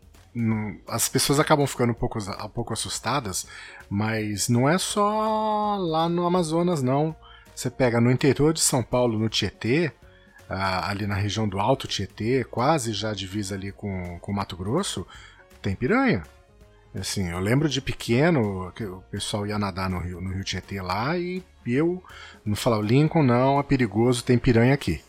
as 0.89 1.09
pessoas 1.09 1.39
acabam 1.39 1.67
ficando 1.67 1.91
um 1.91 1.95
pouco, 1.95 2.19
um 2.19 2.49
pouco 2.49 2.73
assustadas, 2.73 3.47
mas 3.89 4.49
não 4.49 4.69
é 4.69 4.79
só 4.79 5.77
lá 5.77 6.09
no 6.09 6.27
Amazonas, 6.27 6.83
não. 6.83 7.15
Você 7.55 7.71
pega 7.71 8.01
no 8.01 8.11
interior 8.11 8.53
de 8.53 8.61
São 8.61 8.83
Paulo, 8.83 9.19
no 9.19 9.29
Tietê, 9.29 9.93
ali 10.49 11.07
na 11.07 11.15
região 11.15 11.49
do 11.49 11.61
Alto 11.61 11.87
Tietê, 11.87 12.45
quase 12.45 12.93
já 12.93 13.13
divisa 13.13 13.55
ali 13.55 13.73
com, 13.73 14.19
com 14.21 14.33
Mato 14.33 14.57
Grosso, 14.57 15.07
tem 15.61 15.75
piranha. 15.75 16.23
Assim, 16.95 17.29
eu 17.29 17.39
lembro 17.41 17.69
de 17.69 17.81
pequeno 17.81 18.71
que 18.75 18.85
o 18.85 19.03
pessoal 19.11 19.47
ia 19.47 19.59
nadar 19.59 19.89
no 19.89 19.99
Rio, 19.99 20.21
no 20.21 20.33
Rio 20.33 20.45
Tietê 20.45 20.81
lá 20.81 21.17
e 21.17 21.43
eu 21.67 22.03
não 22.45 22.57
falava, 22.57 22.83
Lincoln 22.83 23.23
não, 23.23 23.61
é 23.61 23.63
perigoso, 23.63 24.25
tem 24.25 24.39
piranha 24.39 24.75
aqui. 24.75 25.01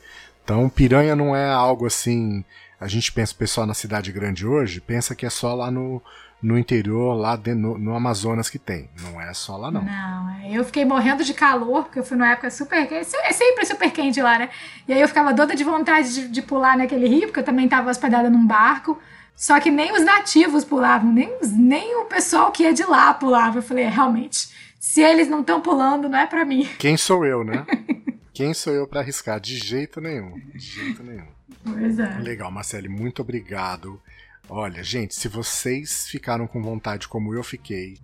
Então, 0.44 0.70
piranha 0.70 1.16
não 1.16 1.36
é 1.36 1.50
algo 1.50 1.86
assim. 1.86 2.44
A 2.84 2.88
gente 2.88 3.14
pensa, 3.14 3.34
o 3.34 3.38
pessoal 3.38 3.66
na 3.66 3.74
cidade 3.74 4.12
grande 4.12 4.46
hoje, 4.46 4.82
pensa 4.82 5.16
que 5.16 5.26
é 5.26 5.30
só 5.30 5.56
lá 5.56 5.72
no, 5.72 6.02
no 6.42 6.58
interior, 6.58 7.14
lá 7.14 7.38
de, 7.38 7.56
no, 7.56 7.78
no, 7.78 7.96
Amazonas 7.96 8.50
que 8.50 8.60
tem. 8.60 8.90
Não 9.02 9.22
é 9.22 9.34
só 9.34 9.56
lá, 9.56 9.72
não. 9.72 9.82
Não, 9.82 10.30
é, 10.42 10.52
eu 10.52 10.66
fiquei 10.66 10.84
morrendo 10.84 11.24
de 11.24 11.34
calor, 11.34 11.86
porque 11.86 12.00
eu 12.00 12.04
fui 12.04 12.18
numa 12.18 12.32
época 12.32 12.52
super 12.52 12.86
quente. 12.86 13.16
É 13.24 13.32
sempre 13.32 13.66
super 13.66 13.90
quente 13.90 14.22
lá, 14.22 14.38
né? 14.38 14.50
E 14.86 14.92
aí 14.92 15.00
eu 15.00 15.08
ficava 15.08 15.34
doida 15.34 15.56
de 15.56 15.64
vontade 15.64 16.14
de, 16.14 16.28
de 16.28 16.42
pular 16.42 16.78
naquele 16.78 17.08
rio, 17.08 17.28
porque 17.28 17.40
eu 17.40 17.46
também 17.46 17.64
estava 17.64 17.90
hospedada 17.90 18.30
num 18.30 18.46
barco. 18.46 19.00
Só 19.34 19.58
que 19.62 19.72
nem 19.72 19.94
os 19.94 20.04
nativos 20.04 20.66
pulavam, 20.66 21.12
nem, 21.12 21.34
nem 21.54 21.96
o 22.02 22.06
pessoal 22.06 22.52
que 22.52 22.66
é 22.66 22.74
de 22.74 22.84
lá 22.84 23.14
pulava. 23.14 23.60
Eu 23.60 23.64
falei, 23.64 23.86
é, 23.86 23.90
realmente, 23.90 24.50
se 24.78 25.02
eles 25.02 25.30
não 25.30 25.40
estão 25.40 25.62
pulando, 25.62 26.10
não 26.10 26.20
é 26.20 26.28
para 26.28 26.44
mim. 26.44 26.68
Quem 26.78 26.98
sou 26.98 27.26
eu, 27.26 27.46
né? 27.46 27.66
Quem 28.34 28.54
sou 28.54 28.74
eu 28.74 28.86
para 28.86 29.00
arriscar? 29.00 29.40
De 29.40 29.58
jeito 29.58 30.02
nenhum. 30.02 30.34
De 30.54 30.60
jeito 30.60 31.02
nenhum. 31.04 31.33
Pois 31.64 32.00
é. 32.00 32.18
Legal, 32.20 32.52
Marcele, 32.52 32.88
muito 32.88 33.22
obrigado. 33.22 34.02
Olha, 34.50 34.84
gente, 34.84 35.16
se 35.16 35.28
vocês 35.28 36.08
ficaram 36.08 36.48
com 36.48 36.62
vontade 36.62 37.08
como 37.08 37.34
eu 37.34 37.44
fiquei, 37.44 37.98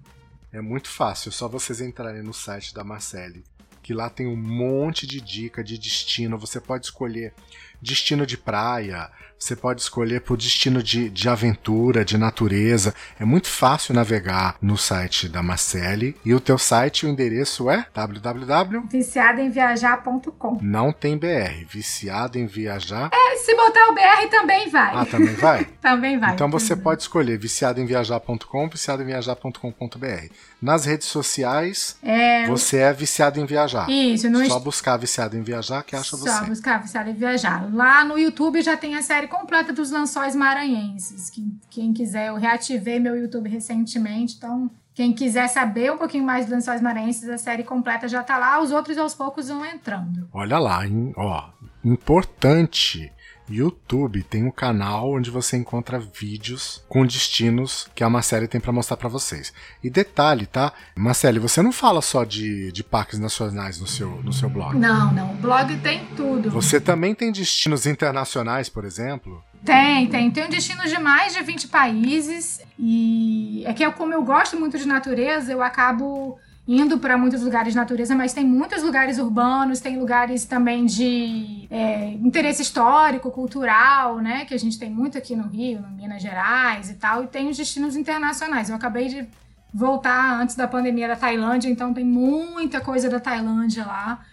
é 0.52 0.62
muito 0.62 0.90
fácil, 0.90 1.30
é 1.30 1.32
só 1.32 1.48
vocês 1.48 1.82
entrarem 1.82 2.24
no 2.24 2.34
site 2.34 2.74
da 2.74 2.84
Marcele, 2.84 3.44
que 3.84 3.94
lá 3.94 4.10
tem 4.10 4.26
um 4.26 4.36
monte 4.36 5.06
de 5.06 5.22
dica 5.22 5.64
de 5.64 5.78
destino. 5.78 6.38
Você 6.38 6.60
pode 6.60 6.86
escolher 6.86 7.34
destino 7.82 8.26
de 8.26 8.38
praia, 8.38 9.10
você 9.40 9.56
pode 9.56 9.80
escolher 9.80 10.20
por 10.20 10.36
destino 10.36 10.84
de, 10.84 11.10
de 11.10 11.30
aventura, 11.30 12.04
de 12.04 12.18
natureza. 12.18 12.94
É 13.18 13.24
muito 13.24 13.48
fácil 13.48 13.94
navegar 13.94 14.58
no 14.62 14.78
site 14.78 15.30
da 15.30 15.42
Marcele. 15.42 16.16
E 16.26 16.34
o 16.34 16.42
teu 16.42 16.58
site, 16.58 17.06
o 17.06 17.10
endereço 17.10 17.70
é 17.70 17.86
www. 17.94 18.84
Viciadoemviajar.com. 18.92 20.60
Não 20.62 20.92
tem 20.92 21.18
BR. 21.18 21.66
Viciado 21.70 22.38
em 22.38 22.46
Viajar. 22.48 23.10
É, 23.14 23.38
se 23.38 23.56
botar 23.56 23.88
o 23.90 23.94
BR 23.94 24.30
também 24.30 24.70
vai. 24.70 24.92
Ah, 24.94 25.06
também 25.06 25.36
vai? 25.36 25.64
também 25.82 26.20
vai. 26.20 26.34
Então 26.34 26.50
você 26.50 26.70
também. 26.70 26.84
pode 26.84 27.04
escolher 27.04 27.38
viciadoemviajar.com, 27.38 28.68
viciadoemviajar.com.br. 28.68 30.34
Nas 30.62 30.84
redes 30.84 31.08
sociais, 31.08 31.96
é... 32.04 32.46
você 32.48 32.78
é 32.78 32.92
viciado 32.92 33.40
em 33.40 33.46
viajar. 33.46 33.90
Isso, 33.90 34.30
no 34.30 34.46
Só 34.46 34.60
buscar 34.60 34.98
viciado 34.98 35.38
em 35.38 35.42
viajar 35.42 35.84
que 35.84 35.96
acha 35.96 36.18
Só 36.18 36.18
você. 36.18 36.46
buscar 36.46 36.82
viciado 36.82 37.10
em 37.10 37.14
viajar. 37.14 37.69
Lá 37.72 38.04
no 38.04 38.18
YouTube 38.18 38.62
já 38.62 38.76
tem 38.76 38.96
a 38.96 39.02
série 39.02 39.28
completa 39.28 39.72
dos 39.72 39.92
lençóis 39.92 40.36
maranhenses. 40.36 41.30
Que, 41.30 41.46
quem 41.70 41.94
quiser, 41.94 42.28
eu 42.28 42.36
reativei 42.36 43.00
meu 43.00 43.16
YouTube 43.16 43.50
recentemente, 43.50 44.36
então 44.38 44.70
quem 44.94 45.14
quiser 45.14 45.48
saber 45.48 45.92
um 45.92 45.98
pouquinho 45.98 46.26
mais 46.26 46.46
dos 46.46 46.54
lençóis 46.54 46.82
maranhenses, 46.82 47.30
a 47.30 47.38
série 47.38 47.64
completa 47.64 48.08
já 48.08 48.22
tá 48.22 48.38
lá, 48.38 48.62
os 48.62 48.72
outros 48.72 48.98
aos 48.98 49.14
poucos 49.14 49.48
vão 49.48 49.66
entrando. 49.66 50.28
Olha 50.34 50.60
lá, 50.60 50.86
hein? 50.86 51.14
ó, 51.16 51.50
importante 51.84 53.12
YouTube 53.50 54.24
tem 54.24 54.44
um 54.44 54.52
canal 54.52 55.12
onde 55.14 55.30
você 55.30 55.58
encontra 55.58 56.00
vídeos 56.00 56.84
com 56.88 57.06
destinos 57.06 57.88
que 57.96 58.04
a 58.04 58.10
Marcele 58.10 58.48
tem 58.48 58.62
para 58.62 58.72
mostrar 58.72 58.98
para 58.98 59.10
vocês. 59.10 59.54
E 59.84 59.90
detalhe, 59.90 60.46
tá? 60.46 60.74
Marcele, 60.96 61.40
você 61.40 61.62
não 61.62 61.72
fala 61.72 62.02
só 62.02 62.24
de, 62.24 62.72
de 62.72 62.84
parques 62.84 63.20
nacionais 63.20 63.80
no 63.80 63.88
seu, 63.88 64.10
no 64.24 64.32
seu 64.32 64.50
blog. 64.50 64.78
Não, 64.78 65.14
não. 65.14 65.32
O 65.32 65.36
blog 65.36 65.76
tem 65.80 66.06
tudo. 66.16 66.52
Você 66.52 66.80
também 66.80 67.16
tem 67.16 67.32
destinos 67.32 67.86
internacionais, 67.86 68.70
por 68.70 68.86
exemplo? 68.86 69.44
Tem, 69.64 70.08
tem. 70.08 70.32
Tem 70.32 70.50
destinos 70.50 70.90
de 70.90 71.00
mais 71.00 71.34
de 71.34 71.42
20 71.42 71.68
países. 71.68 72.62
E 72.78 73.64
é 73.66 73.74
que 73.74 73.84
eu, 73.84 73.92
como 73.92 74.14
eu 74.14 74.24
gosto 74.24 74.58
muito 74.58 74.78
de 74.78 74.88
natureza, 74.88 75.52
eu 75.52 75.62
acabo 75.62 76.40
indo 76.72 77.00
para 77.00 77.18
muitos 77.18 77.42
lugares 77.42 77.74
de 77.74 77.80
natureza, 77.80 78.14
mas 78.14 78.32
tem 78.32 78.46
muitos 78.46 78.84
lugares 78.84 79.18
urbanos, 79.18 79.80
tem 79.80 79.98
lugares 79.98 80.46
também 80.46 80.86
de 80.86 81.68
é, 81.72 82.12
interesse 82.12 82.62
histórico, 82.62 83.32
cultural, 83.32 84.20
né? 84.20 84.46
Que 84.46 84.54
a 84.54 84.60
gente 84.60 84.78
tem 84.78 84.88
muito 84.88 85.18
aqui 85.18 85.36
no 85.36 85.48
Rio, 85.48 85.82
no 85.82 85.90
Minas 85.90 86.22
Gerais 86.22 86.92
e 86.92 86.94
tal, 86.94 87.24
e 87.24 87.28
tem 87.28 87.50
os 87.50 87.58
destinos 87.58 87.96
internacionais. 87.96 88.70
Eu 88.70 88.76
acabei 88.76 89.08
de 89.08 89.28
voltar 89.74 90.40
antes 90.40 90.56
da 90.56 90.68
pandemia 90.68 91.08
da 91.08 91.16
Tailândia, 91.16 91.70
então 91.70 91.92
tem 91.92 92.06
muita 92.06 92.80
coisa 92.80 93.10
da 93.10 93.20
Tailândia 93.20 93.84
lá. 93.84 94.24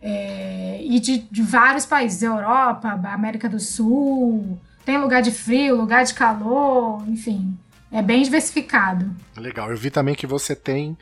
É, 0.00 0.80
e 0.82 0.98
de, 0.98 1.18
de 1.30 1.42
vários 1.42 1.84
países, 1.84 2.22
Europa, 2.22 2.88
América 2.88 3.50
do 3.50 3.60
Sul, 3.60 4.58
tem 4.82 4.96
lugar 4.96 5.20
de 5.20 5.30
frio, 5.30 5.76
lugar 5.76 6.06
de 6.06 6.14
calor, 6.14 7.04
enfim. 7.06 7.54
É 7.90 8.00
bem 8.00 8.22
diversificado. 8.22 9.14
Legal. 9.36 9.70
Eu 9.70 9.76
vi 9.76 9.90
também 9.90 10.14
que 10.14 10.26
você 10.26 10.56
tem 10.56 10.96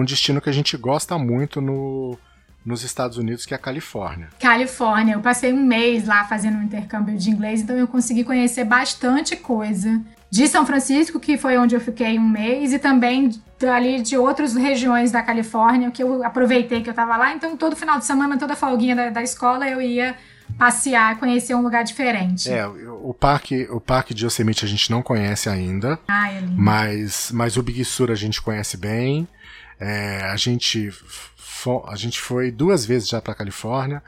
um 0.00 0.04
destino 0.04 0.40
que 0.40 0.50
a 0.50 0.52
gente 0.52 0.76
gosta 0.76 1.18
muito 1.18 1.60
no, 1.60 2.18
nos 2.64 2.82
Estados 2.82 3.16
Unidos, 3.16 3.46
que 3.46 3.54
é 3.54 3.56
a 3.56 3.60
Califórnia. 3.60 4.28
Califórnia, 4.40 5.14
eu 5.14 5.20
passei 5.20 5.52
um 5.52 5.64
mês 5.64 6.06
lá 6.06 6.24
fazendo 6.24 6.58
um 6.58 6.62
intercâmbio 6.62 7.16
de 7.16 7.30
inglês, 7.30 7.60
então 7.60 7.76
eu 7.76 7.86
consegui 7.86 8.24
conhecer 8.24 8.64
bastante 8.64 9.36
coisa. 9.36 10.02
De 10.28 10.48
São 10.48 10.66
Francisco, 10.66 11.20
que 11.20 11.38
foi 11.38 11.56
onde 11.56 11.76
eu 11.76 11.80
fiquei 11.80 12.18
um 12.18 12.28
mês, 12.28 12.72
e 12.72 12.78
também 12.80 13.30
ali 13.72 14.02
de 14.02 14.16
outras 14.18 14.54
regiões 14.54 15.12
da 15.12 15.22
Califórnia, 15.22 15.90
que 15.92 16.02
eu 16.02 16.24
aproveitei 16.24 16.82
que 16.82 16.88
eu 16.88 16.92
estava 16.92 17.16
lá. 17.16 17.32
Então, 17.32 17.56
todo 17.56 17.76
final 17.76 17.98
de 17.98 18.04
semana, 18.04 18.36
toda 18.36 18.56
folguinha 18.56 18.96
da, 18.96 19.10
da 19.10 19.22
escola, 19.22 19.68
eu 19.68 19.80
ia 19.80 20.16
passear, 20.58 21.18
conhecer 21.18 21.54
um 21.54 21.62
lugar 21.62 21.84
diferente. 21.84 22.50
É, 22.50 22.66
o 22.66 23.14
parque, 23.14 23.68
o 23.70 23.80
parque 23.80 24.12
de 24.14 24.26
Yosemite 24.26 24.64
a 24.64 24.68
gente 24.68 24.90
não 24.90 25.02
conhece 25.02 25.48
ainda, 25.48 25.98
ah, 26.08 26.32
é 26.32 26.40
mas, 26.56 27.30
mas 27.32 27.56
o 27.56 27.62
Big 27.62 27.84
Sur 27.84 28.10
a 28.10 28.14
gente 28.14 28.40
conhece 28.40 28.76
bem. 28.76 29.28
É, 29.78 30.22
a, 30.22 30.36
gente 30.36 30.90
a 31.86 31.96
gente 31.96 32.20
foi 32.20 32.50
duas 32.50 32.86
vezes 32.86 33.08
já 33.08 33.20
para 33.20 33.34
Califórnia 33.34 34.02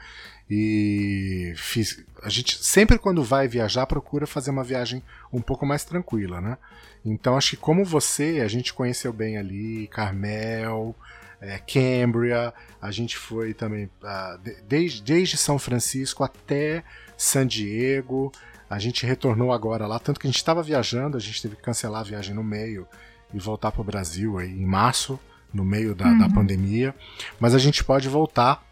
e 0.49 1.53
fiz, 1.55 2.03
a 2.23 2.29
gente 2.29 2.63
sempre 2.63 2.97
quando 2.97 3.23
vai 3.23 3.47
viajar 3.47 3.85
procura 3.85 4.25
fazer 4.25 4.49
uma 4.49 4.63
viagem 4.63 5.03
um 5.31 5.41
pouco 5.41 5.65
mais 5.65 5.83
tranquila, 5.83 6.41
né? 6.41 6.57
Então 7.05 7.37
acho 7.37 7.51
que 7.51 7.57
como 7.57 7.85
você, 7.85 8.41
a 8.43 8.47
gente 8.47 8.73
conheceu 8.73 9.13
bem 9.13 9.37
ali 9.37 9.87
Carmel, 9.87 10.95
é, 11.39 11.59
Cambria, 11.59 12.53
a 12.81 12.91
gente 12.91 13.15
foi 13.15 13.53
também 13.53 13.85
uh, 13.85 14.39
desde, 14.67 15.01
desde 15.01 15.37
São 15.37 15.59
Francisco 15.59 16.23
até 16.23 16.83
San 17.17 17.45
Diego. 17.45 18.31
A 18.69 18.77
gente 18.77 19.05
retornou 19.05 19.51
agora 19.51 19.87
lá, 19.87 19.99
tanto 19.99 20.19
que 20.19 20.27
a 20.27 20.29
gente 20.29 20.37
estava 20.37 20.61
viajando, 20.61 21.17
a 21.17 21.19
gente 21.19 21.41
teve 21.41 21.55
que 21.55 21.61
cancelar 21.61 22.01
a 22.01 22.03
viagem 22.03 22.35
no 22.35 22.43
meio 22.43 22.87
e 23.33 23.39
voltar 23.39 23.71
para 23.71 23.81
o 23.81 23.85
Brasil 23.85 24.37
aí 24.37 24.49
em 24.49 24.65
março 24.65 25.19
no 25.53 25.63
meio 25.63 25.95
da, 25.95 26.05
uhum. 26.05 26.17
da 26.19 26.29
pandemia. 26.29 26.95
Mas 27.39 27.55
a 27.55 27.59
gente 27.59 27.83
pode 27.83 28.07
voltar. 28.07 28.63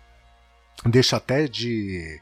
Deixa 0.85 1.17
até 1.17 1.47
de, 1.47 2.21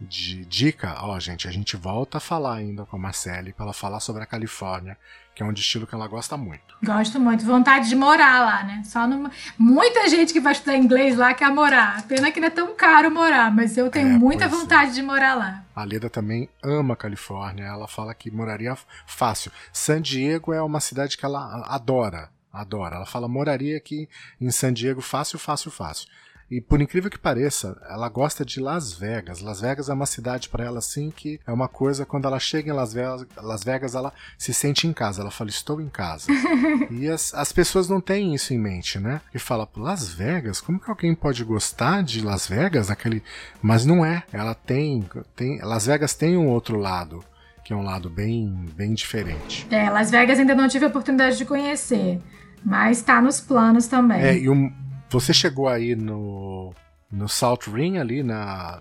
de 0.00 0.44
dica, 0.44 0.96
ó, 1.00 1.18
gente, 1.18 1.48
a 1.48 1.50
gente 1.50 1.76
volta 1.76 2.18
a 2.18 2.20
falar 2.20 2.56
ainda 2.56 2.84
com 2.84 2.96
a 2.96 2.98
Marcele 2.98 3.52
para 3.52 3.64
ela 3.64 3.72
falar 3.72 4.00
sobre 4.00 4.22
a 4.22 4.26
Califórnia, 4.26 4.98
que 5.34 5.42
é 5.42 5.46
um 5.46 5.52
destino 5.52 5.86
que 5.86 5.94
ela 5.94 6.06
gosta 6.06 6.36
muito. 6.36 6.76
Gosto 6.82 7.18
muito, 7.18 7.44
vontade 7.44 7.88
de 7.88 7.96
morar 7.96 8.40
lá, 8.40 8.62
né? 8.62 8.82
Só 8.84 9.06
numa... 9.06 9.30
muita 9.58 10.08
gente 10.08 10.32
que 10.32 10.40
vai 10.40 10.52
estudar 10.52 10.76
inglês 10.76 11.16
lá 11.16 11.34
quer 11.34 11.50
morar. 11.50 12.02
Pena 12.06 12.30
que 12.30 12.40
não 12.40 12.48
é 12.48 12.50
tão 12.50 12.74
caro 12.74 13.10
morar, 13.10 13.50
mas 13.50 13.76
eu 13.76 13.90
tenho 13.90 14.08
é, 14.08 14.18
muita 14.18 14.46
vontade 14.48 14.90
é. 14.90 14.94
de 14.94 15.02
morar 15.02 15.34
lá. 15.34 15.64
A 15.74 15.84
Leda 15.84 16.08
também 16.08 16.48
ama 16.62 16.94
a 16.94 16.96
Califórnia, 16.96 17.64
ela 17.64 17.88
fala 17.88 18.14
que 18.14 18.30
moraria 18.30 18.76
fácil. 19.06 19.50
San 19.72 20.00
Diego 20.00 20.52
é 20.52 20.62
uma 20.62 20.80
cidade 20.80 21.16
que 21.16 21.24
ela 21.24 21.64
adora. 21.66 22.28
Adora. 22.54 22.96
Ela 22.96 23.06
fala 23.06 23.28
moraria 23.28 23.76
aqui 23.76 24.08
em 24.40 24.50
San 24.50 24.72
Diego 24.72 25.00
fácil, 25.00 25.38
fácil, 25.38 25.70
fácil. 25.70 26.08
E 26.50 26.60
por 26.60 26.80
incrível 26.80 27.10
que 27.10 27.18
pareça, 27.18 27.76
ela 27.88 28.08
gosta 28.08 28.44
de 28.44 28.60
Las 28.60 28.92
Vegas. 28.92 29.40
Las 29.40 29.60
Vegas 29.60 29.88
é 29.88 29.94
uma 29.94 30.06
cidade 30.06 30.48
para 30.48 30.64
ela 30.64 30.78
assim 30.78 31.10
que 31.10 31.40
é 31.46 31.52
uma 31.52 31.68
coisa 31.68 32.04
quando 32.04 32.26
ela 32.26 32.38
chega 32.38 32.70
em 32.70 32.72
Las 32.72 32.92
Vegas, 32.92 33.26
Las 33.36 33.64
Vegas 33.64 33.94
ela 33.94 34.12
se 34.36 34.52
sente 34.52 34.86
em 34.86 34.92
casa. 34.92 35.22
Ela 35.22 35.30
fala 35.30 35.50
estou 35.50 35.80
em 35.80 35.88
casa. 35.88 36.26
e 36.90 37.08
as, 37.08 37.32
as 37.34 37.50
pessoas 37.50 37.88
não 37.88 38.00
têm 38.00 38.34
isso 38.34 38.52
em 38.52 38.58
mente, 38.58 38.98
né? 38.98 39.20
E 39.34 39.38
fala 39.38 39.68
Las 39.76 40.08
Vegas, 40.08 40.60
como 40.60 40.78
que 40.78 40.90
alguém 40.90 41.14
pode 41.14 41.42
gostar 41.44 42.02
de 42.02 42.20
Las 42.20 42.46
Vegas 42.46 42.90
aquele? 42.90 43.22
Mas 43.62 43.86
não 43.86 44.04
é. 44.04 44.22
Ela 44.32 44.54
tem, 44.54 45.08
tem 45.34 45.60
Las 45.62 45.86
Vegas 45.86 46.14
tem 46.14 46.36
um 46.36 46.48
outro 46.48 46.78
lado 46.78 47.24
que 47.64 47.72
é 47.72 47.76
um 47.76 47.82
lado 47.82 48.10
bem, 48.10 48.66
bem 48.76 48.92
diferente. 48.92 49.66
É, 49.70 49.88
Las 49.88 50.10
Vegas 50.10 50.38
ainda 50.38 50.54
não 50.54 50.68
tive 50.68 50.84
a 50.84 50.88
oportunidade 50.88 51.38
de 51.38 51.46
conhecer. 51.46 52.20
Mas 52.64 53.02
tá 53.02 53.20
nos 53.20 53.40
planos 53.40 53.86
também. 53.86 54.22
É, 54.22 54.38
e 54.38 54.48
um, 54.48 54.72
você 55.10 55.34
chegou 55.34 55.68
aí 55.68 55.94
no, 55.94 56.72
no 57.10 57.28
Salt 57.28 57.66
Ring 57.68 57.98
ali 57.98 58.22
na, 58.22 58.80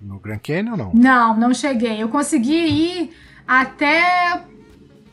no 0.00 0.18
Grand 0.18 0.38
Canyon 0.38 0.72
ou 0.72 0.76
não? 0.76 0.92
Não, 0.94 1.36
não 1.36 1.54
cheguei. 1.54 2.02
Eu 2.02 2.08
consegui 2.08 2.54
ir 2.54 3.10
até 3.46 4.42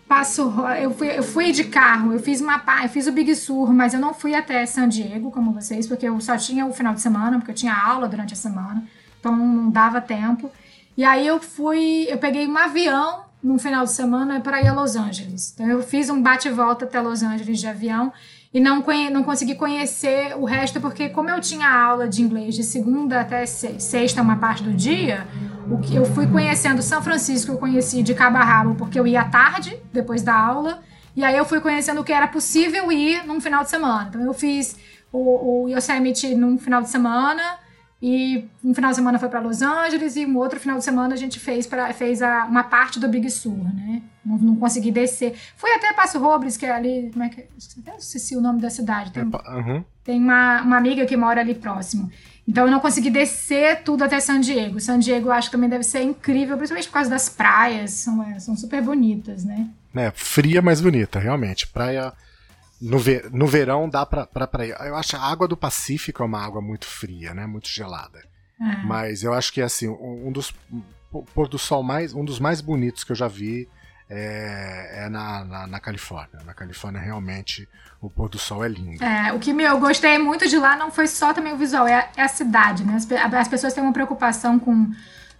Passo 0.07 0.53
eu 0.81 0.91
fui, 0.91 1.17
eu 1.17 1.23
fui 1.23 1.51
de 1.51 1.65
carro, 1.65 2.13
eu 2.13 2.19
fiz 2.19 2.39
uma 2.39 2.63
eu 2.81 2.87
fiz 2.87 3.07
o 3.07 3.11
Big 3.11 3.35
Sur, 3.35 3.73
mas 3.73 3.93
eu 3.93 3.99
não 3.99 4.13
fui 4.13 4.33
até 4.33 4.65
San 4.65 4.87
Diego 4.87 5.29
como 5.31 5.51
vocês, 5.51 5.85
porque 5.85 6.07
eu 6.07 6.19
só 6.21 6.37
tinha 6.37 6.65
o 6.65 6.71
final 6.71 6.93
de 6.93 7.01
semana, 7.01 7.37
porque 7.37 7.51
eu 7.51 7.55
tinha 7.55 7.73
aula 7.73 8.07
durante 8.07 8.33
a 8.33 8.37
semana, 8.37 8.85
então 9.19 9.35
não 9.35 9.69
dava 9.69 9.99
tempo. 9.99 10.49
E 10.95 11.03
aí 11.03 11.27
eu 11.27 11.41
fui, 11.41 12.07
eu 12.09 12.17
peguei 12.17 12.47
um 12.47 12.57
avião 12.57 13.25
num 13.41 13.57
final 13.59 13.85
de 13.85 13.91
semana 13.91 14.39
para 14.39 14.61
ir 14.61 14.67
a 14.67 14.73
Los 14.73 14.95
Angeles. 14.95 15.51
Então 15.53 15.67
eu 15.67 15.81
fiz 15.83 16.09
um 16.09 16.21
bate 16.21 16.49
volta 16.49 16.85
até 16.85 16.99
Los 16.99 17.23
Angeles 17.23 17.59
de 17.59 17.67
avião 17.67 18.11
e 18.53 18.59
não, 18.59 18.83
não 19.11 19.23
consegui 19.23 19.55
conhecer 19.55 20.35
o 20.37 20.45
resto 20.45 20.81
porque 20.81 21.09
como 21.09 21.29
eu 21.29 21.39
tinha 21.39 21.69
aula 21.69 22.07
de 22.07 22.21
inglês 22.21 22.55
de 22.55 22.63
segunda 22.63 23.21
até 23.21 23.45
sexta 23.45 24.21
uma 24.21 24.37
parte 24.37 24.63
do 24.63 24.73
dia, 24.73 25.27
o 25.69 25.77
que 25.77 25.95
eu 25.95 26.05
fui 26.05 26.27
conhecendo 26.27 26.81
São 26.81 27.01
Francisco 27.01 27.51
eu 27.51 27.57
conheci 27.57 28.01
de 28.01 28.13
cabo 28.13 28.37
a 28.37 28.43
rabo 28.43 28.75
porque 28.75 28.99
eu 28.99 29.05
ia 29.05 29.21
à 29.21 29.25
tarde 29.25 29.77
depois 29.93 30.23
da 30.23 30.35
aula 30.35 30.81
e 31.15 31.23
aí 31.23 31.35
eu 31.35 31.45
fui 31.45 31.59
conhecendo 31.59 32.01
o 32.01 32.03
que 32.03 32.13
era 32.13 32.27
possível 32.27 32.91
ir 32.91 33.25
num 33.25 33.41
final 33.41 33.63
de 33.63 33.69
semana. 33.69 34.07
Então 34.09 34.21
eu 34.21 34.33
fiz 34.33 34.77
o, 35.11 35.63
o 35.63 35.69
Yosemite 35.69 36.35
num 36.35 36.57
final 36.57 36.81
de 36.81 36.89
semana 36.89 37.41
e 38.01 38.47
um 38.63 38.75
final 38.75 38.91
de 38.91 38.95
semana 38.95 39.17
foi 39.17 39.27
para 39.27 39.39
Los 39.39 39.61
Angeles 39.61 40.15
e 40.15 40.25
um 40.25 40.37
outro 40.37 40.59
final 40.59 40.77
de 40.77 40.83
semana 40.83 41.15
a 41.15 41.17
gente 41.17 41.39
fez, 41.39 41.65
pra, 41.65 41.91
fez 41.93 42.21
a, 42.21 42.45
uma 42.45 42.63
parte 42.63 42.99
do 42.99 43.07
Big 43.07 43.29
Sur, 43.29 43.57
né? 43.73 44.03
Não, 44.23 44.37
não 44.37 44.55
consegui 44.55 44.91
descer. 44.91 45.35
Fui 45.55 45.71
até 45.71 45.93
Passo 45.93 46.19
Robles, 46.19 46.57
que 46.57 46.65
é 46.65 46.71
ali. 46.71 47.09
Como 47.11 47.23
é 47.23 47.29
que. 47.29 47.45
Até 47.79 47.97
esqueci 47.97 48.35
o 48.35 48.41
nome 48.41 48.61
da 48.61 48.69
cidade. 48.69 49.11
Tem, 49.11 49.23
uhum. 49.23 49.83
tem 50.03 50.21
uma, 50.21 50.61
uma 50.61 50.77
amiga 50.77 51.05
que 51.05 51.17
mora 51.17 51.41
ali 51.41 51.55
próximo. 51.55 52.11
Então 52.47 52.65
eu 52.65 52.71
não 52.71 52.79
consegui 52.79 53.09
descer 53.09 53.81
tudo 53.83 54.03
até 54.03 54.19
San 54.19 54.39
Diego. 54.39 54.79
San 54.79 54.99
Diego 54.99 55.29
eu 55.29 55.31
acho 55.31 55.49
que 55.49 55.55
também 55.55 55.69
deve 55.69 55.83
ser 55.83 56.01
incrível, 56.01 56.55
principalmente 56.55 56.87
por 56.87 56.93
causa 56.93 57.09
das 57.09 57.27
praias. 57.29 57.91
São, 57.91 58.21
é, 58.23 58.39
são 58.39 58.55
super 58.55 58.81
bonitas, 58.81 59.43
né? 59.43 59.67
É, 59.95 60.11
fria, 60.11 60.61
mas 60.61 60.79
bonita, 60.79 61.19
realmente. 61.19 61.65
Praia 61.67 62.13
no, 62.81 62.99
ver, 62.99 63.29
no 63.31 63.47
verão 63.47 63.89
dá 63.89 64.05
pra, 64.05 64.25
pra, 64.25 64.47
pra 64.47 64.65
ir. 64.65 64.75
Eu 64.79 64.95
acho 64.95 65.15
a 65.15 65.21
água 65.21 65.47
do 65.47 65.57
Pacífico 65.57 66.21
é 66.21 66.25
uma 66.25 66.43
água 66.43 66.61
muito 66.61 66.85
fria, 66.85 67.33
né? 67.33 67.45
Muito 67.45 67.69
gelada. 67.69 68.19
É. 68.59 68.83
Mas 68.83 69.23
eu 69.23 69.33
acho 69.33 69.53
que 69.53 69.61
assim, 69.61 69.87
um, 69.87 70.27
um 70.27 70.31
dos 70.31 70.53
pôr 71.33 71.47
do 71.47 71.57
sol 71.57 71.83
mais, 71.83 72.13
um 72.13 72.23
dos 72.23 72.39
mais 72.39 72.61
bonitos 72.61 73.03
que 73.03 73.11
eu 73.11 73.15
já 73.15 73.27
vi 73.27 73.67
é, 74.09 75.05
é 75.05 75.09
na, 75.09 75.43
na, 75.43 75.67
na, 75.67 75.79
Califórnia. 75.79 76.39
Na 76.45 76.53
Califórnia 76.53 77.01
realmente 77.01 77.67
o 78.01 78.09
pôr 78.09 78.29
do 78.29 78.39
sol 78.39 78.63
é 78.63 78.67
lindo. 78.67 79.03
É, 79.03 79.33
o 79.33 79.39
que 79.39 79.51
eu 79.51 79.79
gostei 79.79 80.17
muito 80.17 80.47
de 80.47 80.57
lá 80.57 80.75
não 80.75 80.91
foi 80.91 81.07
só 81.07 81.33
também 81.33 81.53
o 81.53 81.57
visual, 81.57 81.87
é 81.87 81.95
a, 81.95 82.09
é 82.17 82.21
a 82.23 82.27
cidade, 82.27 82.83
né? 82.83 82.95
As, 82.95 83.33
as 83.33 83.47
pessoas 83.47 83.73
têm 83.73 83.83
uma 83.83 83.93
preocupação 83.93 84.59
com 84.59 84.91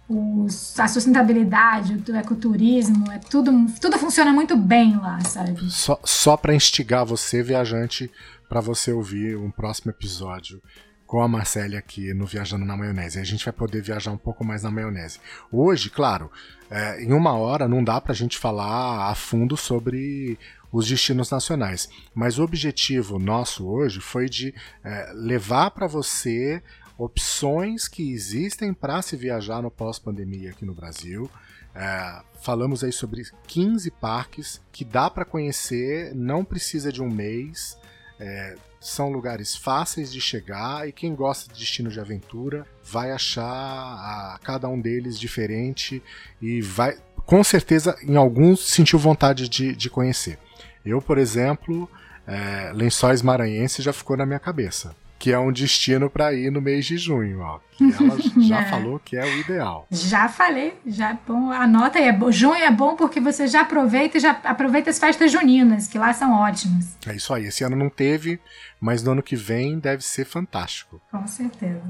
os, 0.08 0.78
a 0.80 0.88
sustentabilidade, 0.88 2.02
o 2.08 2.16
ecoturismo, 2.16 3.10
é 3.12 3.18
tudo, 3.18 3.52
tudo 3.80 3.98
funciona 3.98 4.32
muito 4.32 4.56
bem 4.56 4.96
lá, 4.96 5.20
sabe? 5.20 5.70
Só, 5.70 6.00
só 6.02 6.36
para 6.36 6.54
instigar 6.54 7.04
você, 7.04 7.42
viajante, 7.42 8.10
para 8.48 8.60
você 8.60 8.90
ouvir 8.90 9.36
um 9.36 9.50
próximo 9.50 9.90
episódio 9.90 10.62
com 11.06 11.22
a 11.22 11.28
Marcele 11.28 11.76
aqui 11.76 12.12
no 12.12 12.26
Viajando 12.26 12.64
na 12.64 12.76
Maionese. 12.76 13.18
A 13.18 13.24
gente 13.24 13.44
vai 13.44 13.52
poder 13.52 13.82
viajar 13.82 14.10
um 14.10 14.18
pouco 14.18 14.44
mais 14.44 14.62
na 14.62 14.70
maionese. 14.70 15.18
Hoje, 15.50 15.88
claro, 15.88 16.30
é, 16.70 17.02
em 17.02 17.12
uma 17.12 17.32
hora 17.32 17.66
não 17.66 17.82
dá 17.82 18.00
para 18.00 18.12
a 18.12 18.14
gente 18.14 18.38
falar 18.38 19.10
a 19.10 19.14
fundo 19.14 19.56
sobre 19.56 20.38
os 20.70 20.86
destinos 20.86 21.30
nacionais, 21.30 21.88
mas 22.14 22.38
o 22.38 22.44
objetivo 22.44 23.18
nosso 23.18 23.66
hoje 23.66 24.00
foi 24.00 24.28
de 24.28 24.54
é, 24.84 25.10
levar 25.14 25.70
para 25.70 25.86
você 25.86 26.62
opções 26.98 27.86
que 27.86 28.10
existem 28.12 28.74
para 28.74 29.00
se 29.00 29.16
viajar 29.16 29.62
no 29.62 29.70
pós-pandemia 29.70 30.50
aqui 30.50 30.66
no 30.66 30.74
Brasil. 30.74 31.30
É, 31.72 32.20
falamos 32.42 32.82
aí 32.82 32.90
sobre 32.90 33.22
15 33.46 33.88
parques 33.92 34.60
que 34.72 34.84
dá 34.84 35.08
para 35.08 35.24
conhecer, 35.24 36.12
não 36.12 36.44
precisa 36.44 36.90
de 36.90 37.00
um 37.00 37.08
mês. 37.08 37.78
É, 38.18 38.56
são 38.80 39.10
lugares 39.10 39.56
fáceis 39.56 40.12
de 40.12 40.20
chegar 40.20 40.88
e 40.88 40.92
quem 40.92 41.14
gosta 41.14 41.52
de 41.52 41.60
destino 41.60 41.88
de 41.88 42.00
aventura 42.00 42.66
vai 42.82 43.12
achar 43.12 43.44
a, 43.44 44.38
cada 44.42 44.68
um 44.68 44.80
deles 44.80 45.18
diferente 45.18 46.02
e 46.42 46.60
vai, 46.60 46.96
com 47.24 47.42
certeza, 47.44 47.96
em 48.02 48.16
alguns 48.16 48.68
sentiu 48.68 48.98
vontade 48.98 49.48
de, 49.48 49.74
de 49.74 49.88
conhecer. 49.88 50.38
Eu, 50.84 51.00
por 51.00 51.18
exemplo, 51.18 51.88
é, 52.26 52.72
Lençóis 52.72 53.22
Maranhenses 53.22 53.84
já 53.84 53.92
ficou 53.92 54.16
na 54.16 54.26
minha 54.26 54.40
cabeça 54.40 54.94
que 55.18 55.32
é 55.32 55.38
um 55.38 55.50
destino 55.50 56.08
para 56.08 56.32
ir 56.32 56.50
no 56.50 56.60
mês 56.60 56.86
de 56.86 56.96
junho, 56.96 57.40
ó. 57.40 57.58
Que 57.72 57.84
ela 57.84 58.16
já 58.46 58.60
é. 58.60 58.70
falou 58.70 58.98
que 58.98 59.16
é 59.16 59.24
o 59.24 59.40
ideal. 59.40 59.86
Já 59.90 60.28
falei, 60.28 60.78
já 60.86 61.18
bom, 61.26 61.50
anota 61.50 61.98
aí, 61.98 62.06
é 62.06 62.12
bom, 62.12 62.30
junho 62.30 62.54
é 62.54 62.70
bom 62.70 62.94
porque 62.94 63.20
você 63.20 63.48
já 63.48 63.62
aproveita 63.62 64.18
e 64.18 64.20
já 64.20 64.30
aproveita 64.44 64.90
as 64.90 64.98
festas 64.98 65.32
juninas, 65.32 65.88
que 65.88 65.98
lá 65.98 66.12
são 66.12 66.32
ótimas. 66.32 66.96
É 67.06 67.16
isso 67.16 67.34
aí, 67.34 67.46
esse 67.46 67.64
ano 67.64 67.76
não 67.76 67.90
teve, 67.90 68.40
mas 68.80 69.02
no 69.02 69.12
ano 69.12 69.22
que 69.22 69.34
vem 69.34 69.78
deve 69.78 70.04
ser 70.04 70.24
fantástico. 70.24 71.00
Com 71.10 71.26
certeza. 71.26 71.82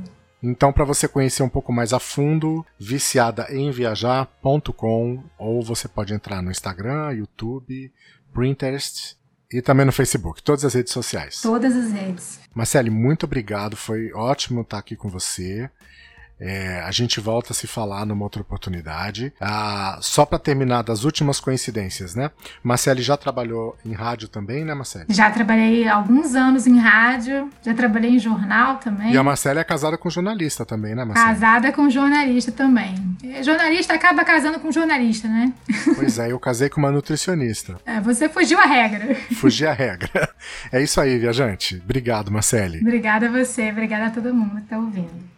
Então, 0.43 0.73
para 0.73 0.85
você 0.85 1.07
conhecer 1.09 1.43
um 1.43 1.49
pouco 1.49 1.73
mais 1.73 1.93
a 1.93 1.99
fundo, 1.99 2.65
viciadaemviajar.com 2.79 5.25
ou 5.37 5.63
você 5.63 5.89
pode 5.89 6.15
entrar 6.15 6.41
no 6.41 6.51
Instagram, 6.51 7.13
YouTube, 7.13 7.93
Pinterest 8.33 9.18
e 9.51 9.63
também 9.63 9.87
no 9.87 9.93
Facebook, 9.93 10.43
todas 10.43 10.65
as 10.65 10.75
redes 10.75 10.93
sociais. 10.93 11.41
Todas 11.41 11.75
as 11.75 11.91
redes. 11.93 12.39
Marcele, 12.55 12.91
muito 12.91 13.25
obrigado. 13.25 13.77
Foi 13.77 14.13
ótimo 14.13 14.61
estar 14.61 14.79
aqui 14.79 14.95
com 14.95 15.09
você. 15.09 15.71
É, 16.41 16.81
a 16.85 16.91
gente 16.91 17.21
volta 17.21 17.53
a 17.53 17.55
se 17.55 17.67
falar 17.67 18.07
numa 18.07 18.25
outra 18.25 18.43
oportunidade. 18.43 19.33
Ah, 19.41 19.99
só 20.01 20.25
para 20.25 20.39
terminar 20.39 20.83
das 20.83 21.05
últimas 21.05 21.41
coincidências, 21.41 22.15
né? 22.15 22.31
Marcele 22.63 23.03
já 23.03 23.17
trabalhou 23.17 23.77
em 23.85 23.93
rádio 23.93 24.29
também, 24.29 24.65
né, 24.65 24.75
Marcele? 24.75 25.07
Já 25.09 25.31
trabalhei 25.31 25.89
alguns 25.89 26.35
anos 26.35 26.67
em 26.67 26.79
rádio, 26.79 27.51
já 27.63 27.75
trabalhei 27.75 28.11
em 28.11 28.19
jornal 28.19 28.77
também. 28.77 29.13
E 29.13 29.17
a 29.17 29.23
Marcele 29.23 29.59
é 29.59 29.65
casada 29.65 29.99
com 29.99 30.09
jornalista 30.09 30.65
também, 30.65 30.95
né, 30.95 31.05
Marcele? 31.05 31.27
Casada 31.29 31.73
com 31.73 31.91
jornalista 31.91 32.53
também. 32.53 32.95
Jornalista 33.43 33.95
acaba 33.95 34.25
casando 34.25 34.61
com 34.61 34.71
jornalista, 34.71 35.27
né? 35.29 35.53
Pois 35.97 36.19
é, 36.19 36.31
eu 36.33 36.39
casei 36.39 36.69
com 36.69 36.81
uma 36.81 36.91
nutricionista. 36.91 37.79
É, 37.85 38.01
você 38.01 38.29
fugiu 38.29 38.59
a 38.59 38.67
regra. 38.67 39.15
Fugi 39.35 39.67
a 39.67 39.73
regra. 39.73 40.29
É 40.71 40.83
isso 40.83 41.01
aí, 41.01 41.19
viajante. 41.19 41.81
Obrigado, 41.85 42.31
Marcele. 42.31 42.79
Obrigada 42.81 43.27
a 43.27 43.31
você, 43.31 43.71
obrigada 43.71 44.07
a 44.07 44.11
todo 44.11 44.33
mundo 44.33 44.57
que 44.57 44.63
está 44.63 44.79
ouvindo. 44.79 45.38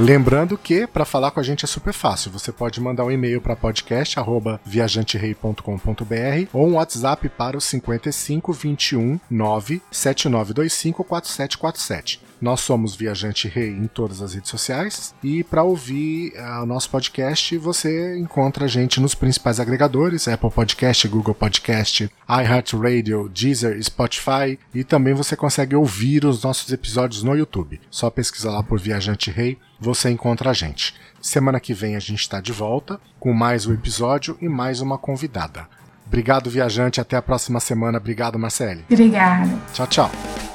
Lembrando 0.00 0.56
que 0.56 0.86
para 0.86 1.04
falar 1.04 1.30
com 1.30 1.40
a 1.40 1.42
gente 1.42 1.66
é 1.66 1.68
super 1.68 1.92
fácil. 1.92 2.30
Você 2.30 2.50
pode 2.50 2.80
mandar 2.80 3.04
um 3.04 3.10
e-mail 3.10 3.38
para 3.38 3.54
podcast@viajanterei.com.br 3.54 6.48
ou 6.54 6.68
um 6.68 6.76
WhatsApp 6.76 7.28
para 7.28 7.58
o 7.58 7.60
55 7.60 8.50
21 8.50 9.20
9 9.30 9.82
7925 9.90 11.04
4747. 11.04 12.29
Nós 12.40 12.60
somos 12.60 12.94
Viajante 12.94 13.48
Rei 13.48 13.68
em 13.68 13.86
todas 13.86 14.22
as 14.22 14.34
redes 14.34 14.50
sociais 14.50 15.14
e 15.22 15.44
para 15.44 15.62
ouvir 15.62 16.32
uh, 16.36 16.62
o 16.62 16.66
nosso 16.66 16.88
podcast 16.88 17.56
você 17.58 18.18
encontra 18.18 18.64
a 18.64 18.68
gente 18.68 19.00
nos 19.00 19.14
principais 19.14 19.60
agregadores: 19.60 20.26
Apple 20.26 20.50
Podcast, 20.50 21.06
Google 21.08 21.34
Podcast, 21.34 22.10
iHeartRadio, 22.28 23.28
Deezer, 23.28 23.82
Spotify 23.82 24.58
e 24.74 24.82
também 24.84 25.12
você 25.12 25.36
consegue 25.36 25.76
ouvir 25.76 26.24
os 26.24 26.42
nossos 26.42 26.72
episódios 26.72 27.22
no 27.22 27.36
YouTube. 27.36 27.80
Só 27.90 28.08
pesquisa 28.08 28.50
lá 28.50 28.62
por 28.62 28.80
Viajante 28.80 29.30
Rei 29.30 29.58
você 29.78 30.10
encontra 30.10 30.50
a 30.50 30.52
gente. 30.52 30.94
Semana 31.20 31.60
que 31.60 31.74
vem 31.74 31.96
a 31.96 32.00
gente 32.00 32.20
está 32.20 32.40
de 32.40 32.52
volta 32.52 33.00
com 33.18 33.32
mais 33.32 33.66
um 33.66 33.74
episódio 33.74 34.36
e 34.40 34.48
mais 34.48 34.80
uma 34.80 34.96
convidada. 34.98 35.66
Obrigado, 36.06 36.50
viajante. 36.50 37.00
Até 37.00 37.16
a 37.16 37.22
próxima 37.22 37.60
semana. 37.60 37.98
Obrigado, 37.98 38.38
Marcele. 38.38 38.84
Obrigada. 38.90 39.48
Tchau, 39.72 39.86
tchau. 39.86 40.49